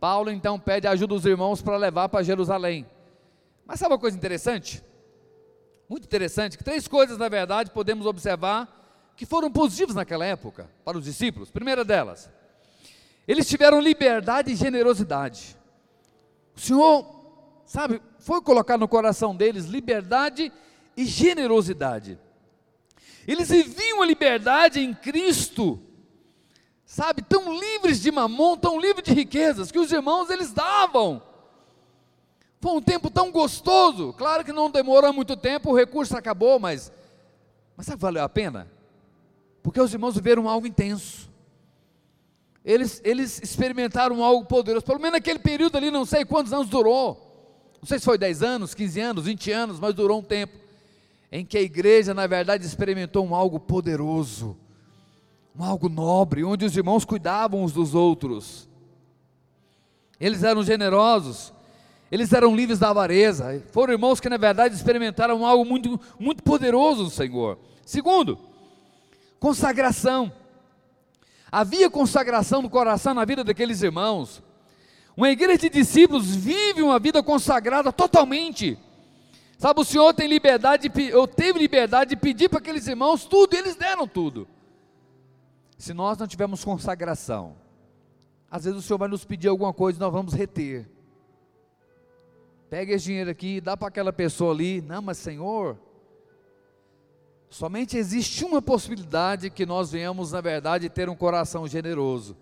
Paulo 0.00 0.30
então 0.30 0.58
pede 0.58 0.88
ajuda 0.88 1.14
dos 1.14 1.24
irmãos 1.24 1.62
para 1.62 1.76
levar 1.76 2.08
para 2.08 2.24
Jerusalém. 2.24 2.84
Mas 3.64 3.78
sabe 3.78 3.92
uma 3.92 4.00
coisa 4.00 4.16
interessante? 4.16 4.82
Muito 5.88 6.04
interessante, 6.04 6.58
que 6.58 6.64
três 6.64 6.88
coisas, 6.88 7.18
na 7.18 7.28
verdade, 7.28 7.70
podemos 7.70 8.06
observar 8.06 9.12
que 9.14 9.26
foram 9.26 9.52
positivas 9.52 9.94
naquela 9.94 10.24
época 10.24 10.68
para 10.84 10.98
os 10.98 11.04
discípulos. 11.04 11.50
Primeira 11.50 11.84
delas, 11.84 12.28
eles 13.28 13.46
tiveram 13.46 13.80
liberdade 13.80 14.50
e 14.50 14.56
generosidade. 14.56 15.56
O 16.56 16.60
Senhor, 16.60 17.06
sabe, 17.64 18.00
foi 18.18 18.40
colocar 18.40 18.78
no 18.78 18.88
coração 18.88 19.34
deles 19.34 19.66
liberdade 19.66 20.52
e 20.96 21.04
generosidade. 21.04 22.18
Eles 23.26 23.48
viviam 23.48 24.02
a 24.02 24.06
liberdade 24.06 24.80
em 24.80 24.92
Cristo, 24.92 25.80
sabe, 26.84 27.22
tão 27.22 27.58
livres 27.58 28.00
de 28.00 28.10
mamon, 28.10 28.56
tão 28.56 28.80
livres 28.80 29.04
de 29.04 29.14
riquezas, 29.14 29.70
que 29.70 29.78
os 29.78 29.92
irmãos 29.92 30.28
eles 30.28 30.52
davam. 30.52 31.22
Foi 32.60 32.72
um 32.72 32.82
tempo 32.82 33.10
tão 33.10 33.32
gostoso, 33.32 34.12
claro 34.12 34.44
que 34.44 34.52
não 34.52 34.70
demorou 34.70 35.12
muito 35.12 35.36
tempo, 35.36 35.70
o 35.70 35.76
recurso 35.76 36.16
acabou, 36.16 36.58
mas, 36.58 36.92
mas 37.76 37.86
sabe, 37.86 38.00
valeu 38.00 38.22
a 38.22 38.28
pena? 38.28 38.70
Porque 39.62 39.80
os 39.80 39.92
irmãos 39.92 40.14
viveram 40.14 40.48
algo 40.48 40.66
intenso. 40.66 41.31
Eles, 42.64 43.00
eles 43.04 43.40
experimentaram 43.42 44.22
algo 44.22 44.46
poderoso, 44.46 44.84
pelo 44.84 45.00
menos 45.00 45.14
naquele 45.14 45.38
período 45.38 45.76
ali, 45.76 45.90
não 45.90 46.04
sei 46.04 46.24
quantos 46.24 46.52
anos 46.52 46.68
durou. 46.68 47.30
Não 47.80 47.88
sei 47.88 47.98
se 47.98 48.04
foi 48.04 48.16
10 48.16 48.42
anos, 48.42 48.74
15 48.74 49.00
anos, 49.00 49.24
20 49.24 49.50
anos, 49.50 49.80
mas 49.80 49.94
durou 49.94 50.20
um 50.20 50.22
tempo 50.22 50.56
em 51.32 51.44
que 51.44 51.58
a 51.58 51.62
igreja, 51.62 52.12
na 52.12 52.26
verdade, 52.26 52.64
experimentou 52.64 53.26
um 53.26 53.34
algo 53.34 53.58
poderoso, 53.58 54.56
um 55.58 55.64
algo 55.64 55.88
nobre, 55.88 56.44
onde 56.44 56.64
os 56.64 56.76
irmãos 56.76 57.04
cuidavam 57.04 57.64
uns 57.64 57.72
dos 57.72 57.94
outros. 57.94 58.68
Eles 60.20 60.44
eram 60.44 60.62
generosos, 60.62 61.52
eles 62.12 62.32
eram 62.32 62.54
livres 62.54 62.78
da 62.78 62.90
avareza. 62.90 63.60
Foram 63.72 63.94
irmãos 63.94 64.20
que, 64.20 64.28
na 64.28 64.36
verdade, 64.36 64.74
experimentaram 64.74 65.44
algo 65.44 65.64
muito, 65.64 65.98
muito 66.20 66.42
poderoso 66.42 67.04
do 67.04 67.10
Senhor. 67.10 67.58
Segundo, 67.84 68.38
consagração. 69.40 70.30
Havia 71.52 71.90
consagração 71.90 72.62
do 72.62 72.70
coração 72.70 73.12
na 73.12 73.26
vida 73.26 73.44
daqueles 73.44 73.82
irmãos. 73.82 74.42
Uma 75.14 75.30
igreja 75.30 75.58
de 75.58 75.68
discípulos 75.68 76.34
vive 76.34 76.80
uma 76.80 76.98
vida 76.98 77.22
consagrada 77.22 77.92
totalmente. 77.92 78.78
Sabe, 79.58 79.78
o 79.78 79.84
Senhor 79.84 80.14
tem 80.14 80.26
liberdade, 80.26 80.90
eu 81.10 81.28
teve 81.28 81.58
liberdade 81.58 82.10
de 82.10 82.16
pedir 82.16 82.48
para 82.48 82.58
aqueles 82.58 82.86
irmãos 82.86 83.26
tudo, 83.26 83.54
e 83.54 83.58
eles 83.58 83.76
deram 83.76 84.08
tudo. 84.08 84.48
Se 85.76 85.92
nós 85.92 86.16
não 86.16 86.26
tivermos 86.26 86.64
consagração, 86.64 87.54
às 88.50 88.64
vezes 88.64 88.78
o 88.78 88.82
Senhor 88.82 88.98
vai 88.98 89.08
nos 89.08 89.24
pedir 89.24 89.48
alguma 89.48 89.74
coisa 89.74 89.98
e 89.98 90.00
nós 90.00 90.12
vamos 90.12 90.32
reter. 90.32 90.88
Pega 92.70 92.94
esse 92.94 93.04
dinheiro 93.04 93.30
aqui, 93.30 93.60
dá 93.60 93.76
para 93.76 93.88
aquela 93.88 94.12
pessoa 94.12 94.54
ali. 94.54 94.80
Não, 94.80 95.02
mas 95.02 95.18
Senhor, 95.18 95.76
somente 97.52 97.98
existe 97.98 98.46
uma 98.46 98.62
possibilidade 98.62 99.50
que 99.50 99.66
nós 99.66 99.92
venhamos, 99.92 100.32
na 100.32 100.40
verdade, 100.40 100.88
ter 100.88 101.10
um 101.10 101.14
coração 101.14 101.68
generoso. 101.68 102.34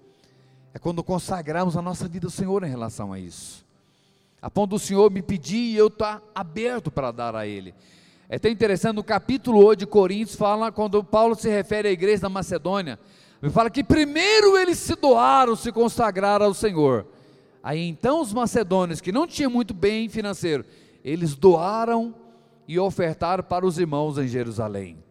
É 0.72 0.78
quando 0.78 1.02
consagramos 1.02 1.76
a 1.76 1.82
nossa 1.82 2.06
vida 2.06 2.28
ao 2.28 2.30
Senhor 2.30 2.62
em 2.62 2.70
relação 2.70 3.12
a 3.12 3.18
isso. 3.18 3.66
A 4.40 4.48
ponto 4.48 4.70
do 4.70 4.78
Senhor 4.78 5.11
me 5.11 5.20
pedir 5.20 5.72
e 5.72 5.76
eu 5.76 5.88
estar 5.88 6.20
tá 6.20 6.26
aberto 6.32 6.92
para 6.92 7.11
dar 7.11 7.34
a 7.34 7.44
Ele. 7.44 7.74
É 8.28 8.36
até 8.36 8.48
interessante, 8.48 8.94
no 8.94 9.02
capítulo 9.02 9.64
8 9.64 9.80
de 9.80 9.86
Coríntios, 9.86 10.36
fala, 10.36 10.70
quando 10.70 11.02
Paulo 11.02 11.34
se 11.34 11.48
refere 11.48 11.88
à 11.88 11.90
igreja 11.90 12.22
da 12.22 12.28
Macedônia, 12.28 12.96
ele 13.42 13.50
fala 13.50 13.68
que 13.68 13.82
primeiro 13.82 14.56
eles 14.56 14.78
se 14.78 14.94
doaram, 14.94 15.56
se 15.56 15.72
consagraram 15.72 16.46
ao 16.46 16.54
Senhor. 16.54 17.04
Aí 17.64 17.84
então 17.88 18.20
os 18.22 18.32
macedônios, 18.32 19.00
que 19.00 19.11
não 19.11 19.26
tinham 19.26 19.50
muito 19.50 19.74
bem 19.74 20.08
financeiro, 20.08 20.64
eles 21.04 21.34
doaram 21.34 22.14
e 22.70 22.78
ofertaram 22.78 23.42
para 23.42 23.66
os 23.66 23.80
irmãos 23.80 24.16
em 24.16 24.28
Jerusalém. 24.28 25.02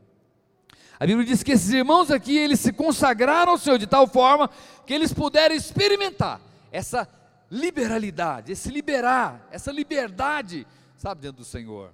A 0.98 1.06
Bíblia 1.06 1.26
diz 1.26 1.44
que 1.44 1.52
esses 1.52 1.70
irmãos 1.70 2.10
aqui, 2.10 2.38
eles 2.38 2.58
se 2.62 2.72
consagraram 2.72 3.52
ao 3.52 3.58
Senhor 3.58 3.78
de 3.78 3.86
tal 3.86 4.08
forma 4.08 4.50
que 4.86 4.94
eles 4.94 5.12
puderam 5.12 5.54
experimentar 5.54 6.40
essa 6.72 7.06
liberalidade, 7.52 8.54
esse 8.54 8.70
liberar, 8.72 9.46
essa 9.52 9.74
liberdade, 9.74 10.66
sabe, 10.96 11.20
diante 11.20 11.36
do 11.36 11.44
Senhor. 11.44 11.94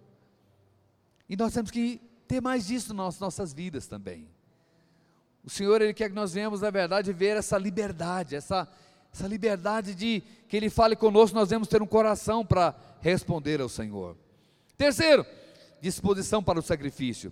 E 1.28 1.36
nós 1.36 1.52
temos 1.52 1.72
que 1.72 2.00
ter 2.28 2.40
mais 2.40 2.68
disso 2.68 2.94
nas 2.94 3.20
nossas 3.20 3.52
vidas 3.52 3.88
também. 3.88 4.28
O 5.44 5.50
Senhor, 5.50 5.82
Ele 5.82 5.96
quer 5.96 6.10
que 6.10 6.16
nós 6.16 6.32
venhamos, 6.32 6.62
na 6.62 6.70
verdade, 6.70 7.12
ver 7.12 7.38
essa 7.38 7.58
liberdade, 7.58 8.36
essa 8.36 8.68
essa 9.12 9.28
liberdade 9.28 9.96
de 9.96 10.22
que 10.48 10.58
Ele 10.58 10.70
fale 10.70 10.96
conosco, 10.96 11.36
nós 11.36 11.50
devemos 11.50 11.70
ter 11.70 11.82
um 11.82 11.88
coração 11.88 12.46
para 12.46 12.76
responder 13.00 13.62
ao 13.62 13.70
Senhor. 13.70 14.16
Terceiro, 14.78 15.26
disposição 15.86 16.42
para 16.42 16.60
o 16.60 16.64
sacrifício. 16.64 17.32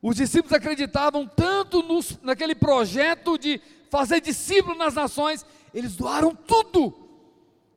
Os 0.00 0.16
discípulos 0.16 0.52
acreditavam 0.52 1.26
tanto 1.26 1.82
nos, 1.82 2.18
naquele 2.22 2.54
projeto 2.54 3.36
de 3.36 3.60
fazer 3.90 4.20
discípulos 4.20 4.78
nas 4.78 4.94
nações, 4.94 5.44
eles 5.74 5.96
doaram 5.96 6.34
tudo. 6.34 6.94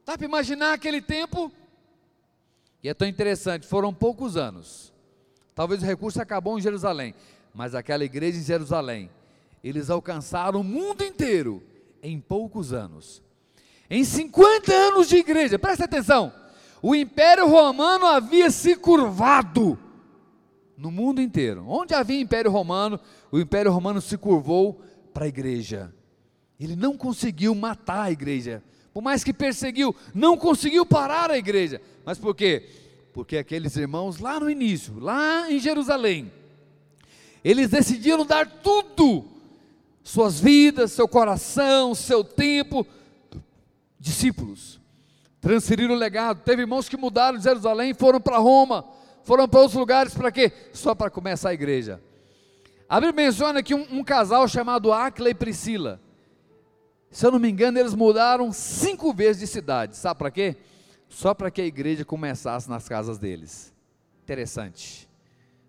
Dá 0.06 0.18
para 0.18 0.26
imaginar 0.26 0.74
aquele 0.74 1.02
tempo? 1.02 1.52
E 2.84 2.90
é 2.90 2.94
tão 2.94 3.08
interessante, 3.08 3.66
foram 3.66 3.94
poucos 3.94 4.38
anos. 4.38 4.94
Talvez 5.56 5.82
o 5.82 5.86
recurso 5.86 6.22
acabou 6.22 6.58
em 6.58 6.62
Jerusalém, 6.62 7.16
mas 7.54 7.74
aquela 7.74 8.04
igreja 8.04 8.38
em 8.38 8.44
Jerusalém, 8.44 9.10
eles 9.64 9.90
alcançaram 9.90 10.62
o 10.62 10.64
mundo 10.64 11.04
inteiro 11.04 11.64
em 12.04 12.20
poucos 12.20 12.74
anos. 12.74 13.24
Em 13.90 14.04
50 14.04 14.72
anos 14.72 15.10
de 15.10 15.18
igreja, 15.18 15.58
presta 15.58 15.86
atenção, 15.86 16.32
o 16.82 16.94
Império 16.94 17.48
Romano 17.48 18.06
havia 18.06 18.52
se 18.52 18.76
curvado 18.76 19.80
no 20.78 20.92
mundo 20.92 21.22
inteiro. 21.22 21.66
Onde 21.68 21.94
havia 21.94 22.20
Império 22.20 22.52
Romano, 22.52 23.00
o 23.32 23.40
Império 23.40 23.72
Romano 23.72 24.02
se 24.02 24.18
curvou 24.18 24.82
para 25.14 25.26
a 25.26 25.28
igreja. 25.28 25.94
Ele 26.60 26.76
não 26.76 26.98
conseguiu 26.98 27.54
matar 27.54 28.04
a 28.04 28.12
igreja, 28.12 28.64
por 28.94 29.02
mais 29.02 29.24
que 29.24 29.34
perseguiu, 29.34 29.94
não 30.14 30.38
conseguiu 30.38 30.86
parar 30.86 31.30
a 31.30 31.38
igreja. 31.38 31.82
Mas 32.06 32.18
por 32.18 32.34
quê? 32.34 32.70
Porque 33.14 33.38
aqueles 33.38 33.76
irmãos 33.76 34.20
lá 34.20 34.40
no 34.40 34.50
início, 34.50 35.00
lá 35.00 35.52
em 35.52 35.60
Jerusalém, 35.60 36.32
eles 37.44 37.70
decidiram 37.70 38.26
dar 38.26 38.48
tudo, 38.48 39.26
suas 40.04 40.40
vidas, 40.40 40.92
seu 40.92 41.08
coração, 41.08 41.94
seu 41.94 42.24
tempo, 42.24 42.88
discípulos, 44.00 44.80
transferiram 45.42 45.94
o 45.94 45.98
legado. 45.98 46.42
Teve 46.44 46.64
irmãos 46.64 46.88
que 46.88 46.98
mudaram 46.98 47.38
de 47.38 47.44
Jerusalém, 47.44 47.94
foram 47.94 48.20
para 48.20 48.38
Roma, 48.38 48.86
foram 49.26 49.50
para 49.50 49.60
outros 49.60 49.78
lugares, 49.78 50.14
para 50.14 50.32
quê? 50.32 50.52
Só 50.72 50.96
para 50.96 51.10
começar 51.10 51.50
a 51.50 51.54
igreja. 51.54 52.00
A 52.88 53.02
Bíblia 53.02 53.26
menciona 53.26 53.60
aqui 53.60 53.74
um, 53.74 53.86
um 53.92 54.04
casal 54.04 54.48
chamado 54.48 54.94
Acla 54.94 55.30
e 55.32 55.34
Priscila. 55.34 56.00
Se 57.10 57.26
eu 57.26 57.32
não 57.32 57.40
me 57.40 57.50
engano, 57.50 57.80
eles 57.80 57.96
mudaram 57.96 58.54
cinco 58.54 59.12
vezes 59.12 59.40
de 59.40 59.48
cidade. 59.48 59.98
Sabe 59.98 60.20
para 60.20 60.30
quê? 60.30 60.56
Só 61.10 61.34
para 61.34 61.50
que 61.50 61.60
a 61.60 61.66
igreja 61.66 62.06
começasse 62.06 62.70
nas 62.70 62.88
casas 62.88 63.18
deles. 63.18 63.74
Interessante. 64.24 65.10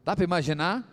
Dá 0.04 0.14
para 0.14 0.24
imaginar? 0.24 0.84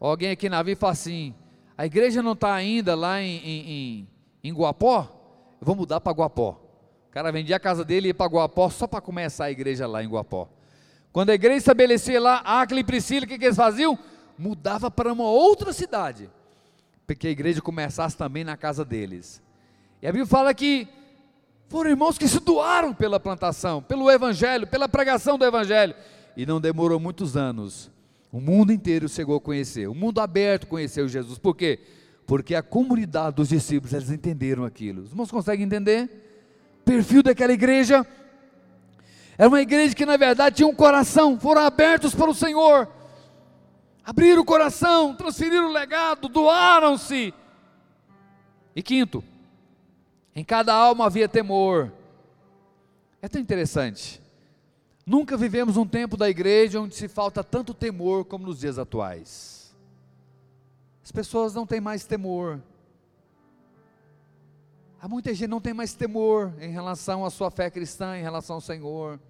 Alguém 0.00 0.30
aqui 0.30 0.48
na 0.48 0.62
vida 0.62 0.80
fala 0.80 0.92
assim: 0.92 1.34
a 1.76 1.84
igreja 1.84 2.22
não 2.22 2.32
está 2.32 2.54
ainda 2.54 2.94
lá 2.94 3.20
em, 3.20 3.36
em, 3.36 3.70
em, 3.70 4.08
em 4.44 4.54
Guapó? 4.54 5.10
eu 5.60 5.66
vou 5.66 5.76
mudar 5.76 6.00
para 6.00 6.12
Guapó. 6.12 6.60
O 7.08 7.10
cara 7.10 7.30
vendia 7.30 7.56
a 7.56 7.60
casa 7.60 7.84
dele 7.84 8.08
e 8.08 8.10
ia 8.10 8.14
para 8.14 8.30
Guapó 8.30 8.70
só 8.70 8.86
para 8.86 9.00
começar 9.00 9.46
a 9.46 9.50
igreja 9.50 9.86
lá 9.86 10.02
em 10.02 10.08
Guapó. 10.08 10.48
Quando 11.14 11.30
a 11.30 11.34
igreja 11.34 11.58
estabelecia 11.58 12.20
lá, 12.20 12.42
Acre 12.44 12.80
e 12.80 12.82
Priscila, 12.82 13.24
o 13.24 13.28
que, 13.28 13.38
que 13.38 13.44
eles 13.44 13.56
faziam? 13.56 13.96
Mudava 14.36 14.90
para 14.90 15.12
uma 15.12 15.22
outra 15.22 15.72
cidade, 15.72 16.28
para 17.06 17.14
que 17.14 17.28
a 17.28 17.30
igreja 17.30 17.62
começasse 17.62 18.16
também 18.16 18.42
na 18.42 18.56
casa 18.56 18.84
deles. 18.84 19.40
E 20.02 20.08
a 20.08 20.10
Bíblia 20.10 20.26
fala 20.26 20.52
que 20.52 20.88
foram 21.68 21.90
irmãos 21.90 22.18
que 22.18 22.26
se 22.26 22.40
doaram 22.40 22.92
pela 22.92 23.20
plantação, 23.20 23.80
pelo 23.80 24.10
evangelho, 24.10 24.66
pela 24.66 24.88
pregação 24.88 25.38
do 25.38 25.44
evangelho. 25.44 25.94
E 26.36 26.44
não 26.44 26.60
demorou 26.60 26.98
muitos 26.98 27.36
anos. 27.36 27.92
O 28.32 28.40
mundo 28.40 28.72
inteiro 28.72 29.08
chegou 29.08 29.36
a 29.36 29.40
conhecer, 29.40 29.86
o 29.86 29.94
mundo 29.94 30.20
aberto 30.20 30.66
conheceu 30.66 31.06
Jesus. 31.06 31.38
Por 31.38 31.54
quê? 31.54 31.78
Porque 32.26 32.56
a 32.56 32.62
comunidade 32.62 33.36
dos 33.36 33.50
discípulos, 33.50 33.92
eles 33.92 34.10
entenderam 34.10 34.64
aquilo. 34.64 35.02
Os 35.02 35.10
irmãos 35.12 35.30
conseguem 35.30 35.64
entender? 35.64 36.10
O 36.80 36.84
perfil 36.84 37.22
daquela 37.22 37.52
igreja 37.52 38.04
era 39.36 39.48
uma 39.48 39.60
igreja 39.60 39.94
que 39.94 40.06
na 40.06 40.16
verdade 40.16 40.56
tinha 40.56 40.68
um 40.68 40.74
coração, 40.74 41.38
foram 41.38 41.62
abertos 41.62 42.14
para 42.14 42.30
o 42.30 42.34
Senhor, 42.34 42.88
abriram 44.04 44.42
o 44.42 44.44
coração, 44.44 45.14
transferiram 45.14 45.68
o 45.68 45.72
legado, 45.72 46.28
doaram-se. 46.28 47.34
E 48.76 48.82
quinto, 48.82 49.22
em 50.34 50.44
cada 50.44 50.74
alma 50.74 51.06
havia 51.06 51.28
temor. 51.28 51.92
É 53.22 53.28
tão 53.28 53.40
interessante. 53.40 54.20
Nunca 55.06 55.36
vivemos 55.36 55.76
um 55.76 55.86
tempo 55.86 56.16
da 56.16 56.28
igreja 56.28 56.80
onde 56.80 56.94
se 56.94 57.08
falta 57.08 57.44
tanto 57.44 57.74
temor 57.74 58.24
como 58.24 58.46
nos 58.46 58.60
dias 58.60 58.78
atuais. 58.78 59.74
As 61.04 61.12
pessoas 61.12 61.54
não 61.54 61.66
têm 61.66 61.80
mais 61.80 62.04
temor. 62.04 62.60
Há 65.04 65.08
muita 65.08 65.34
gente 65.34 65.50
não 65.50 65.60
tem 65.60 65.74
mais 65.74 65.92
temor 65.92 66.54
em 66.58 66.70
relação 66.70 67.26
à 67.26 67.30
sua 67.30 67.50
fé 67.50 67.68
cristã, 67.68 68.16
em 68.16 68.22
relação 68.22 68.54
ao 68.54 68.60
Senhor. 68.62 69.20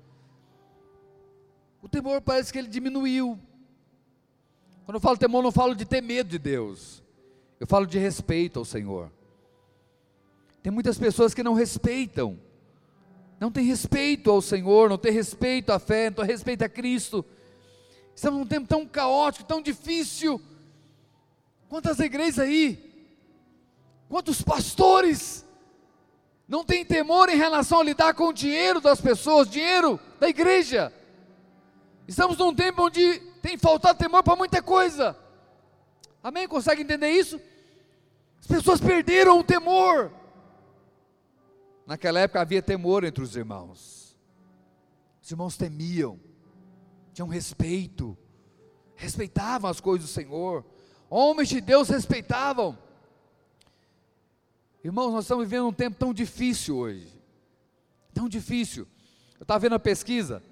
O 1.82 1.88
temor 1.88 2.20
parece 2.20 2.52
que 2.52 2.60
ele 2.60 2.68
diminuiu. 2.68 3.36
Quando 4.84 4.94
eu 4.94 5.00
falo 5.00 5.18
temor, 5.18 5.42
não 5.42 5.50
falo 5.50 5.74
de 5.74 5.84
ter 5.84 6.00
medo 6.00 6.30
de 6.30 6.38
Deus. 6.38 7.02
Eu 7.58 7.66
falo 7.66 7.88
de 7.88 7.98
respeito 7.98 8.60
ao 8.60 8.64
Senhor. 8.64 9.10
Tem 10.62 10.70
muitas 10.70 10.96
pessoas 10.96 11.34
que 11.34 11.42
não 11.42 11.54
respeitam. 11.54 12.38
Não 13.40 13.50
tem 13.50 13.64
respeito 13.64 14.30
ao 14.30 14.40
Senhor, 14.40 14.88
não 14.88 14.96
tem 14.96 15.10
respeito 15.10 15.72
à 15.72 15.80
fé, 15.80 16.08
não 16.08 16.18
tem 16.18 16.26
respeito 16.26 16.62
a 16.62 16.68
Cristo. 16.68 17.24
Estamos 18.14 18.38
num 18.38 18.46
tempo 18.46 18.68
tão 18.68 18.86
caótico, 18.86 19.44
tão 19.44 19.60
difícil 19.60 20.40
Quantas 21.68 21.98
igrejas 21.98 22.38
aí? 22.38 22.78
Quantos 24.08 24.40
pastores 24.40 25.44
não 26.46 26.64
têm 26.64 26.84
temor 26.84 27.28
em 27.28 27.36
relação 27.36 27.80
a 27.80 27.84
lidar 27.84 28.14
com 28.14 28.28
o 28.28 28.32
dinheiro 28.32 28.80
das 28.80 29.00
pessoas, 29.00 29.48
dinheiro 29.48 29.98
da 30.20 30.28
igreja? 30.28 30.92
Estamos 32.06 32.36
num 32.36 32.54
tempo 32.54 32.82
onde 32.82 33.18
tem 33.40 33.56
faltado 33.56 33.98
temor 33.98 34.22
para 34.22 34.36
muita 34.36 34.62
coisa. 34.62 35.16
Amém? 36.22 36.46
Consegue 36.46 36.82
entender 36.82 37.10
isso? 37.10 37.40
As 38.40 38.46
pessoas 38.46 38.80
perderam 38.80 39.38
o 39.38 39.44
temor. 39.44 40.12
Naquela 41.86 42.20
época 42.20 42.40
havia 42.40 42.62
temor 42.62 43.04
entre 43.04 43.22
os 43.22 43.36
irmãos. 43.36 44.16
Os 45.22 45.30
irmãos 45.30 45.56
temiam, 45.56 46.20
tinham 47.14 47.28
respeito, 47.28 48.16
respeitavam 48.94 49.70
as 49.70 49.80
coisas 49.80 50.08
do 50.08 50.12
Senhor. 50.12 50.64
Homens 51.08 51.48
de 51.48 51.60
Deus 51.60 51.88
respeitavam. 51.88 52.78
Irmãos, 54.84 55.12
nós 55.12 55.24
estamos 55.24 55.48
vivendo 55.48 55.66
um 55.66 55.72
tempo 55.72 55.96
tão 55.96 56.12
difícil 56.12 56.76
hoje. 56.76 57.08
Tão 58.12 58.28
difícil. 58.28 58.86
Eu 59.38 59.44
estava 59.44 59.58
vendo 59.60 59.76
a 59.76 59.78
pesquisa. 59.78 60.42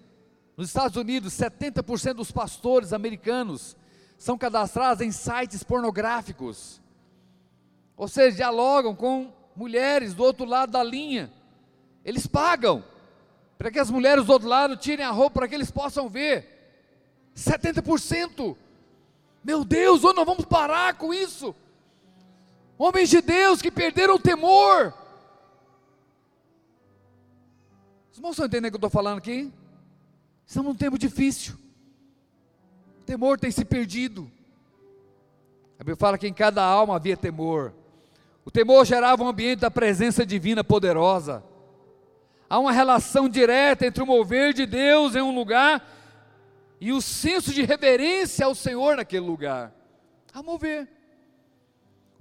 Nos 0.56 0.68
Estados 0.68 0.96
Unidos, 0.96 1.34
70% 1.34 2.14
dos 2.14 2.32
pastores 2.32 2.94
americanos 2.94 3.76
são 4.16 4.38
cadastrados 4.38 5.02
em 5.02 5.12
sites 5.12 5.62
pornográficos. 5.62 6.80
Ou 7.94 8.08
seja, 8.08 8.38
dialogam 8.38 8.94
com 8.94 9.30
mulheres 9.54 10.14
do 10.14 10.24
outro 10.24 10.46
lado 10.46 10.72
da 10.72 10.82
linha. 10.82 11.30
Eles 12.02 12.26
pagam 12.26 12.82
para 13.58 13.70
que 13.70 13.78
as 13.78 13.90
mulheres 13.90 14.24
do 14.24 14.32
outro 14.32 14.48
lado 14.48 14.78
tirem 14.78 15.04
a 15.04 15.10
roupa 15.10 15.40
para 15.40 15.48
que 15.48 15.54
eles 15.54 15.70
possam 15.70 16.08
ver. 16.08 16.48
70%. 17.36 18.56
Meu 19.44 19.62
Deus, 19.62 20.02
onde 20.02 20.16
nós 20.16 20.26
vamos 20.26 20.46
parar 20.46 20.94
com 20.94 21.12
isso? 21.12 21.54
Homens 22.78 23.10
de 23.10 23.20
Deus 23.20 23.62
que 23.62 23.70
perderam 23.70 24.14
o 24.14 24.18
temor. 24.18 24.94
Os 28.10 28.18
irmãos 28.18 28.32
estão 28.32 28.46
entendendo 28.46 28.66
o 28.66 28.70
que 28.70 28.76
eu 28.76 28.88
estou 28.88 28.90
falando 28.90 29.18
aqui? 29.18 29.52
Estamos 30.46 30.72
num 30.72 30.78
tempo 30.78 30.98
difícil. 30.98 31.54
O 33.00 33.04
temor 33.04 33.38
tem 33.38 33.50
se 33.50 33.64
perdido. 33.64 34.30
A 35.78 35.82
Bíblia 35.82 35.96
fala 35.96 36.18
que 36.18 36.26
em 36.26 36.34
cada 36.34 36.62
alma 36.62 36.96
havia 36.96 37.16
temor. 37.16 37.72
O 38.44 38.50
temor 38.50 38.84
gerava 38.84 39.22
um 39.22 39.28
ambiente 39.28 39.60
da 39.60 39.70
presença 39.70 40.26
divina 40.26 40.62
poderosa. 40.62 41.42
Há 42.48 42.58
uma 42.58 42.72
relação 42.72 43.28
direta 43.28 43.86
entre 43.86 44.02
o 44.02 44.06
mover 44.06 44.52
de 44.52 44.66
Deus 44.66 45.14
em 45.14 45.22
um 45.22 45.34
lugar 45.34 45.82
e 46.80 46.92
o 46.92 47.00
senso 47.00 47.52
de 47.52 47.62
reverência 47.62 48.44
ao 48.44 48.54
Senhor 48.54 48.96
naquele 48.96 49.24
lugar. 49.24 49.72
Há 50.34 50.42
mover. 50.42 50.88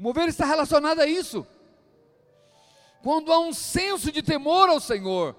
Mover 0.01 0.27
está 0.27 0.45
relacionado 0.45 0.99
a 0.99 1.05
isso. 1.05 1.45
Quando 3.03 3.31
há 3.31 3.39
um 3.39 3.53
senso 3.53 4.11
de 4.11 4.23
temor 4.23 4.67
ao 4.67 4.79
Senhor. 4.79 5.35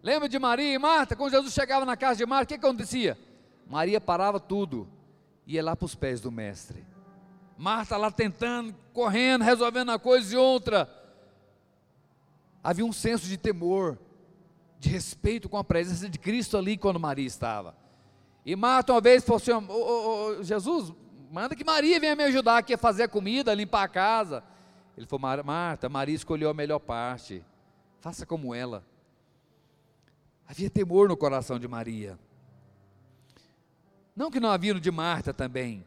Lembra 0.00 0.28
de 0.28 0.38
Maria 0.38 0.72
e 0.72 0.78
Marta? 0.78 1.16
Quando 1.16 1.32
Jesus 1.32 1.52
chegava 1.52 1.84
na 1.84 1.96
casa 1.96 2.18
de 2.18 2.24
Marta, 2.24 2.44
o 2.44 2.48
que 2.48 2.64
acontecia? 2.66 3.18
Maria 3.66 4.00
parava 4.00 4.38
tudo, 4.38 4.88
ia 5.44 5.60
lá 5.60 5.74
para 5.74 5.86
os 5.86 5.96
pés 5.96 6.20
do 6.20 6.30
Mestre. 6.30 6.86
Marta 7.58 7.96
lá 7.96 8.12
tentando, 8.12 8.72
correndo, 8.92 9.42
resolvendo 9.42 9.88
uma 9.88 9.98
coisa 9.98 10.34
e 10.34 10.38
outra. 10.38 10.88
Havia 12.62 12.86
um 12.86 12.92
senso 12.92 13.26
de 13.26 13.36
temor, 13.36 13.98
de 14.78 14.88
respeito 14.88 15.48
com 15.48 15.56
a 15.56 15.64
presença 15.64 16.08
de 16.08 16.16
Cristo 16.16 16.56
ali 16.56 16.76
quando 16.76 17.00
Maria 17.00 17.26
estava. 17.26 17.74
E 18.46 18.54
Marta 18.54 18.92
uma 18.92 19.00
vez 19.00 19.24
falou 19.24 19.38
assim: 19.38 19.50
oh, 19.68 20.44
Jesus, 20.44 20.92
manda 21.30 21.54
que 21.54 21.64
Maria 21.64 22.00
venha 22.00 22.16
me 22.16 22.24
ajudar 22.24 22.58
aqui 22.58 22.74
a 22.74 22.78
fazer 22.78 23.04
a 23.04 23.08
comida, 23.08 23.52
a 23.52 23.54
limpar 23.54 23.84
a 23.84 23.88
casa. 23.88 24.42
Ele 24.96 25.06
falou: 25.06 25.44
Marta, 25.44 25.88
Maria 25.88 26.14
escolheu 26.14 26.50
a 26.50 26.54
melhor 26.54 26.80
parte, 26.80 27.44
faça 28.00 28.26
como 28.26 28.54
ela. 28.54 28.84
Havia 30.46 30.68
temor 30.68 31.08
no 31.08 31.16
coração 31.16 31.58
de 31.58 31.68
Maria. 31.68 32.18
Não 34.16 34.30
que 34.30 34.40
não 34.40 34.50
havia 34.50 34.74
no 34.74 34.80
de 34.80 34.90
Marta 34.90 35.32
também. 35.32 35.86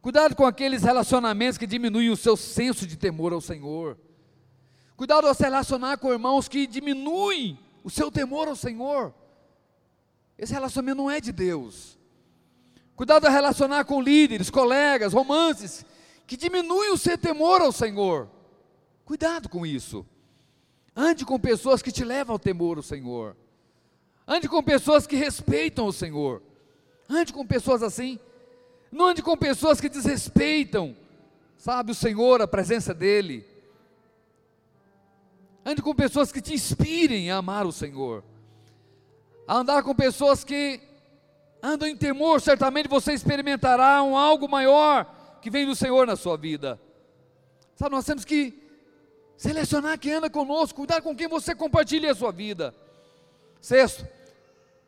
Cuidado 0.00 0.34
com 0.34 0.46
aqueles 0.46 0.82
relacionamentos 0.82 1.58
que 1.58 1.66
diminuem 1.66 2.08
o 2.08 2.16
seu 2.16 2.36
senso 2.38 2.86
de 2.86 2.96
temor 2.96 3.34
ao 3.34 3.40
Senhor. 3.40 3.98
Cuidado 4.96 5.26
ao 5.26 5.34
se 5.34 5.42
relacionar 5.42 5.98
com 5.98 6.10
irmãos 6.10 6.48
que 6.48 6.66
diminuem 6.66 7.58
o 7.84 7.90
seu 7.90 8.10
temor 8.10 8.48
ao 8.48 8.56
Senhor. 8.56 9.14
Esse 10.38 10.54
relacionamento 10.54 10.96
não 10.96 11.10
é 11.10 11.20
de 11.20 11.32
Deus. 11.32 11.99
Cuidado 13.00 13.24
ao 13.24 13.32
relacionar 13.32 13.86
com 13.86 14.02
líderes, 14.02 14.50
colegas, 14.50 15.14
romances, 15.14 15.86
que 16.26 16.36
diminuem 16.36 16.92
o 16.92 16.98
seu 16.98 17.16
temor 17.16 17.62
ao 17.62 17.72
Senhor. 17.72 18.28
Cuidado 19.06 19.48
com 19.48 19.64
isso. 19.64 20.04
Ande 20.94 21.24
com 21.24 21.40
pessoas 21.40 21.80
que 21.80 21.90
te 21.90 22.04
levam 22.04 22.34
ao 22.34 22.38
temor 22.38 22.76
ao 22.76 22.82
Senhor. 22.82 23.34
Ande 24.28 24.50
com 24.50 24.62
pessoas 24.62 25.06
que 25.06 25.16
respeitam 25.16 25.86
o 25.86 25.92
Senhor. 25.94 26.42
Ande 27.08 27.32
com 27.32 27.46
pessoas 27.46 27.82
assim. 27.82 28.20
Não 28.92 29.06
ande 29.06 29.22
com 29.22 29.34
pessoas 29.34 29.80
que 29.80 29.88
desrespeitam, 29.88 30.94
sabe, 31.56 31.92
o 31.92 31.94
Senhor, 31.94 32.42
a 32.42 32.46
presença 32.46 32.92
dEle. 32.92 33.46
Ande 35.64 35.80
com 35.80 35.94
pessoas 35.94 36.30
que 36.30 36.42
te 36.42 36.52
inspirem 36.52 37.30
a 37.30 37.38
amar 37.38 37.64
o 37.64 37.72
Senhor. 37.72 38.22
A 39.48 39.56
andar 39.56 39.82
com 39.82 39.94
pessoas 39.94 40.44
que 40.44 40.89
andam 41.62 41.88
em 41.88 41.96
temor, 41.96 42.40
certamente 42.40 42.88
você 42.88 43.12
experimentará 43.12 44.02
um 44.02 44.16
algo 44.16 44.48
maior 44.48 45.38
que 45.40 45.50
vem 45.50 45.66
do 45.66 45.74
Senhor 45.74 46.06
na 46.06 46.16
sua 46.16 46.36
vida. 46.36 46.80
Sabe, 47.74 47.94
nós 47.94 48.04
temos 48.04 48.24
que 48.24 48.60
selecionar 49.36 49.98
quem 49.98 50.12
anda 50.12 50.28
conosco, 50.28 50.76
cuidar 50.76 51.00
com 51.00 51.16
quem 51.16 51.28
você 51.28 51.54
compartilha 51.54 52.12
a 52.12 52.14
sua 52.14 52.30
vida. 52.30 52.74
Sexto 53.60 54.06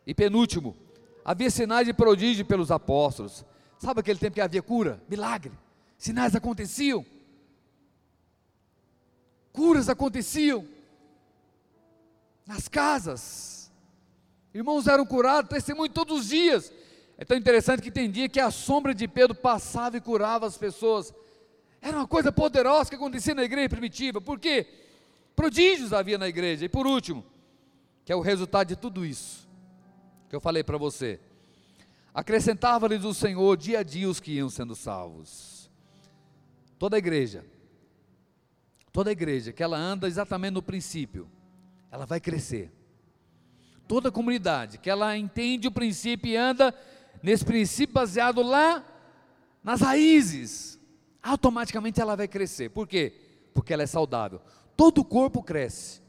e 0.06 0.14
penúltimo, 0.14 0.76
havia 1.24 1.50
sinais 1.50 1.86
de 1.86 1.94
prodígio 1.94 2.44
pelos 2.44 2.70
apóstolos. 2.70 3.44
Sabe 3.78 4.00
aquele 4.00 4.18
tempo 4.18 4.34
que 4.34 4.40
havia 4.40 4.62
cura, 4.62 5.02
milagre, 5.08 5.52
sinais 5.98 6.34
aconteciam, 6.36 7.04
curas 9.52 9.88
aconteciam 9.88 10.66
nas 12.46 12.68
casas, 12.68 13.61
irmãos 14.54 14.86
eram 14.86 15.04
curados, 15.06 15.50
testemunho 15.50 15.90
todos 15.90 16.20
os 16.20 16.28
dias. 16.28 16.72
É 17.16 17.24
tão 17.24 17.36
interessante 17.36 17.82
que 17.82 17.90
tem 17.90 18.10
dia 18.10 18.28
que 18.28 18.40
a 18.40 18.50
sombra 18.50 18.94
de 18.94 19.06
Pedro 19.06 19.34
passava 19.34 19.96
e 19.96 20.00
curava 20.00 20.46
as 20.46 20.56
pessoas. 20.56 21.14
Era 21.80 21.96
uma 21.96 22.06
coisa 22.06 22.32
poderosa 22.32 22.90
que 22.90 22.96
acontecia 22.96 23.34
na 23.34 23.44
igreja 23.44 23.68
primitiva. 23.68 24.20
Por 24.20 24.38
quê? 24.38 24.66
Prodígios 25.34 25.92
havia 25.92 26.18
na 26.18 26.28
igreja. 26.28 26.64
E 26.64 26.68
por 26.68 26.86
último, 26.86 27.24
que 28.04 28.12
é 28.12 28.16
o 28.16 28.20
resultado 28.20 28.68
de 28.68 28.76
tudo 28.76 29.04
isso 29.04 29.48
que 30.28 30.36
eu 30.36 30.40
falei 30.40 30.64
para 30.64 30.78
você. 30.78 31.20
Acrescentava-lhes 32.14 33.04
o 33.04 33.12
Senhor 33.12 33.56
dia 33.56 33.80
a 33.80 33.82
dia 33.82 34.08
os 34.08 34.18
que 34.18 34.32
iam 34.32 34.48
sendo 34.48 34.74
salvos. 34.74 35.70
Toda 36.78 36.96
a 36.96 36.98
igreja, 36.98 37.44
toda 38.92 39.10
a 39.10 39.12
igreja 39.12 39.52
que 39.52 39.62
ela 39.62 39.76
anda 39.76 40.08
exatamente 40.08 40.54
no 40.54 40.62
princípio, 40.62 41.28
ela 41.90 42.06
vai 42.06 42.18
crescer. 42.18 42.72
Toda 43.86 44.08
a 44.08 44.12
comunidade 44.12 44.78
que 44.78 44.88
ela 44.88 45.16
entende 45.16 45.68
o 45.68 45.72
princípio 45.72 46.30
e 46.30 46.36
anda 46.36 46.74
nesse 47.22 47.44
princípio 47.44 47.94
baseado 47.94 48.42
lá 48.42 48.84
nas 49.62 49.80
raízes, 49.80 50.78
automaticamente 51.22 52.00
ela 52.00 52.16
vai 52.16 52.26
crescer. 52.26 52.70
Por 52.70 52.86
quê? 52.86 53.12
Porque 53.54 53.72
ela 53.72 53.82
é 53.82 53.86
saudável. 53.86 54.40
Todo 54.76 54.98
o 54.98 55.04
corpo 55.04 55.42
cresce. 55.42 56.00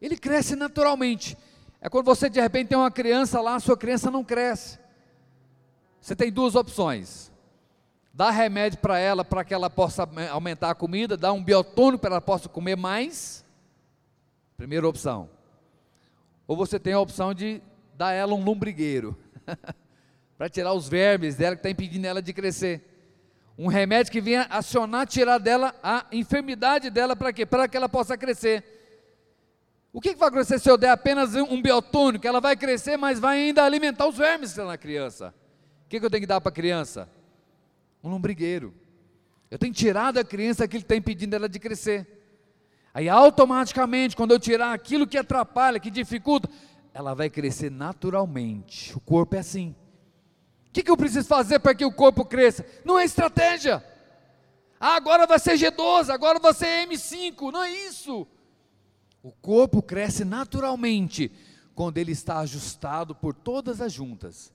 Ele 0.00 0.16
cresce 0.16 0.54
naturalmente. 0.54 1.36
É 1.80 1.88
quando 1.88 2.06
você 2.06 2.28
de 2.28 2.40
repente 2.40 2.68
tem 2.68 2.78
uma 2.78 2.90
criança 2.90 3.40
lá, 3.40 3.56
a 3.56 3.60
sua 3.60 3.76
criança 3.76 4.10
não 4.10 4.22
cresce. 4.22 4.78
Você 6.00 6.14
tem 6.14 6.30
duas 6.30 6.54
opções: 6.54 7.32
dar 8.12 8.30
remédio 8.30 8.78
para 8.78 8.98
ela 8.98 9.24
para 9.24 9.44
que 9.44 9.52
ela 9.52 9.68
possa 9.68 10.08
aumentar 10.30 10.70
a 10.70 10.74
comida, 10.74 11.16
dar 11.16 11.32
um 11.32 11.42
biotônico 11.42 12.02
para 12.02 12.14
ela 12.14 12.20
possa 12.20 12.48
comer 12.48 12.76
mais. 12.76 13.44
Primeira 14.56 14.86
opção. 14.86 15.28
Ou 16.50 16.56
você 16.56 16.80
tem 16.80 16.92
a 16.92 16.98
opção 16.98 17.32
de 17.32 17.62
dar 17.94 18.12
ela 18.12 18.34
um 18.34 18.42
lombrigueiro 18.42 19.16
para 20.36 20.48
tirar 20.48 20.72
os 20.72 20.88
vermes 20.88 21.36
dela 21.36 21.54
que 21.54 21.60
está 21.60 21.70
impedindo 21.70 22.06
ela 22.06 22.20
de 22.20 22.32
crescer. 22.32 22.82
Um 23.56 23.68
remédio 23.68 24.10
que 24.10 24.20
venha 24.20 24.48
acionar, 24.50 25.06
tirar 25.06 25.38
dela 25.38 25.72
a 25.82 26.06
enfermidade 26.10 26.90
dela 26.90 27.14
para 27.14 27.32
quê? 27.32 27.46
Para 27.46 27.68
que 27.68 27.76
ela 27.76 27.88
possa 27.88 28.16
crescer. 28.16 28.64
O 29.92 30.00
que, 30.00 30.14
que 30.14 30.18
vai 30.18 30.28
acontecer 30.30 30.58
se 30.58 30.68
eu 30.68 30.76
der 30.76 30.90
apenas 30.90 31.36
um 31.36 31.62
biotônico? 31.62 32.26
Ela 32.26 32.40
vai 32.40 32.56
crescer, 32.56 32.96
mas 32.96 33.20
vai 33.20 33.38
ainda 33.38 33.62
alimentar 33.62 34.08
os 34.08 34.16
vermes 34.16 34.56
na 34.56 34.78
criança 34.78 35.32
que, 35.90 35.98
que 35.98 36.06
eu 36.06 36.10
tenho 36.10 36.20
que 36.20 36.26
dar 36.26 36.40
para 36.40 36.50
a 36.50 36.54
criança? 36.54 37.10
Um 38.02 38.08
lombrigueiro. 38.08 38.72
Eu 39.50 39.58
tenho 39.58 39.74
que 39.74 39.78
tirar 39.80 40.12
da 40.12 40.22
criança 40.22 40.64
aquilo 40.64 40.82
que 40.82 40.84
está 40.84 40.94
impedindo 40.94 41.34
ela 41.34 41.48
de 41.48 41.58
crescer. 41.58 42.19
Aí 42.92 43.08
automaticamente, 43.08 44.16
quando 44.16 44.32
eu 44.32 44.38
tirar 44.38 44.72
aquilo 44.72 45.06
que 45.06 45.18
atrapalha, 45.18 45.78
que 45.78 45.90
dificulta, 45.90 46.48
ela 46.92 47.14
vai 47.14 47.30
crescer 47.30 47.70
naturalmente. 47.70 48.96
O 48.96 49.00
corpo 49.00 49.36
é 49.36 49.38
assim. 49.38 49.74
O 50.68 50.72
que, 50.72 50.82
que 50.82 50.90
eu 50.90 50.96
preciso 50.96 51.26
fazer 51.26 51.58
para 51.58 51.74
que 51.74 51.84
o 51.84 51.92
corpo 51.92 52.24
cresça? 52.24 52.64
Não 52.84 52.98
é 52.98 53.04
estratégia. 53.04 53.84
Ah, 54.78 54.96
agora 54.96 55.26
vai 55.26 55.38
ser 55.38 55.54
G12, 55.54 56.10
agora 56.10 56.38
vai 56.38 56.54
ser 56.54 56.86
M5. 56.88 57.52
Não 57.52 57.62
é 57.62 57.70
isso. 57.70 58.26
O 59.22 59.32
corpo 59.32 59.82
cresce 59.82 60.24
naturalmente 60.24 61.30
quando 61.74 61.98
ele 61.98 62.12
está 62.12 62.38
ajustado 62.38 63.14
por 63.14 63.34
todas 63.34 63.80
as 63.80 63.92
juntas 63.92 64.52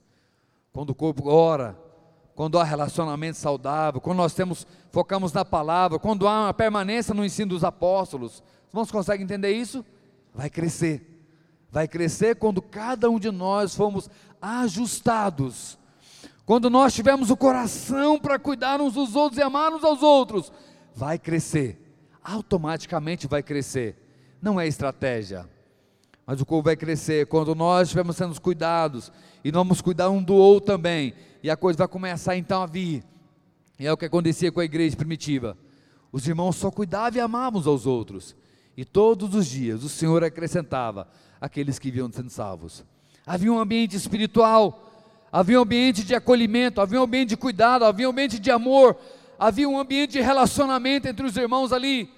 quando 0.76 0.90
o 0.90 0.94
corpo 0.94 1.30
ora, 1.30 1.74
quando 2.36 2.58
há 2.58 2.64
relacionamento 2.64 3.38
saudável, 3.38 3.98
quando 3.98 4.18
nós 4.18 4.34
temos, 4.34 4.66
focamos 4.92 5.32
na 5.32 5.42
palavra, 5.42 5.98
quando 5.98 6.28
há 6.28 6.44
uma 6.44 6.54
permanência 6.54 7.14
no 7.14 7.24
ensino 7.24 7.48
dos 7.48 7.64
apóstolos. 7.64 8.42
Os 8.66 8.68
irmãos 8.68 8.90
conseguem 8.90 9.24
entender 9.24 9.52
isso? 9.52 9.82
Vai 10.34 10.50
crescer. 10.50 11.24
Vai 11.72 11.88
crescer 11.88 12.36
quando 12.36 12.60
cada 12.60 13.08
um 13.08 13.18
de 13.18 13.30
nós 13.30 13.74
fomos 13.74 14.10
ajustados. 14.40 15.78
Quando 16.44 16.68
nós 16.68 16.94
tivermos 16.94 17.30
o 17.30 17.36
coração 17.38 18.20
para 18.20 18.38
cuidar 18.38 18.82
uns 18.82 18.92
dos 18.92 19.16
outros 19.16 19.38
e 19.38 19.42
amar 19.42 19.72
uns 19.72 19.82
aos 19.82 20.02
outros, 20.02 20.52
vai 20.94 21.18
crescer. 21.18 21.82
Automaticamente 22.22 23.26
vai 23.26 23.42
crescer. 23.42 23.96
Não 24.42 24.60
é 24.60 24.66
estratégia 24.66 25.48
mas 26.26 26.40
o 26.40 26.44
corpo 26.44 26.64
vai 26.64 26.76
crescer 26.76 27.26
quando 27.26 27.54
nós 27.54 27.82
estivermos 27.82 28.16
sendo 28.16 28.38
cuidados 28.40 29.12
e 29.44 29.50
vamos 29.52 29.80
cuidar 29.80 30.10
um 30.10 30.20
do 30.20 30.34
outro 30.34 30.66
também, 30.66 31.14
e 31.46 31.50
a 31.50 31.56
coisa 31.56 31.78
vai 31.78 31.86
começar 31.86 32.36
então 32.36 32.60
a 32.60 32.66
vir. 32.66 33.04
E 33.78 33.86
é 33.86 33.92
o 33.92 33.96
que 33.96 34.04
acontecia 34.04 34.50
com 34.50 34.58
a 34.58 34.64
igreja 34.64 34.96
primitiva. 34.96 35.56
Os 36.10 36.26
irmãos 36.26 36.56
só 36.56 36.72
cuidavam 36.72 37.18
e 37.18 37.20
amavam 37.20 37.60
uns 37.60 37.68
aos 37.68 37.86
outros. 37.86 38.34
E 38.76 38.84
todos 38.84 39.32
os 39.32 39.46
dias 39.46 39.84
o 39.84 39.88
Senhor 39.88 40.24
acrescentava 40.24 41.08
aqueles 41.40 41.78
que 41.78 41.88
iam 41.88 42.10
sendo 42.10 42.30
salvos. 42.30 42.84
Havia 43.24 43.52
um 43.52 43.60
ambiente 43.60 43.94
espiritual, 43.94 44.92
havia 45.30 45.60
um 45.60 45.62
ambiente 45.62 46.02
de 46.02 46.16
acolhimento, 46.16 46.80
havia 46.80 46.98
um 46.98 47.04
ambiente 47.04 47.28
de 47.28 47.36
cuidado, 47.36 47.84
havia 47.84 48.08
um 48.08 48.10
ambiente 48.10 48.40
de 48.40 48.50
amor, 48.50 48.96
havia 49.38 49.68
um 49.68 49.78
ambiente 49.78 50.14
de 50.14 50.20
relacionamento 50.20 51.06
entre 51.06 51.24
os 51.24 51.36
irmãos 51.36 51.72
ali. 51.72 52.10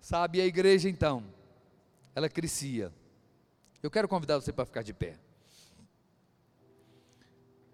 Sabe, 0.00 0.40
a 0.40 0.44
igreja 0.44 0.88
então, 0.88 1.22
ela 2.16 2.28
crescia. 2.28 2.92
Eu 3.80 3.92
quero 3.92 4.08
convidar 4.08 4.40
você 4.40 4.52
para 4.52 4.66
ficar 4.66 4.82
de 4.82 4.92
pé. 4.92 5.14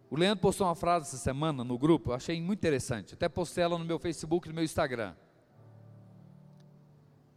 O 0.09 0.17
Leandro 0.17 0.41
postou 0.41 0.67
uma 0.67 0.75
frase 0.75 1.09
essa 1.09 1.17
semana 1.17 1.65
no 1.65 1.77
grupo, 1.77 2.11
eu 2.11 2.15
achei 2.15 2.41
muito 2.41 2.61
interessante. 2.61 3.15
Até 3.15 3.29
postei 3.29 3.65
ela 3.65 3.77
no 3.77 3.85
meu 3.85 3.99
Facebook 3.99 4.47
e 4.47 4.51
no 4.51 4.55
meu 4.55 4.65
Instagram. 4.65 5.15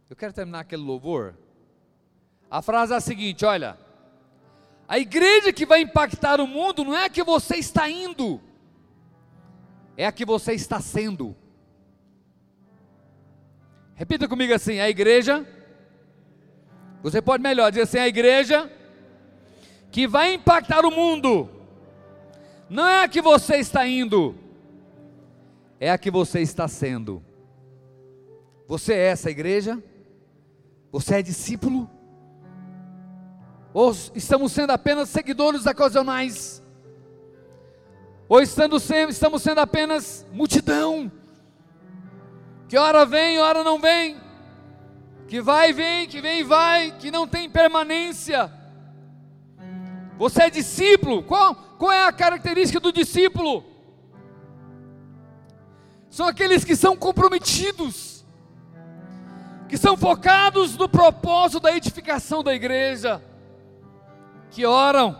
Eu 0.08 0.16
quero 0.16 0.32
terminar 0.32 0.60
aquele 0.60 0.82
louvor. 0.82 1.36
A 2.50 2.62
frase 2.62 2.92
é 2.92 2.96
a 2.96 3.00
seguinte: 3.00 3.44
olha, 3.44 3.78
a 4.88 4.98
igreja 4.98 5.52
que 5.52 5.64
vai 5.64 5.82
impactar 5.82 6.40
o 6.40 6.46
mundo 6.46 6.84
não 6.84 6.96
é 6.96 7.04
a 7.04 7.10
que 7.10 7.22
você 7.22 7.56
está 7.56 7.88
indo, 7.88 8.40
é 9.96 10.06
a 10.06 10.12
que 10.12 10.24
você 10.24 10.52
está 10.52 10.80
sendo. 10.80 11.36
Repita 13.94 14.26
comigo 14.26 14.54
assim: 14.54 14.80
a 14.80 14.88
igreja, 14.88 15.46
você 17.02 17.20
pode 17.20 17.42
melhor 17.42 17.70
dizer 17.70 17.82
assim: 17.82 17.98
a 17.98 18.08
igreja 18.08 18.70
que 19.92 20.08
vai 20.08 20.34
impactar 20.34 20.84
o 20.84 20.90
mundo, 20.90 21.59
não 22.70 22.86
é 22.86 23.02
a 23.02 23.08
que 23.08 23.20
você 23.20 23.56
está 23.56 23.84
indo, 23.84 24.36
é 25.80 25.90
a 25.90 25.98
que 25.98 26.08
você 26.08 26.40
está 26.40 26.68
sendo. 26.68 27.20
Você 28.68 28.92
é 28.92 29.08
essa 29.08 29.28
igreja? 29.28 29.82
Você 30.92 31.16
é 31.16 31.22
discípulo? 31.22 31.90
Ou 33.74 33.90
estamos 34.14 34.52
sendo 34.52 34.70
apenas 34.70 35.08
seguidores 35.08 35.66
ocasionais? 35.66 36.62
Ou 38.28 38.40
estamos 38.40 38.84
sendo, 38.84 39.10
estamos 39.10 39.42
sendo 39.42 39.60
apenas 39.60 40.24
multidão? 40.32 41.10
Que 42.68 42.78
hora 42.78 43.04
vem, 43.04 43.40
hora 43.40 43.64
não 43.64 43.80
vem? 43.80 44.16
Que 45.26 45.40
vai 45.40 45.70
e 45.70 45.72
vem, 45.72 46.06
que 46.06 46.20
vem 46.20 46.40
e 46.40 46.44
vai, 46.44 46.92
que 46.92 47.10
não 47.10 47.26
tem 47.26 47.50
permanência. 47.50 48.52
Você 50.16 50.44
é 50.44 50.50
discípulo? 50.50 51.24
Qual, 51.24 51.69
qual 51.80 51.90
é 51.90 52.06
a 52.06 52.12
característica 52.12 52.78
do 52.78 52.92
discípulo? 52.92 53.64
São 56.10 56.28
aqueles 56.28 56.62
que 56.62 56.76
são 56.76 56.94
comprometidos 56.94 58.20
que 59.70 59.78
são 59.78 59.96
focados 59.96 60.76
no 60.76 60.88
propósito 60.88 61.60
da 61.60 61.74
edificação 61.74 62.42
da 62.42 62.52
igreja, 62.52 63.22
que 64.50 64.66
oram, 64.66 65.16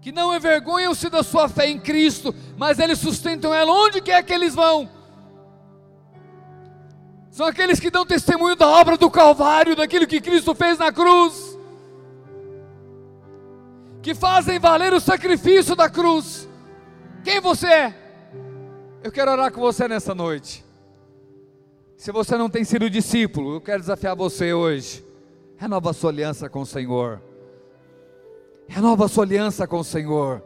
que 0.00 0.10
não 0.10 0.34
envergonham-se 0.34 1.10
da 1.10 1.22
sua 1.22 1.46
fé 1.46 1.68
em 1.68 1.78
Cristo, 1.78 2.34
mas 2.56 2.78
eles 2.78 2.98
sustentam 2.98 3.52
ela 3.52 3.70
onde 3.70 4.00
quer 4.00 4.22
que 4.24 4.32
eles 4.32 4.54
vão. 4.54 4.88
São 7.30 7.44
aqueles 7.44 7.78
que 7.78 7.90
dão 7.90 8.06
testemunho 8.06 8.56
da 8.56 8.66
obra 8.66 8.96
do 8.96 9.10
Calvário, 9.10 9.76
daquilo 9.76 10.06
que 10.06 10.18
Cristo 10.18 10.54
fez 10.54 10.78
na 10.78 10.90
cruz, 10.90 11.45
que 14.06 14.14
fazem 14.14 14.60
valer 14.60 14.92
o 14.92 15.00
sacrifício 15.00 15.74
da 15.74 15.90
cruz. 15.90 16.48
Quem 17.24 17.40
você 17.40 17.66
é? 17.66 17.94
Eu 19.02 19.10
quero 19.10 19.32
orar 19.32 19.50
com 19.50 19.60
você 19.60 19.88
nessa 19.88 20.14
noite. 20.14 20.64
Se 21.96 22.12
você 22.12 22.36
não 22.36 22.48
tem 22.48 22.62
sido 22.62 22.88
discípulo, 22.88 23.54
eu 23.54 23.60
quero 23.60 23.80
desafiar 23.80 24.14
você 24.14 24.54
hoje. 24.54 25.04
Renova 25.56 25.90
a 25.90 25.92
sua 25.92 26.10
aliança 26.10 26.48
com 26.48 26.60
o 26.60 26.66
Senhor. 26.66 27.20
Renova 28.68 29.06
a 29.06 29.08
sua 29.08 29.24
aliança 29.24 29.66
com 29.66 29.80
o 29.80 29.84
Senhor. 29.84 30.40